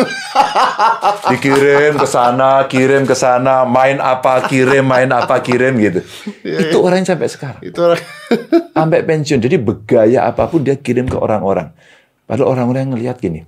Dikirim 1.32 1.96
ke 1.96 2.04
sana, 2.04 2.68
kirim 2.68 3.08
ke 3.08 3.16
sana, 3.16 3.64
main 3.64 4.04
apa 4.04 4.44
kirim, 4.52 4.84
main 4.84 5.08
apa 5.08 5.40
kirim 5.40 5.80
gitu. 5.80 6.04
Itu 6.44 6.84
orang 6.84 7.08
yang 7.08 7.16
sampai 7.16 7.32
sekarang, 7.32 7.64
Itu 7.64 7.80
orang 7.88 8.04
sampai 8.76 9.00
pensiun. 9.08 9.40
Jadi 9.40 9.56
begaya 9.56 10.28
apa 10.28 10.52
pun 10.52 10.60
dia 10.60 10.76
kirim 10.76 11.08
ke 11.08 11.16
orang-orang. 11.16 11.72
Padahal 12.28 12.52
orang-orang 12.52 12.82
yang 12.84 12.92
ngelihat 13.00 13.18
gini, 13.24 13.48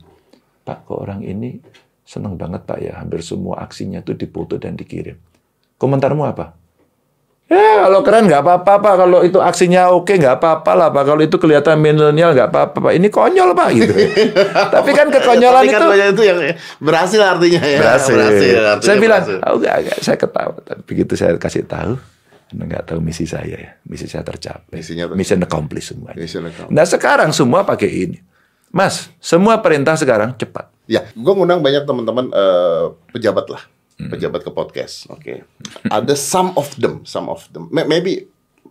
Pak, 0.64 0.88
kok 0.88 0.96
orang 0.96 1.28
ini 1.28 1.60
seneng 2.08 2.40
banget 2.40 2.64
Pak 2.64 2.80
ya, 2.80 3.04
hampir 3.04 3.20
semua 3.20 3.60
aksinya 3.60 4.00
itu 4.00 4.16
dipoto 4.16 4.56
dan 4.56 4.80
dikirim. 4.80 5.20
Komentarmu 5.76 6.24
apa? 6.24 6.56
Ya 7.54 7.86
kalau 7.86 8.02
keren 8.02 8.26
nggak 8.26 8.42
apa-apa 8.42 8.74
Pak, 8.82 8.94
kalau 8.98 9.20
itu 9.22 9.38
aksinya 9.38 9.94
oke 9.94 10.10
nggak 10.18 10.42
apa-apa 10.42 10.72
lah 10.74 10.88
Pak, 10.90 11.04
kalau 11.06 11.22
itu 11.22 11.38
kelihatan 11.38 11.78
milenial 11.78 12.34
nggak 12.34 12.50
apa-apa 12.50 12.78
Pak, 12.90 12.94
ini 12.98 13.08
konyol 13.14 13.54
Pak 13.54 13.70
gitu. 13.78 13.94
Tapi 14.76 14.90
kan 14.98 15.08
kekonyolan 15.14 15.62
Tapi 15.62 15.74
kan 15.74 15.82
itu 15.94 16.14
itu 16.18 16.24
yang 16.26 16.40
berhasil 16.82 17.22
artinya 17.22 17.62
ya. 17.62 17.80
berhasil. 17.80 18.16
artinya 18.18 18.82
saya 18.82 18.96
bilang, 18.98 19.22
oh, 19.46 19.56
enggak, 19.62 20.00
saya 20.02 20.18
ketawa. 20.18 20.58
Tapi 20.66 20.82
begitu 20.90 21.14
saya 21.14 21.38
kasih 21.38 21.64
tahu, 21.70 21.94
Anda 22.54 22.64
nggak 22.66 22.84
tahu 22.90 23.00
misi 23.06 23.30
saya 23.30 23.56
ya, 23.56 23.72
misi 23.86 24.10
saya 24.10 24.26
tercapai. 24.26 24.74
Misinya 24.74 25.06
tercapai. 25.08 25.20
Mission 25.22 25.40
accomplished 25.46 25.90
semuanya. 25.94 26.18
Mission 26.18 26.44
accomplished. 26.50 26.74
Nah 26.74 26.86
sekarang 26.90 27.30
semua 27.32 27.62
pakai 27.62 27.90
ini. 27.90 28.18
Mas, 28.74 29.14
semua 29.22 29.62
perintah 29.62 29.94
sekarang 29.94 30.34
cepat. 30.34 30.74
Ya, 30.90 31.06
gue 31.14 31.34
ngundang 31.38 31.62
banyak 31.64 31.86
teman-teman 31.86 32.28
eh, 32.34 32.86
pejabat 33.14 33.46
lah, 33.48 33.64
pejabat 34.12 34.42
ke 34.44 34.52
podcast. 34.52 35.08
Oke, 35.08 35.44
ada 35.98 36.14
some 36.18 36.52
of 36.60 36.74
them, 36.80 37.04
some 37.08 37.30
of 37.30 37.46
them, 37.52 37.68
May- 37.72 37.88
maybe 37.88 38.28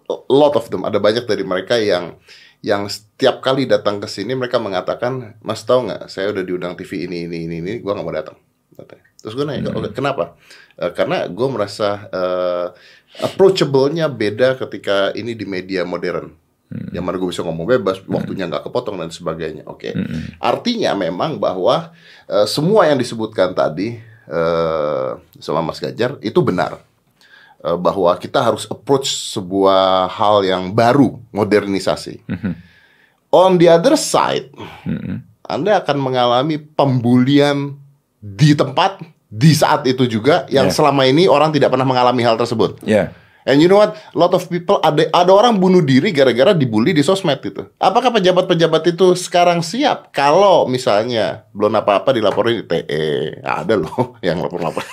a 0.09 0.17
lot 0.29 0.57
of 0.57 0.69
them. 0.69 0.83
Ada 0.85 0.99
banyak 0.99 1.25
dari 1.25 1.45
mereka 1.47 1.79
yang 1.79 2.17
yang 2.63 2.87
setiap 2.87 3.43
kali 3.43 3.67
datang 3.67 3.99
ke 3.99 4.07
sini 4.07 4.39
mereka 4.39 4.63
mengatakan, 4.63 5.35
Mas 5.43 5.67
tahu 5.67 5.91
nggak, 5.91 6.07
saya 6.07 6.31
udah 6.31 6.47
diundang 6.47 6.79
TV 6.79 7.11
ini 7.11 7.27
ini 7.27 7.51
ini 7.51 7.57
ini, 7.59 7.73
gue 7.83 7.91
nggak 7.91 8.07
mau 8.07 8.15
datang. 8.15 8.39
Terus 9.23 9.35
gue 9.39 9.47
nanya, 9.47 9.71
"Oke, 9.75 9.91
kenapa? 9.95 10.35
Eh, 10.79 10.91
karena 10.95 11.27
gue 11.27 11.49
merasa 11.51 12.07
eh, 12.11 12.67
approachable-nya 13.21 14.09
beda 14.09 14.57
ketika 14.57 15.11
ini 15.13 15.37
di 15.37 15.45
media 15.45 15.85
modern. 15.85 16.33
Yang 16.89 17.05
mana 17.05 17.17
gue 17.21 17.29
bisa 17.29 17.45
ngomong 17.45 17.69
bebas, 17.69 18.01
waktunya 18.09 18.49
nggak 18.49 18.65
kepotong 18.65 18.97
dan 18.97 19.13
sebagainya. 19.13 19.69
Oke, 19.69 19.93
artinya 20.41 20.97
memang 20.97 21.37
bahwa 21.37 21.93
eh, 22.25 22.49
semua 22.49 22.89
yang 22.89 22.97
disebutkan 22.97 23.53
tadi 23.53 24.01
eh, 24.27 25.11
sama 25.39 25.61
Mas 25.63 25.79
Gajar 25.79 26.19
itu 26.21 26.39
benar 26.41 26.79
Eh, 27.63 27.79
bahwa 27.79 28.11
kita 28.19 28.43
harus 28.43 28.67
approach 28.67 29.07
sebuah 29.31 30.11
hal 30.11 30.43
yang 30.43 30.75
baru, 30.75 31.15
modernisasi. 31.31 32.19
On 33.31 33.55
the 33.55 33.71
other 33.71 33.95
side, 33.95 34.51
Anda 35.47 35.79
akan 35.79 36.03
mengalami 36.03 36.59
pembulian 36.59 37.79
di 38.19 38.59
tempat 38.59 39.07
di 39.31 39.55
saat 39.55 39.87
itu 39.87 40.11
juga 40.11 40.43
yang 40.51 40.69
Ya. 40.69 40.75
selama 40.75 41.07
ini 41.07 41.31
orang 41.31 41.55
tidak 41.55 41.71
pernah 41.71 41.87
mengalami 41.87 42.27
hal 42.27 42.35
tersebut. 42.35 42.83
Ya. 42.83 43.15
And 43.43 43.59
you 43.59 43.67
know 43.67 43.77
what? 43.77 43.99
lot 44.15 44.31
of 44.31 44.47
people 44.47 44.79
ada 44.79 45.03
ada 45.11 45.33
orang 45.35 45.59
bunuh 45.59 45.83
diri 45.83 46.15
gara-gara 46.15 46.55
dibully 46.55 46.95
di 46.95 47.03
sosmed 47.03 47.43
itu. 47.43 47.67
Apakah 47.77 48.15
pejabat-pejabat 48.15 48.95
itu 48.95 49.19
sekarang 49.19 49.61
siap 49.61 50.15
kalau 50.15 50.65
misalnya 50.65 51.43
belum 51.51 51.75
apa-apa 51.75 52.15
dilaporin 52.15 52.63
di 52.63 52.65
TE? 52.65 53.05
Ada 53.43 53.75
loh 53.75 54.15
yang 54.27 54.39
lapor-lapor. 54.39 54.87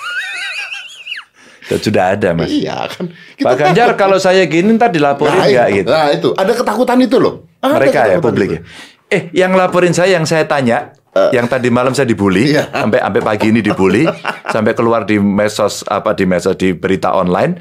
Dan 1.70 1.78
sudah 1.78 2.18
ada 2.18 2.34
mas. 2.34 2.50
iya 2.50 2.90
kan. 2.90 3.14
Pak 3.38 3.54
Ganjar 3.54 3.94
kalau 3.94 4.18
saya 4.18 4.42
gini 4.50 4.74
ntar 4.74 4.90
dilaporin 4.90 5.38
nah, 5.38 5.46
nggak 5.46 5.68
itu, 5.70 5.78
gitu. 5.78 5.88
nah 5.94 6.06
itu 6.10 6.28
ada 6.34 6.52
ketakutan 6.52 6.98
itu 6.98 7.16
loh. 7.22 7.46
Ada 7.62 7.78
Mereka 7.78 8.00
ya 8.10 8.18
publik 8.18 8.48
itu. 8.50 8.56
ya. 8.58 8.60
Eh 9.06 9.22
yang 9.30 9.54
laporin 9.54 9.94
saya 9.94 10.18
yang 10.18 10.26
saya 10.26 10.50
tanya, 10.50 10.90
yang 11.30 11.46
tadi 11.46 11.70
malam 11.70 11.94
saya 11.94 12.10
dibully, 12.10 12.54
Iya. 12.54 12.70
sampai 12.74 12.98
sampai 12.98 13.22
pagi 13.22 13.46
ini 13.54 13.62
dibully, 13.62 14.02
sampai 14.54 14.74
keluar 14.74 15.06
di 15.06 15.22
medsos 15.22 15.86
apa 15.86 16.14
di 16.14 16.26
medsos 16.26 16.58
di 16.58 16.74
berita 16.74 17.14
online, 17.14 17.58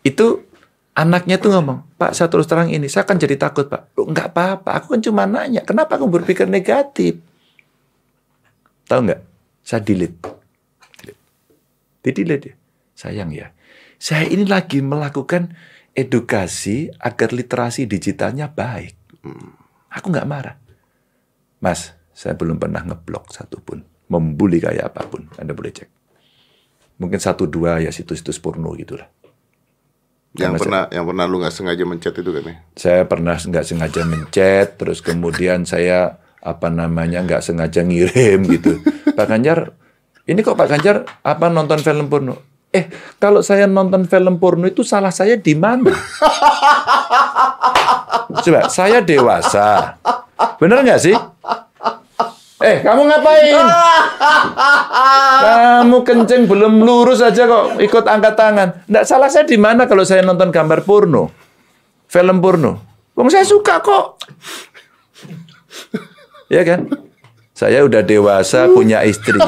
itu 0.00 0.44
anaknya 0.96 1.36
tuh 1.40 1.54
ngomong, 1.56 1.96
Pak 1.96 2.12
saya 2.16 2.28
terus 2.28 2.48
terang 2.48 2.68
ini, 2.72 2.88
saya 2.88 3.04
kan 3.08 3.16
jadi 3.16 3.36
takut 3.36 3.68
Pak. 3.68 3.96
Loh, 3.96 4.08
nggak 4.10 4.28
apa-apa, 4.32 4.70
aku 4.80 4.96
kan 4.96 5.00
cuma 5.00 5.24
nanya, 5.24 5.64
kenapa 5.64 5.96
kamu 5.96 6.20
berpikir 6.20 6.48
negatif? 6.48 7.20
Tahu 8.90 9.00
nggak? 9.06 9.20
Saya 9.62 9.80
delete. 9.86 10.18
Di 12.00 12.10
delete 12.10 12.44
ya. 12.50 12.54
Sayang 12.96 13.30
ya. 13.32 13.52
Saya 14.00 14.28
ini 14.28 14.48
lagi 14.48 14.80
melakukan 14.80 15.52
edukasi 15.92 16.88
agar 16.96 17.30
literasi 17.36 17.84
digitalnya 17.84 18.48
baik. 18.48 18.96
Aku 19.92 20.08
nggak 20.08 20.28
marah. 20.28 20.56
Mas, 21.60 21.92
saya 22.16 22.32
belum 22.34 22.56
pernah 22.56 22.80
ngeblok 22.80 23.28
satupun. 23.32 23.84
Membuli 24.08 24.58
kayak 24.58 24.96
apa 24.96 25.06
pun. 25.06 25.28
Anda 25.36 25.52
boleh 25.52 25.70
cek. 25.70 25.88
Mungkin 26.98 27.20
satu 27.20 27.44
dua 27.46 27.78
ya 27.84 27.92
situs-situs 27.92 28.40
porno 28.40 28.72
gitulah. 28.74 29.06
Yang 30.30 30.62
Karena 30.62 30.62
pernah 30.62 30.82
yang 30.94 31.04
pernah 31.10 31.24
lu 31.26 31.36
nggak 31.42 31.54
sengaja 31.54 31.82
mencet 31.82 32.14
itu 32.14 32.30
kan 32.30 32.44
ya? 32.46 32.54
Saya 32.78 33.02
pernah 33.10 33.34
nggak 33.34 33.66
sengaja 33.66 34.02
mencet, 34.06 34.68
terus 34.78 35.02
kemudian 35.02 35.66
saya 35.66 36.22
apa 36.38 36.70
namanya 36.70 37.26
nggak 37.26 37.42
sengaja 37.42 37.82
ngirim 37.82 38.46
gitu. 38.46 38.78
Pak 39.18 39.26
Ganjar, 39.26 39.74
ini 40.30 40.38
kok 40.46 40.54
Pak 40.54 40.68
Ganjar 40.70 41.02
apa 41.26 41.50
nonton 41.50 41.82
film 41.82 42.06
porno? 42.06 42.38
Eh, 42.70 42.86
kalau 43.18 43.42
saya 43.42 43.66
nonton 43.66 44.06
film 44.06 44.38
porno 44.38 44.70
itu 44.70 44.86
salah 44.86 45.10
saya 45.10 45.34
di 45.34 45.58
mana? 45.58 45.90
Coba, 48.46 48.70
saya 48.70 49.02
dewasa. 49.02 49.98
Bener 50.62 50.86
nggak 50.86 51.02
sih? 51.02 51.16
Eh, 52.60 52.84
kamu 52.84 53.08
ngapain? 53.08 53.56
Kamu 55.80 56.04
kenceng 56.04 56.44
belum 56.44 56.84
lurus 56.84 57.24
aja 57.24 57.48
kok 57.48 57.80
ikut 57.80 58.04
angkat 58.04 58.36
tangan. 58.36 58.68
Nggak 58.84 59.04
salah 59.08 59.32
saya 59.32 59.48
di 59.48 59.56
mana 59.56 59.88
kalau 59.88 60.04
saya 60.04 60.20
nonton 60.20 60.52
gambar 60.52 60.84
porno, 60.84 61.32
film 62.04 62.36
porno. 62.44 62.84
Wong 63.16 63.32
saya 63.32 63.48
suka 63.48 63.80
kok. 63.80 64.20
Ya 66.52 66.60
kan? 66.68 66.84
Saya 67.56 67.80
udah 67.80 68.04
dewasa 68.04 68.68
punya 68.68 69.00
istri. 69.08 69.40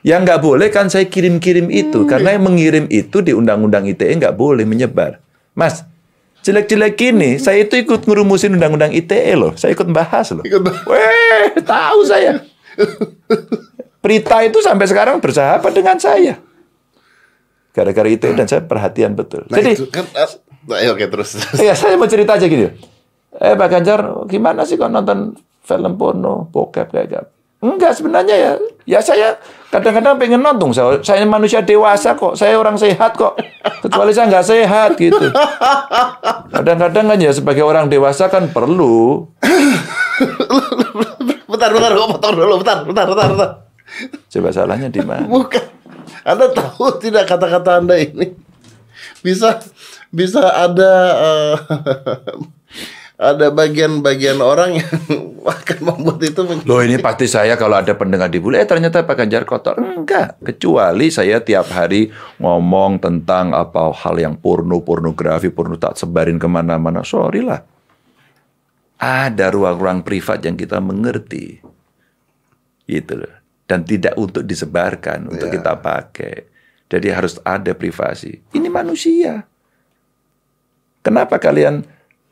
Yang 0.00 0.20
nggak 0.28 0.40
boleh 0.44 0.68
kan 0.68 0.92
saya 0.92 1.08
kirim-kirim 1.08 1.72
itu. 1.72 2.04
Karena 2.04 2.36
yang 2.36 2.44
mengirim 2.44 2.84
itu 2.92 3.24
di 3.24 3.32
Undang-Undang 3.32 3.88
ITE 3.88 4.12
nggak 4.16 4.36
boleh 4.36 4.68
menyebar. 4.68 5.20
Mas, 5.56 5.84
jelek-jelek 6.40 6.92
gini, 6.96 7.30
saya 7.36 7.64
itu 7.64 7.80
ikut 7.80 8.08
ngerumusin 8.08 8.56
Undang-Undang 8.56 8.92
ITE 8.96 9.32
loh. 9.36 9.52
Saya 9.56 9.76
ikut 9.76 9.88
bahas 9.92 10.32
loh. 10.32 10.44
Ikut 10.44 10.60
bahas. 10.64 10.84
Weh, 10.88 11.52
tahu 11.60 12.00
saya. 12.04 12.40
Prita 14.00 14.40
itu 14.44 14.58
sampai 14.64 14.88
sekarang 14.88 15.20
bersahabat 15.20 15.72
dengan 15.76 16.00
saya. 16.00 16.40
Gara-gara 17.70 18.08
ITE 18.08 18.32
dan 18.32 18.48
saya 18.48 18.64
perhatian 18.64 19.12
betul. 19.14 19.44
Nah 19.52 19.60
Jadi, 19.60 19.76
itu 19.76 19.86
kan, 19.92 20.08
ah, 20.16 20.26
nah, 20.66 20.78
ya, 20.80 20.96
oke 20.96 21.06
terus. 21.06 21.36
Iya, 21.60 21.76
saya 21.76 22.00
mau 22.00 22.08
cerita 22.08 22.34
aja 22.34 22.48
gini. 22.48 22.66
Eh, 23.30 23.54
Pak 23.54 23.68
Ganjar, 23.70 24.00
gimana 24.26 24.66
sih 24.66 24.74
kok 24.74 24.90
nonton 24.90 25.38
film 25.62 25.92
porno, 25.94 26.50
bokep 26.50 26.90
kayak 26.90 27.06
gitu? 27.06 27.26
Enggak, 27.60 27.92
sebenarnya 27.92 28.34
ya. 28.34 28.52
Ya 28.88 29.00
saya 29.04 29.36
kadang-kadang 29.68 30.16
pengen 30.16 30.40
nonton. 30.40 30.72
Saya, 30.72 31.00
saya 31.04 31.24
manusia 31.28 31.60
dewasa 31.60 32.16
kok. 32.16 32.34
Saya 32.36 32.56
orang 32.56 32.80
sehat 32.80 33.16
kok. 33.16 33.36
Kecuali 33.84 34.10
saya 34.12 34.26
nggak 34.28 34.46
sehat 34.46 34.90
gitu. 34.96 35.26
Kadang-kadang 36.54 37.04
kan 37.12 37.18
ya 37.20 37.32
sebagai 37.32 37.64
orang 37.64 37.86
dewasa 37.88 38.28
kan 38.32 38.48
perlu. 38.50 39.28
bentar, 41.50 41.70
bentar, 41.72 41.90
gue 41.92 42.06
potong 42.16 42.34
dulu, 42.36 42.54
bentar, 42.60 42.78
bentar, 42.84 43.04
bentar, 43.08 43.26
bentar. 43.32 43.50
Coba 44.30 44.48
salahnya 44.54 44.88
di 44.88 45.02
mana? 45.02 45.26
Bukan. 45.26 45.64
Anda 46.24 46.52
tahu 46.52 47.00
tidak 47.00 47.26
kata-kata 47.28 47.80
Anda 47.80 47.96
ini 47.96 48.36
bisa 49.20 49.60
bisa 50.10 50.42
ada 50.42 50.92
eh, 51.16 51.54
ada 53.20 53.52
bagian-bagian 53.52 54.40
orang 54.40 54.80
yang 54.80 54.88
akan 55.44 55.78
membuat 55.84 56.24
itu 56.24 56.40
men- 56.40 56.64
Loh 56.64 56.80
ini 56.80 56.96
pasti 56.96 57.28
saya 57.28 57.52
kalau 57.54 57.76
ada 57.76 57.92
pendengar 57.92 58.32
di 58.32 58.40
bule, 58.40 58.56
eh 58.56 58.64
ternyata 58.64 59.04
Pak 59.04 59.12
Ganjar 59.14 59.44
kotor. 59.44 59.76
Enggak, 59.76 60.40
kecuali 60.40 61.12
saya 61.12 61.36
tiap 61.38 61.68
hari 61.68 62.08
ngomong 62.40 62.96
tentang 62.96 63.52
apa 63.52 63.92
hal 63.92 64.16
yang 64.16 64.40
porno, 64.40 64.80
pornografi, 64.80 65.52
porno 65.52 65.76
tak 65.76 66.00
sebarin 66.00 66.40
ke 66.40 66.48
mana-mana. 66.48 67.04
Sorry 67.04 67.44
lah. 67.44 67.60
Ada 68.96 69.52
ruang-ruang 69.52 70.00
privat 70.00 70.40
yang 70.40 70.56
kita 70.56 70.80
mengerti. 70.80 71.60
Gitu 72.84 73.12
loh. 73.16 73.32
Dan 73.64 73.84
tidak 73.84 74.16
untuk 74.16 74.42
disebarkan, 74.42 75.28
untuk 75.28 75.48
Ya. 75.48 75.60
kita 75.60 75.72
pakai. 75.76 76.48
Jadi 76.88 77.06
harus 77.08 77.36
ada 77.40 77.70
privasi. 77.70 78.40
Ini 78.50 78.66
manusia. 78.66 79.44
Kenapa 81.00 81.36
kalian 81.36 81.86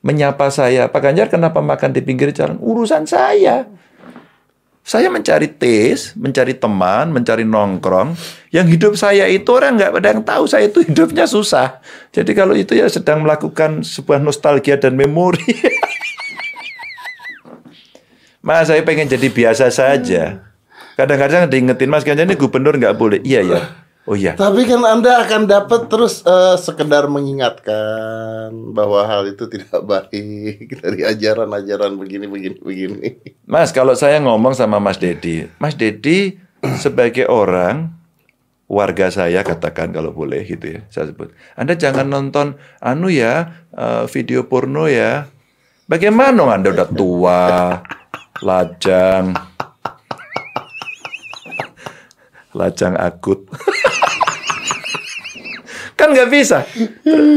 menyapa 0.08 0.48
saya? 0.48 0.88
Pak 0.88 1.00
Ganjar 1.04 1.28
kenapa 1.28 1.60
makan 1.60 1.92
di 1.92 2.00
pinggir 2.00 2.32
jalan? 2.32 2.56
Urusan 2.64 3.04
saya. 3.04 3.68
Saya 4.88 5.12
mencari 5.12 5.52
tes, 5.52 6.16
mencari 6.16 6.56
teman, 6.56 7.12
mencari 7.12 7.44
nongkrong. 7.44 8.16
Yang 8.48 8.66
hidup 8.72 8.92
saya 8.96 9.28
itu 9.28 9.44
orang 9.52 9.76
nggak 9.76 9.92
ada 10.00 10.08
yang 10.16 10.24
tahu 10.24 10.48
saya 10.48 10.72
itu 10.72 10.80
hidupnya 10.80 11.28
susah. 11.28 11.84
Jadi 12.08 12.32
kalau 12.32 12.56
itu 12.56 12.72
ya 12.72 12.88
sedang 12.88 13.20
melakukan 13.20 13.84
sebuah 13.84 14.16
nostalgia 14.16 14.80
dan 14.80 14.96
memori. 14.96 15.44
Mas, 18.40 18.72
saya 18.72 18.80
pengen 18.80 19.12
jadi 19.12 19.28
biasa 19.28 19.68
saja. 19.68 20.40
Kadang-kadang 20.96 21.52
diingetin 21.52 21.92
Mas 21.92 22.00
Ganjar 22.00 22.24
ini 22.24 22.40
gubernur 22.40 22.72
nggak 22.80 22.96
boleh. 22.96 23.20
Iya 23.20 23.44
ya. 23.44 23.60
Oh 24.08 24.16
iya. 24.16 24.32
Tapi 24.32 24.64
kan 24.64 24.80
Anda 24.88 25.20
akan 25.20 25.44
dapat 25.44 25.92
terus 25.92 26.24
eh, 26.24 26.56
sekedar 26.56 27.12
mengingatkan 27.12 28.48
bahwa 28.72 29.04
hal 29.04 29.28
itu 29.28 29.44
tidak 29.52 29.84
baik 29.84 30.64
dari 30.80 31.04
ajaran-ajaran 31.04 31.92
begini 32.00 32.24
begini 32.24 32.56
begini. 32.56 33.08
Mas, 33.44 33.68
kalau 33.68 33.92
saya 33.92 34.16
ngomong 34.24 34.56
sama 34.56 34.80
Mas 34.80 34.96
Dedi, 34.96 35.44
Mas 35.60 35.76
Dedi 35.76 36.40
sebagai 36.80 37.28
orang 37.28 37.92
warga 38.64 39.12
saya 39.12 39.44
katakan 39.44 39.92
kalau 39.92 40.16
boleh 40.16 40.40
gitu 40.48 40.80
ya, 40.80 40.88
saya 40.88 41.12
sebut. 41.12 41.28
Anda 41.52 41.76
jangan 41.76 42.08
nonton 42.08 42.56
anu 42.80 43.12
ya 43.12 43.60
eh, 43.76 44.08
video 44.08 44.48
porno 44.48 44.88
ya. 44.88 45.28
Bagaimana 45.84 46.56
Anda 46.56 46.72
udah 46.72 46.88
tua, 46.88 47.44
lajang, 48.40 49.36
lajang 52.56 52.96
akut. 52.96 53.44
kan 56.08 56.16
nggak 56.16 56.30
bisa. 56.32 56.64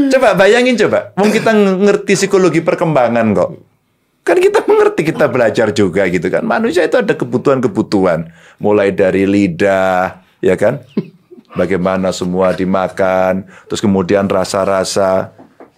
Coba 0.08 0.32
bayangin 0.32 0.80
coba, 0.80 1.12
Wong 1.20 1.28
kita 1.28 1.52
ngerti 1.52 2.16
psikologi 2.16 2.64
perkembangan 2.64 3.36
kok. 3.36 3.50
Kan 4.24 4.38
kita 4.40 4.64
mengerti, 4.64 5.12
kita 5.12 5.28
belajar 5.28 5.74
juga 5.76 6.08
gitu 6.08 6.32
kan. 6.32 6.46
Manusia 6.46 6.86
itu 6.86 6.96
ada 6.96 7.12
kebutuhan-kebutuhan. 7.12 8.32
Mulai 8.62 8.94
dari 8.94 9.28
lidah, 9.28 10.24
ya 10.40 10.54
kan? 10.56 10.80
Bagaimana 11.52 12.14
semua 12.16 12.54
dimakan, 12.56 13.44
terus 13.68 13.82
kemudian 13.82 14.24
rasa-rasa, 14.30 15.34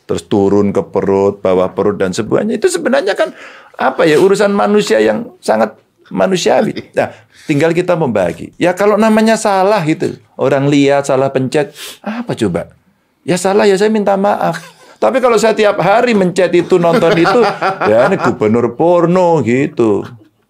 terus 0.06 0.22
turun 0.28 0.70
ke 0.70 0.84
perut, 0.86 1.40
bawah 1.40 1.72
perut, 1.72 1.98
dan 1.98 2.12
semuanya. 2.14 2.54
Itu 2.54 2.68
sebenarnya 2.70 3.16
kan 3.16 3.34
apa 3.74 4.06
ya, 4.06 4.20
urusan 4.20 4.52
manusia 4.52 5.00
yang 5.00 5.34
sangat 5.40 5.80
manusiawi. 6.12 6.92
Nah, 6.92 7.16
tinggal 7.48 7.72
kita 7.72 7.96
membagi. 7.96 8.52
Ya 8.60 8.76
kalau 8.76 9.00
namanya 9.00 9.40
salah 9.40 9.80
gitu, 9.88 10.20
orang 10.36 10.68
lihat 10.68 11.08
salah 11.08 11.32
pencet, 11.32 11.72
apa 12.04 12.36
coba? 12.36 12.76
Ya 13.24 13.40
salah 13.40 13.64
ya 13.64 13.80
saya 13.80 13.88
minta 13.88 14.14
maaf. 14.20 14.60
Tapi 15.00 15.20
kalau 15.20 15.36
saya 15.36 15.56
tiap 15.56 15.80
hari 15.80 16.16
mencet 16.16 16.52
itu 16.52 16.80
nonton 16.80 17.12
itu, 17.16 17.40
ya 17.90 18.08
ini 18.08 18.16
gubernur 18.20 18.72
porno 18.72 19.40
gitu. 19.44 20.04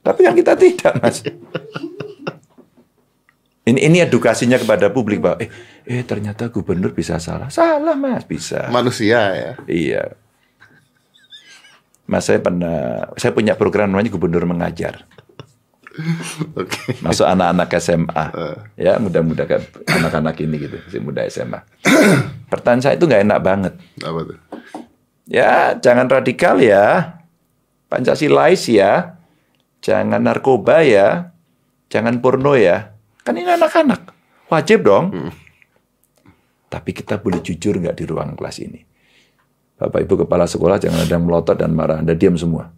Tapi 0.05 0.20
kan 0.27 0.35
kita 0.37 0.55
tidak, 0.55 0.95
Mas. 1.01 1.27
Ini 3.64 3.81
ini 3.81 3.99
edukasinya 4.05 4.61
kepada 4.61 4.93
publik 4.93 5.25
bahwa 5.25 5.41
eh, 5.41 5.49
eh 5.89 6.05
ternyata 6.05 6.53
gubernur 6.53 6.93
bisa 6.93 7.16
salah. 7.16 7.49
Salah, 7.49 7.97
Mas, 7.97 8.29
bisa. 8.29 8.68
Manusia 8.68 9.33
ya. 9.33 9.53
Iya. 9.64 10.05
Mas 12.05 12.29
saya 12.29 12.39
pernah 12.39 13.09
saya 13.16 13.33
punya 13.33 13.57
program 13.57 13.89
namanya 13.89 14.12
gubernur 14.12 14.45
mengajar. 14.45 15.09
Oke. 16.61 17.01
Masuk 17.01 17.25
anak-anak 17.25 17.70
SMA. 17.81 18.25
ya, 18.77 19.01
muda-muda 19.01 19.49
kan 19.49 19.62
anak-anak 19.89 20.37
ini 20.45 20.68
gitu, 20.68 20.77
masih 20.85 21.01
muda 21.01 21.25
SMA. 21.31 21.64
Pertanyaan 22.49 22.83
saya 22.83 22.95
itu 22.97 23.05
nggak 23.09 23.25
enak 23.25 23.41
banget. 23.41 23.73
Apa 24.05 24.21
tuh? 24.27 24.39
Ya, 25.25 25.77
jangan 25.81 26.07
radikal 26.09 26.61
ya. 26.61 27.19
Pancasilais 27.89 28.65
ya. 28.69 29.17
Jangan 29.81 30.21
narkoba 30.21 30.85
ya. 30.85 31.33
Jangan 31.89 32.21
porno 32.21 32.57
ya. 32.57 32.93
Kan 33.25 33.41
ini 33.41 33.49
anak-anak. 33.49 34.13
Wajib 34.53 34.85
dong. 34.85 35.33
Tapi 36.69 36.91
kita 36.93 37.23
boleh 37.23 37.41
jujur 37.41 37.79
nggak 37.81 37.97
di 37.97 38.05
ruang 38.05 38.37
kelas 38.37 38.61
ini? 38.61 38.81
Bapak 39.75 40.07
Ibu 40.07 40.27
Kepala 40.27 40.47
Sekolah 40.47 40.79
jangan 40.79 41.03
ada 41.03 41.13
yang 41.15 41.25
melotot 41.25 41.57
dan 41.57 41.73
marah. 41.73 42.03
Anda 42.03 42.19
diam 42.19 42.37
semua. 42.37 42.71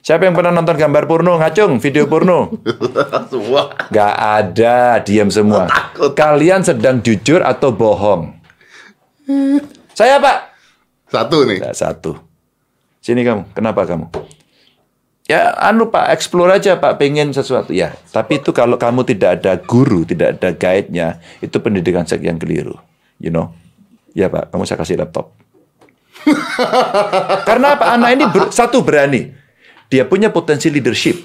Siapa 0.00 0.24
yang 0.24 0.32
pernah 0.32 0.48
nonton 0.48 0.80
gambar 0.80 1.04
porno? 1.04 1.36
Ngacung, 1.36 1.76
video 1.76 2.08
porno. 2.08 2.48
Semua. 3.32 3.68
Nggak 3.92 4.14
ada, 4.16 4.96
diam 5.04 5.28
semua. 5.28 5.68
Kalian 6.16 6.64
sedang 6.64 7.04
jujur 7.04 7.44
atau 7.44 7.68
bohong? 7.68 8.39
Saya 9.94 10.16
Pak, 10.22 10.50
Satu 11.10 11.42
nih. 11.42 11.58
Nah, 11.58 11.74
satu. 11.74 12.14
Sini 13.02 13.26
kamu. 13.26 13.50
Kenapa 13.50 13.82
kamu? 13.82 14.06
Ya, 15.26 15.54
anu 15.58 15.90
Pak, 15.90 16.10
explore 16.10 16.58
aja 16.58 16.78
Pak, 16.78 16.98
pengen 16.98 17.34
sesuatu. 17.34 17.70
Ya, 17.74 17.94
tapi 18.14 18.38
itu 18.42 18.50
kalau 18.50 18.78
kamu 18.78 19.06
tidak 19.06 19.42
ada 19.42 19.58
guru, 19.58 20.02
tidak 20.02 20.38
ada 20.38 20.50
guide-nya, 20.54 21.22
itu 21.38 21.54
pendidikan 21.62 22.02
seks 22.06 22.22
yang 22.22 22.38
keliru. 22.38 22.78
You 23.18 23.30
know? 23.30 23.54
Ya 24.14 24.30
Pak, 24.30 24.50
kamu 24.50 24.66
saya 24.66 24.78
kasih 24.78 24.98
laptop. 24.98 25.34
Karena 27.48 27.78
apa? 27.78 27.94
Anak 27.94 28.10
ini 28.14 28.24
ber- 28.26 28.50
satu 28.50 28.82
berani. 28.82 29.30
Dia 29.90 30.06
punya 30.06 30.30
potensi 30.30 30.70
leadership. 30.70 31.18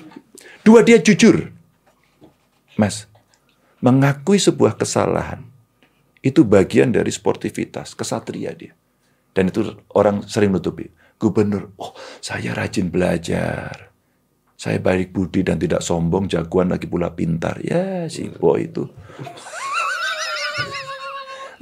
Dua, 0.66 0.82
dia 0.82 0.98
jujur. 1.02 1.50
Mas, 2.78 3.06
mengakui 3.82 4.38
sebuah 4.38 4.78
kesalahan 4.78 5.55
itu 6.26 6.42
bagian 6.42 6.90
dari 6.90 7.14
sportivitas, 7.14 7.94
kesatria 7.94 8.50
dia. 8.58 8.74
Dan 9.30 9.54
itu 9.54 9.62
orang 9.94 10.26
sering 10.26 10.50
nutupi. 10.50 10.90
Gubernur, 11.22 11.78
oh 11.78 11.94
saya 12.18 12.58
rajin 12.58 12.90
belajar. 12.90 13.94
Saya 14.58 14.82
baik 14.82 15.14
budi 15.14 15.46
dan 15.46 15.62
tidak 15.62 15.86
sombong, 15.86 16.26
jagoan 16.26 16.74
lagi 16.74 16.90
pula 16.90 17.14
pintar. 17.14 17.62
Ya 17.62 18.10
si 18.10 18.26
boy 18.26 18.66
itu. 18.66 18.90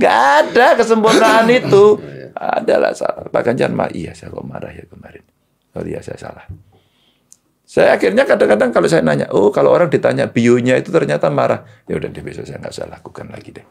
Gak 0.01 0.47
ada 0.47 0.79
kesempurnaan 0.79 1.51
itu. 1.51 1.99
Adalah 2.33 2.95
salah. 2.95 3.29
Pak 3.29 3.43
Ganjar 3.45 3.69
mah, 3.69 3.91
iya 3.93 4.15
saya 4.15 4.31
kok 4.31 4.47
marah 4.47 4.71
ya 4.73 4.87
kemarin. 4.87 5.21
Oh 5.75 5.85
iya 5.85 6.01
saya 6.01 6.17
salah. 6.17 6.45
Saya 7.63 7.97
akhirnya 7.97 8.25
kadang-kadang 8.25 8.69
kalau 8.69 8.87
saya 8.89 9.01
nanya, 9.01 9.29
oh 9.33 9.49
kalau 9.49 9.73
orang 9.73 9.89
ditanya 9.89 10.29
bionya 10.29 10.77
itu 10.77 10.93
ternyata 10.93 11.29
marah. 11.33 11.65
Ya 11.89 11.97
udah 11.97 12.09
deh 12.09 12.21
besok 12.21 12.45
saya 12.45 12.61
nggak 12.61 12.73
usah 12.73 12.89
lakukan 12.89 13.33
lagi 13.33 13.49
deh. 13.53 13.65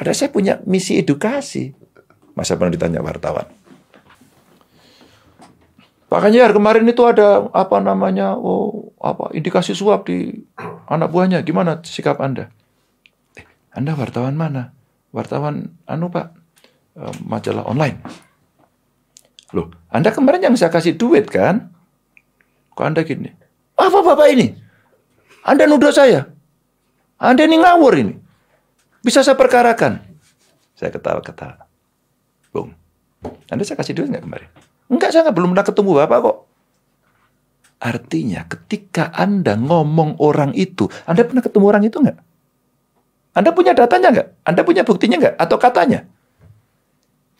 Padahal 0.00 0.16
saya 0.16 0.32
punya 0.32 0.64
misi 0.64 0.96
edukasi. 0.96 1.76
Masa 2.32 2.56
pernah 2.56 2.72
ditanya 2.72 3.04
wartawan. 3.04 3.44
Pak 6.08 6.20
Ganjar 6.24 6.56
kemarin 6.56 6.88
itu 6.88 7.04
ada 7.04 7.52
apa 7.52 7.84
namanya 7.84 8.32
oh 8.32 8.96
apa 8.96 9.28
indikasi 9.36 9.76
suap 9.76 10.08
di 10.08 10.40
anak 10.88 11.12
buahnya 11.12 11.44
gimana 11.44 11.84
sikap 11.84 12.16
anda? 12.16 12.48
Anda 13.76 13.92
wartawan 13.92 14.40
mana? 14.40 14.72
Wartawan 15.12 15.68
anu 15.84 16.08
Pak, 16.08 16.32
eh, 16.96 17.14
majalah 17.20 17.68
online. 17.68 18.00
Loh, 19.52 19.68
Anda 19.92 20.14
kemarin 20.14 20.46
yang 20.46 20.54
saya 20.56 20.70
kasih 20.70 20.96
duit 20.96 21.28
kan? 21.28 21.74
Kok 22.72 22.86
Anda 22.86 23.02
gini? 23.02 23.28
Apa 23.76 24.00
Bapak 24.00 24.32
ini? 24.32 24.54
Anda 25.42 25.68
nuduh 25.68 25.92
saya. 25.92 26.24
Anda 27.18 27.44
ini 27.44 27.58
ngawur 27.58 27.94
ini. 27.98 28.14
Bisa 29.00 29.24
saya 29.24 29.36
perkarakan. 29.36 30.04
Saya 30.76 30.92
ketawa-ketawa. 30.92 31.68
Bung, 32.50 32.74
Anda 33.48 33.62
saya 33.62 33.78
kasih 33.78 33.94
duit 33.94 34.10
nggak 34.10 34.24
kemarin? 34.26 34.50
Enggak, 34.90 35.14
saya 35.14 35.28
nggak 35.28 35.36
belum 35.38 35.50
pernah 35.54 35.66
ketemu 35.68 35.90
Bapak 36.02 36.18
kok. 36.24 36.36
Artinya 37.80 38.40
ketika 38.44 39.08
Anda 39.14 39.56
ngomong 39.56 40.20
orang 40.20 40.52
itu, 40.52 40.90
Anda 41.08 41.24
pernah 41.24 41.40
ketemu 41.40 41.64
orang 41.64 41.84
itu 41.86 41.96
nggak? 42.02 42.18
Anda 43.30 43.50
punya 43.54 43.72
datanya 43.72 44.08
nggak? 44.10 44.28
Anda 44.44 44.60
punya 44.66 44.82
buktinya 44.82 45.16
nggak? 45.16 45.34
Atau 45.38 45.56
katanya? 45.56 46.04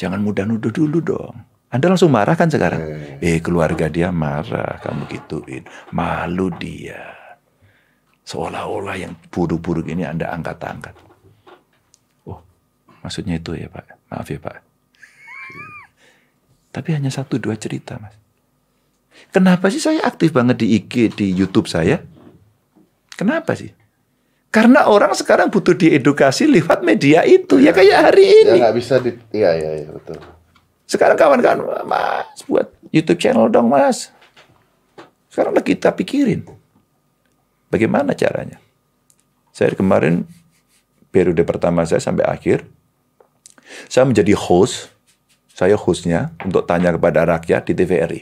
Jangan 0.01 0.23
mudah 0.23 0.49
nuduh 0.49 0.73
dulu 0.73 1.03
dong. 1.03 1.37
Anda 1.71 1.87
langsung 1.93 2.15
marah 2.15 2.35
kan 2.39 2.49
sekarang? 2.49 2.81
Eh, 3.21 3.39
keluarga 3.43 3.87
dia 3.91 4.09
marah, 4.11 4.81
kamu 4.81 5.07
gituin. 5.11 5.63
Malu 5.93 6.51
dia. 6.57 7.15
Seolah-olah 8.25 8.97
yang 8.97 9.15
buruk-buruk 9.29 9.91
ini 9.91 10.07
Anda 10.07 10.31
angkat-angkat. 10.31 11.10
Maksudnya 13.01 13.41
itu 13.41 13.57
ya 13.57 13.69
Pak. 13.69 13.87
Maaf 14.09 14.29
ya 14.29 14.39
Pak. 14.39 14.57
Tapi 16.71 16.89
hanya 16.95 17.11
satu 17.11 17.37
dua 17.37 17.59
cerita 17.59 17.99
Mas. 17.99 18.15
Kenapa 19.35 19.69
sih 19.69 19.83
saya 19.83 20.07
aktif 20.07 20.31
banget 20.31 20.63
di 20.63 20.79
IG, 20.79 21.13
di 21.13 21.27
YouTube 21.35 21.67
saya? 21.67 21.99
Kenapa 23.19 23.53
sih? 23.59 23.75
Karena 24.51 24.87
orang 24.91 25.15
sekarang 25.15 25.51
butuh 25.51 25.75
diedukasi 25.75 26.47
lewat 26.51 26.83
media 26.83 27.23
itu. 27.23 27.59
Ya 27.63 27.71
kayak 27.71 28.11
hari 28.11 28.25
Ya 28.27 28.35
ini. 28.43 28.59
nggak 28.59 28.75
bisa 28.75 28.99
di, 28.99 29.15
iya 29.31 29.55
iya 29.55 29.71
iya 29.85 29.89
betul. 29.91 30.19
Sekarang 30.91 31.15
kawan-kawan, 31.15 31.87
mas 31.87 32.43
buat 32.51 32.67
YouTube 32.91 33.23
channel 33.23 33.47
dong 33.47 33.71
mas. 33.71 34.11
Sekarang 35.31 35.55
lagi 35.55 35.79
kita 35.79 35.95
pikirin. 35.95 36.43
Bagaimana 37.71 38.11
caranya? 38.19 38.59
Saya 39.55 39.71
kemarin 39.79 40.27
periode 41.15 41.47
pertama 41.47 41.87
saya 41.87 42.03
sampai 42.03 42.27
akhir, 42.27 42.67
saya 43.87 44.05
menjadi 44.07 44.35
host, 44.37 44.91
saya 45.53 45.77
hostnya 45.77 46.33
untuk 46.43 46.65
tanya 46.65 46.95
kepada 46.95 47.27
rakyat 47.27 47.63
di 47.69 47.73
TVRI. 47.77 48.21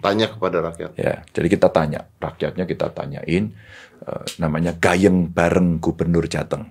Tanya 0.00 0.26
kepada 0.32 0.64
rakyat. 0.72 0.96
Ya, 0.96 1.22
jadi 1.30 1.48
kita 1.52 1.68
tanya, 1.68 2.08
rakyatnya 2.16 2.64
kita 2.64 2.90
tanyain, 2.90 3.52
eh, 4.02 4.22
namanya 4.40 4.72
Gayeng 4.76 5.28
bareng 5.28 5.78
Gubernur 5.78 6.24
Jateng. 6.26 6.68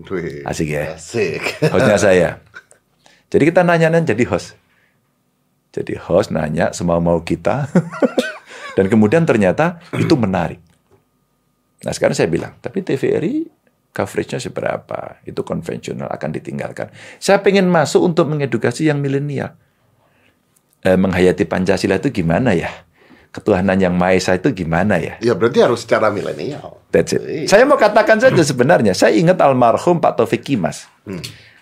Wih, 0.00 0.46
Asik 0.48 0.70
ya? 0.72 0.96
Asik. 0.96 1.60
hostnya 1.68 1.98
saya. 2.00 2.30
Jadi 3.30 3.44
kita 3.52 3.62
nanya-nanya 3.62 4.16
jadi 4.16 4.24
host. 4.26 4.56
Jadi 5.70 5.94
host 6.00 6.34
nanya 6.34 6.74
semau-mau 6.74 7.22
kita. 7.22 7.68
Dan 8.76 8.88
kemudian 8.88 9.26
ternyata 9.28 9.82
itu 9.94 10.14
menarik. 10.16 10.58
Nah 11.84 11.92
sekarang 11.94 12.16
saya 12.16 12.30
bilang, 12.30 12.56
tapi 12.58 12.82
TVRI 12.82 13.59
coveragenya 13.90 14.38
seberapa? 14.38 15.20
Itu 15.26 15.42
konvensional 15.42 16.10
akan 16.10 16.30
ditinggalkan. 16.34 16.90
Saya 17.18 17.42
pengen 17.42 17.66
masuk 17.70 18.06
untuk 18.06 18.30
mengedukasi 18.30 18.90
yang 18.90 19.02
milenial. 19.02 19.54
Eh, 20.80 20.96
menghayati 20.96 21.44
Pancasila 21.44 22.00
itu 22.00 22.08
gimana 22.08 22.56
ya? 22.56 22.72
Ketuhanan 23.30 23.78
yang 23.78 23.94
Maha 23.94 24.18
Esa 24.18 24.34
itu 24.34 24.50
gimana 24.50 24.98
ya? 24.98 25.14
Ya 25.22 25.38
berarti 25.38 25.62
harus 25.62 25.86
secara 25.86 26.10
milenial. 26.10 26.82
That's 26.90 27.14
it. 27.14 27.22
Iya. 27.22 27.46
Saya 27.46 27.62
mau 27.68 27.78
katakan 27.78 28.18
saja 28.18 28.42
sebenarnya, 28.42 28.90
saya 28.96 29.14
ingat 29.14 29.38
almarhum 29.38 30.02
Pak 30.02 30.18
Taufik 30.18 30.42
Kimas. 30.42 30.90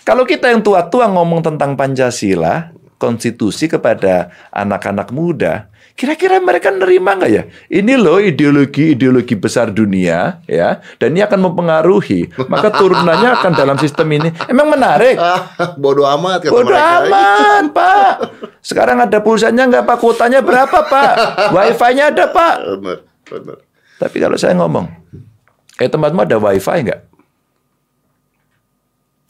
Kalau 0.09 0.25
kita 0.25 0.49
yang 0.49 0.65
tua-tua 0.65 1.13
ngomong 1.13 1.45
tentang 1.45 1.77
Pancasila, 1.77 2.73
konstitusi 2.97 3.69
kepada 3.69 4.33
anak-anak 4.49 5.13
muda, 5.13 5.69
kira-kira 5.99 6.39
mereka 6.39 6.71
nerima 6.71 7.19
nggak 7.19 7.33
ya? 7.35 7.43
Ini 7.67 7.99
loh 7.99 8.23
ideologi-ideologi 8.23 9.35
besar 9.35 9.75
dunia, 9.75 10.39
ya, 10.47 10.79
dan 11.03 11.19
ini 11.19 11.27
akan 11.27 11.51
mempengaruhi. 11.51 12.31
Maka 12.47 12.71
turunannya 12.71 13.35
akan 13.43 13.53
dalam 13.59 13.75
sistem 13.83 14.07
ini. 14.15 14.31
Emang 14.47 14.71
menarik? 14.71 15.19
Bodoh 15.83 16.07
amat 16.07 16.47
kata 16.47 16.55
Bodoh 16.55 16.71
mereka. 16.71 17.03
aman, 17.03 17.63
Pak. 17.75 18.13
Sekarang 18.63 19.03
ada 19.03 19.19
pulsanya 19.19 19.67
nggak, 19.67 19.83
Pak? 19.83 19.97
Kuotanya 19.99 20.39
berapa, 20.39 20.79
Pak? 20.87 21.13
Wifi-nya 21.51 22.15
ada, 22.15 22.31
Pak? 22.31 22.55
Benar, 22.79 22.99
benar. 23.27 23.59
Tapi 23.99 24.17
kalau 24.23 24.39
saya 24.39 24.55
ngomong, 24.55 24.87
eh 25.83 25.91
tempatmu 25.91 26.23
ada 26.23 26.39
wifi 26.39 26.79
nggak? 26.87 27.01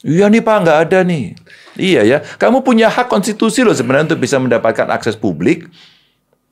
Iya 0.05 0.29
nih 0.31 0.45
Pak, 0.45 0.57
nggak 0.63 0.79
ada 0.85 0.99
nih. 1.03 1.35
Iya 1.81 2.03
ya, 2.05 2.19
kamu 2.37 2.63
punya 2.63 2.87
hak 2.93 3.09
konstitusi 3.11 3.65
loh 3.65 3.75
sebenarnya 3.75 4.15
untuk 4.15 4.23
bisa 4.23 4.37
mendapatkan 4.37 4.87
akses 4.93 5.17
publik. 5.17 5.67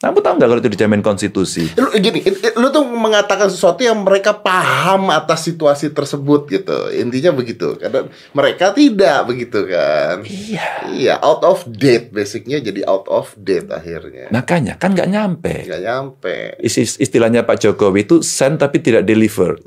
Kamu 0.07 0.23
tahu 0.23 0.35
nggak 0.39 0.47
kalau 0.47 0.63
itu 0.63 0.71
dijamin 0.71 1.03
konstitusi? 1.03 1.67
Lu 1.75 1.91
gini, 1.99 2.23
lu 2.55 2.71
tuh 2.71 2.87
mengatakan 2.87 3.51
sesuatu 3.51 3.83
yang 3.83 4.07
mereka 4.07 4.39
paham 4.39 5.11
atas 5.11 5.43
situasi 5.43 5.91
tersebut 5.91 6.47
gitu. 6.47 6.95
Intinya 6.95 7.35
begitu. 7.35 7.75
Karena 7.75 8.07
mereka 8.31 8.71
tidak 8.71 9.27
begitu 9.27 9.67
kan. 9.67 10.23
Iya. 10.23 10.67
Iya, 10.87 11.15
out 11.19 11.43
of 11.43 11.67
date 11.67 12.15
basicnya 12.15 12.63
jadi 12.63 12.87
out 12.87 13.11
of 13.11 13.35
date 13.35 13.67
akhirnya. 13.67 14.31
Makanya 14.31 14.79
kan 14.79 14.95
nggak 14.95 15.11
nyampe. 15.11 15.67
Nggak 15.67 15.83
nyampe. 15.83 16.37
Is- 16.63 17.03
Istilahnya 17.03 17.43
Pak 17.43 17.59
Jokowi 17.59 18.07
itu 18.07 18.23
send 18.23 18.63
tapi 18.63 18.79
tidak 18.79 19.03
deliver. 19.03 19.59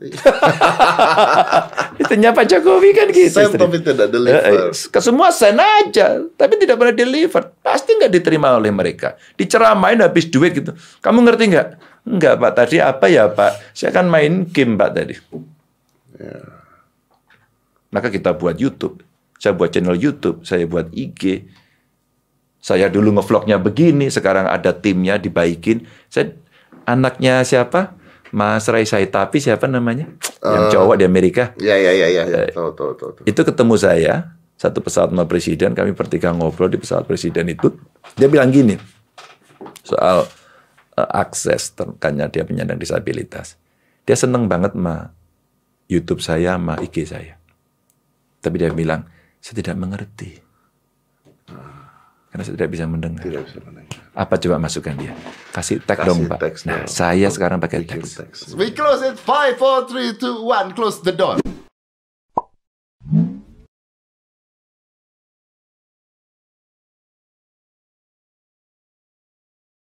Istilahnya 2.00 2.32
Pak 2.32 2.46
Jokowi 2.48 2.90
kan 2.92 3.08
gitu. 3.10 3.28
Send 3.30 3.52
istilah. 3.52 3.62
tapi 3.62 3.78
tidak 3.78 4.08
Eh, 4.08 4.12
deliver. 4.12 4.42
eh, 4.42 4.72
Ke 4.88 5.00
semua 5.00 5.30
send 5.30 5.60
aja, 5.60 6.08
tapi 6.34 6.56
tidak 6.56 6.76
pernah 6.76 6.96
deliver. 6.96 7.52
Pasti 7.60 7.92
nggak 7.94 8.08
diterima 8.10 8.56
oleh 8.56 8.72
mereka. 8.72 9.14
Diceramain 9.34 10.00
habis 10.00 10.26
duit 10.26 10.56
gitu. 10.56 10.72
Kamu 10.98 11.20
ngerti 11.22 11.52
nggak? 11.52 11.68
Nggak 12.08 12.34
Pak. 12.36 12.52
Tadi 12.56 12.78
apa 12.80 13.06
ya 13.06 13.28
Pak? 13.28 13.52
Saya 13.72 13.92
kan 13.92 14.08
main 14.08 14.48
game 14.48 14.74
Pak 14.74 14.90
tadi. 14.90 15.16
Maka 17.90 18.08
kita 18.08 18.32
buat 18.32 18.56
YouTube. 18.56 19.02
Saya 19.36 19.52
buat 19.52 19.68
channel 19.68 19.96
YouTube. 19.96 20.44
Saya 20.44 20.64
buat 20.64 20.88
IG. 20.92 21.48
Saya 22.60 22.88
dulu 22.88 23.12
ngevlognya 23.12 23.58
begini. 23.58 24.08
Sekarang 24.08 24.46
ada 24.46 24.72
timnya 24.72 25.16
dibaikin. 25.16 25.84
Saya 26.06 26.36
anaknya 26.86 27.42
siapa? 27.42 27.99
Mas 28.30 28.70
Rai 28.70 28.86
Saitapi 28.86 29.42
siapa 29.42 29.66
namanya? 29.66 30.06
Yang 30.40 30.66
cowok 30.72 30.96
di 30.96 31.06
Amerika. 31.06 31.52
Ya 31.58 31.74
ya 31.74 31.90
ya 31.92 32.08
ya, 32.08 32.24
Eh, 32.24 32.50
ya. 32.50 32.54
Tahu 32.54 32.70
tahu 32.74 32.92
tahu. 32.94 33.10
tahu. 33.18 33.24
Itu 33.26 33.42
ketemu 33.42 33.74
saya, 33.76 34.14
satu 34.54 34.80
pesawat 34.80 35.10
sama 35.10 35.26
presiden, 35.26 35.74
kami 35.74 35.92
bertiga 35.92 36.30
ngobrol 36.30 36.70
di 36.70 36.78
pesawat 36.78 37.04
presiden 37.04 37.50
itu. 37.50 37.74
Dia 38.14 38.30
bilang 38.30 38.54
gini, 38.54 38.78
soal 39.82 40.30
eh, 40.94 41.10
akses, 41.10 41.74
ter- 41.74 41.96
karena 41.98 42.28
dia 42.28 42.46
penyandang 42.46 42.78
disabilitas. 42.78 43.58
Dia 44.06 44.14
seneng 44.14 44.46
banget 44.46 44.74
sama 44.74 45.10
YouTube 45.86 46.22
saya, 46.22 46.54
sama 46.54 46.78
IG 46.80 47.06
saya. 47.06 47.34
Tapi 48.40 48.56
dia 48.56 48.70
bilang, 48.70 49.10
saya 49.38 49.58
tidak 49.58 49.76
mengerti. 49.76 50.38
Karena 52.30 52.44
saya 52.46 52.56
tidak 52.62 52.70
bisa 52.70 52.86
mendengar. 52.86 53.24
Tidak 53.26 53.42
bisa 53.42 53.60
mendengar. 53.66 53.98
Apa 54.14 54.38
coba 54.38 54.56
masukkan 54.62 54.94
dia? 54.98 55.14
Kasih 55.50 55.82
tag 55.82 56.06
dong, 56.06 56.30
Pak. 56.30 56.38
teks 56.38 56.62
nah, 56.70 56.86
dong. 56.86 56.92
saya 56.92 57.28
sekarang 57.34 57.58
pakai 57.58 57.88
teks. 57.90 58.54
We 58.54 58.70
close 58.70 59.02
it. 59.02 59.18
Five, 59.18 59.58
four, 59.58 59.90
three, 59.90 60.14
two, 60.14 60.46
one. 60.46 60.78
Close 60.78 61.02
the 61.02 61.16
door. 61.16 61.42